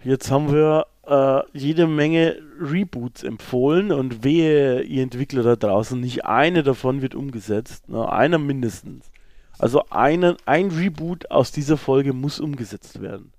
Jetzt 0.04 0.30
haben 0.30 0.52
wir 0.52 0.86
äh, 1.10 1.42
jede 1.52 1.88
Menge 1.88 2.36
Reboots 2.60 3.24
empfohlen 3.24 3.90
und 3.90 4.22
wehe, 4.22 4.82
ihr 4.82 5.02
Entwickler 5.02 5.42
da 5.42 5.56
draußen, 5.56 6.00
nicht 6.00 6.24
eine 6.24 6.62
davon 6.62 7.02
wird 7.02 7.16
umgesetzt. 7.16 7.88
Ne? 7.88 8.10
Einer 8.10 8.38
mindestens. 8.38 9.10
Also 9.58 9.82
eine, 9.90 10.36
ein 10.46 10.70
Reboot 10.70 11.30
aus 11.30 11.50
dieser 11.50 11.76
Folge 11.76 12.12
muss 12.12 12.38
umgesetzt 12.38 13.02
werden. 13.02 13.32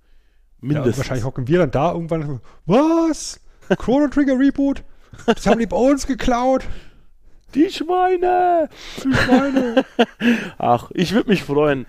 Mindestens. 0.59 0.95
Ja, 0.95 0.97
wahrscheinlich 0.97 1.25
hocken 1.25 1.47
wir 1.47 1.59
dann 1.59 1.71
da 1.71 1.93
irgendwann. 1.93 2.41
Was? 2.65 3.39
Chrono 3.77 4.07
Trigger 4.09 4.37
Reboot? 4.37 4.83
Das 5.25 5.47
haben 5.47 5.59
die 5.59 5.65
bei 5.65 5.77
uns 5.77 6.05
geklaut. 6.05 6.65
Die 7.53 7.69
Schweine! 7.69 8.69
Die 9.03 9.13
Schweine! 9.13 9.85
Ach, 10.57 10.89
ich 10.93 11.13
würde 11.13 11.29
mich 11.29 11.43
freuen. 11.43 11.85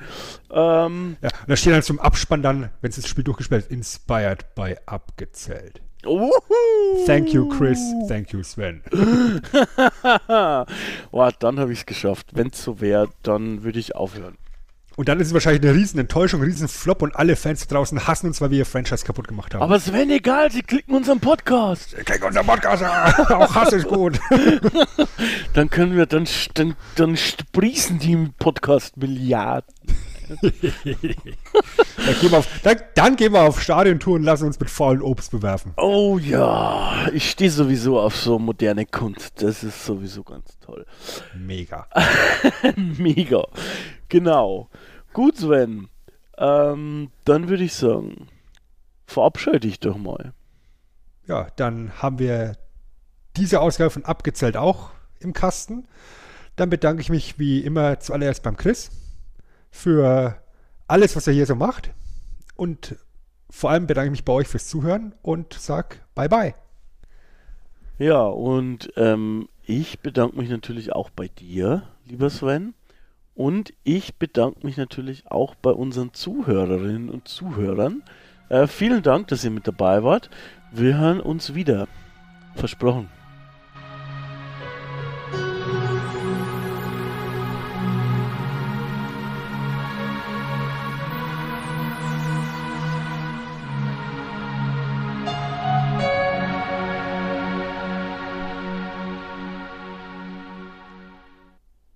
Ähm, 0.50 1.16
ja, 1.22 1.28
und 1.28 1.48
da 1.48 1.56
steht 1.56 1.72
dann 1.72 1.82
zum 1.82 2.00
Abspann 2.00 2.42
dann, 2.42 2.70
wenn 2.80 2.90
es 2.90 2.96
das 2.96 3.08
Spiel 3.08 3.24
durchgespielt 3.24 3.64
ist, 3.64 3.70
inspired 3.70 4.54
by 4.54 4.76
abgezählt. 4.86 5.80
Uhuhu. 6.04 7.06
Thank 7.06 7.32
you, 7.32 7.48
Chris. 7.48 7.78
Thank 8.08 8.32
you, 8.32 8.42
Sven. 8.42 8.82
Boah, 11.12 11.32
dann 11.38 11.60
habe 11.60 11.72
ich 11.72 11.80
es 11.80 11.86
geschafft. 11.86 12.26
Wenn 12.32 12.48
es 12.48 12.62
so 12.62 12.80
wäre, 12.80 13.08
dann 13.22 13.62
würde 13.62 13.78
ich 13.78 13.94
aufhören. 13.94 14.36
Und 14.96 15.08
dann 15.08 15.20
ist 15.20 15.28
es 15.28 15.34
wahrscheinlich 15.34 15.62
eine 15.62 15.74
riesen 15.74 15.98
Enttäuschung, 15.98 16.40
ein 16.40 16.46
riesen 16.46 16.68
Flop 16.68 17.02
und 17.02 17.16
alle 17.16 17.36
Fans 17.36 17.66
draußen 17.66 18.06
hassen 18.06 18.26
uns, 18.26 18.40
weil 18.40 18.50
wir 18.50 18.58
ihr 18.58 18.66
Franchise 18.66 19.04
kaputt 19.04 19.28
gemacht 19.28 19.54
haben. 19.54 19.62
Aber 19.62 19.80
Sven, 19.80 20.10
egal, 20.10 20.50
sie 20.50 20.62
klicken 20.62 20.94
unseren 20.94 21.20
Podcast. 21.20 21.90
Sie 21.90 22.02
klicken 22.02 22.26
unseren 22.26 22.46
Podcast, 22.46 22.82
auch 23.30 23.54
Hass 23.54 23.72
ist 23.72 23.88
gut. 23.88 24.18
dann 25.54 25.70
können 25.70 25.96
wir, 25.96 26.06
dann, 26.06 26.28
dann, 26.54 26.76
dann 26.96 27.16
sprießen 27.16 27.98
die 27.98 28.30
Podcast 28.38 28.96
Milliarden. 28.96 29.72
dann, 30.40 30.52
gehen 32.20 32.30
wir 32.30 32.38
auf, 32.38 32.48
dann, 32.62 32.76
dann, 32.94 33.16
gehen 33.16 33.32
wir 33.32 33.42
auf 33.42 33.60
Stadiontour 33.60 34.14
und 34.14 34.22
lassen 34.22 34.46
uns 34.46 34.58
mit 34.58 34.70
faulen 34.70 35.02
Obst 35.02 35.30
bewerfen. 35.30 35.72
Oh 35.76 36.18
ja, 36.18 37.08
ich 37.12 37.30
stehe 37.30 37.50
sowieso 37.50 38.00
auf 38.00 38.16
so 38.16 38.38
moderne 38.38 38.86
Kunst. 38.86 39.42
Das 39.42 39.62
ist 39.62 39.84
sowieso 39.84 40.22
ganz 40.22 40.58
toll. 40.60 40.86
Mega. 41.34 41.86
Mega. 42.76 43.46
Genau. 44.12 44.68
Gut, 45.14 45.38
Sven. 45.38 45.88
Ähm, 46.36 47.10
dann 47.24 47.48
würde 47.48 47.64
ich 47.64 47.72
sagen, 47.72 48.28
verabscheue 49.06 49.58
dich 49.58 49.80
doch 49.80 49.96
mal. 49.96 50.34
Ja, 51.26 51.46
dann 51.56 51.92
haben 52.02 52.18
wir 52.18 52.58
diese 53.38 53.62
Ausgabe 53.62 53.88
von 53.88 54.04
Abgezählt 54.04 54.58
auch 54.58 54.90
im 55.18 55.32
Kasten. 55.32 55.88
Dann 56.56 56.68
bedanke 56.68 57.00
ich 57.00 57.08
mich 57.08 57.38
wie 57.38 57.60
immer 57.60 58.00
zuallererst 58.00 58.42
beim 58.42 58.58
Chris 58.58 58.90
für 59.70 60.36
alles, 60.88 61.16
was 61.16 61.26
er 61.26 61.32
hier 61.32 61.46
so 61.46 61.54
macht. 61.54 61.90
Und 62.54 62.96
vor 63.48 63.70
allem 63.70 63.86
bedanke 63.86 64.08
ich 64.08 64.18
mich 64.18 64.24
bei 64.26 64.34
euch 64.34 64.48
fürs 64.48 64.68
Zuhören 64.68 65.14
und 65.22 65.54
sag 65.54 66.02
bye 66.14 66.28
bye. 66.28 66.54
Ja, 67.98 68.24
und 68.24 68.92
ähm, 68.96 69.48
Ich 69.64 70.00
bedanke 70.00 70.36
mich 70.36 70.50
natürlich 70.50 70.92
auch 70.92 71.08
bei 71.08 71.28
dir, 71.28 71.84
lieber 72.04 72.28
Sven. 72.28 72.74
Und 73.34 73.72
ich 73.82 74.16
bedanke 74.16 74.66
mich 74.66 74.76
natürlich 74.76 75.30
auch 75.30 75.54
bei 75.54 75.70
unseren 75.70 76.12
Zuhörerinnen 76.12 77.08
und 77.08 77.28
Zuhörern. 77.28 78.02
Äh, 78.48 78.66
vielen 78.66 79.02
Dank, 79.02 79.28
dass 79.28 79.44
ihr 79.44 79.50
mit 79.50 79.66
dabei 79.66 80.02
wart. 80.02 80.28
Wir 80.70 80.98
hören 80.98 81.20
uns 81.20 81.54
wieder. 81.54 81.88
Versprochen. 82.54 83.08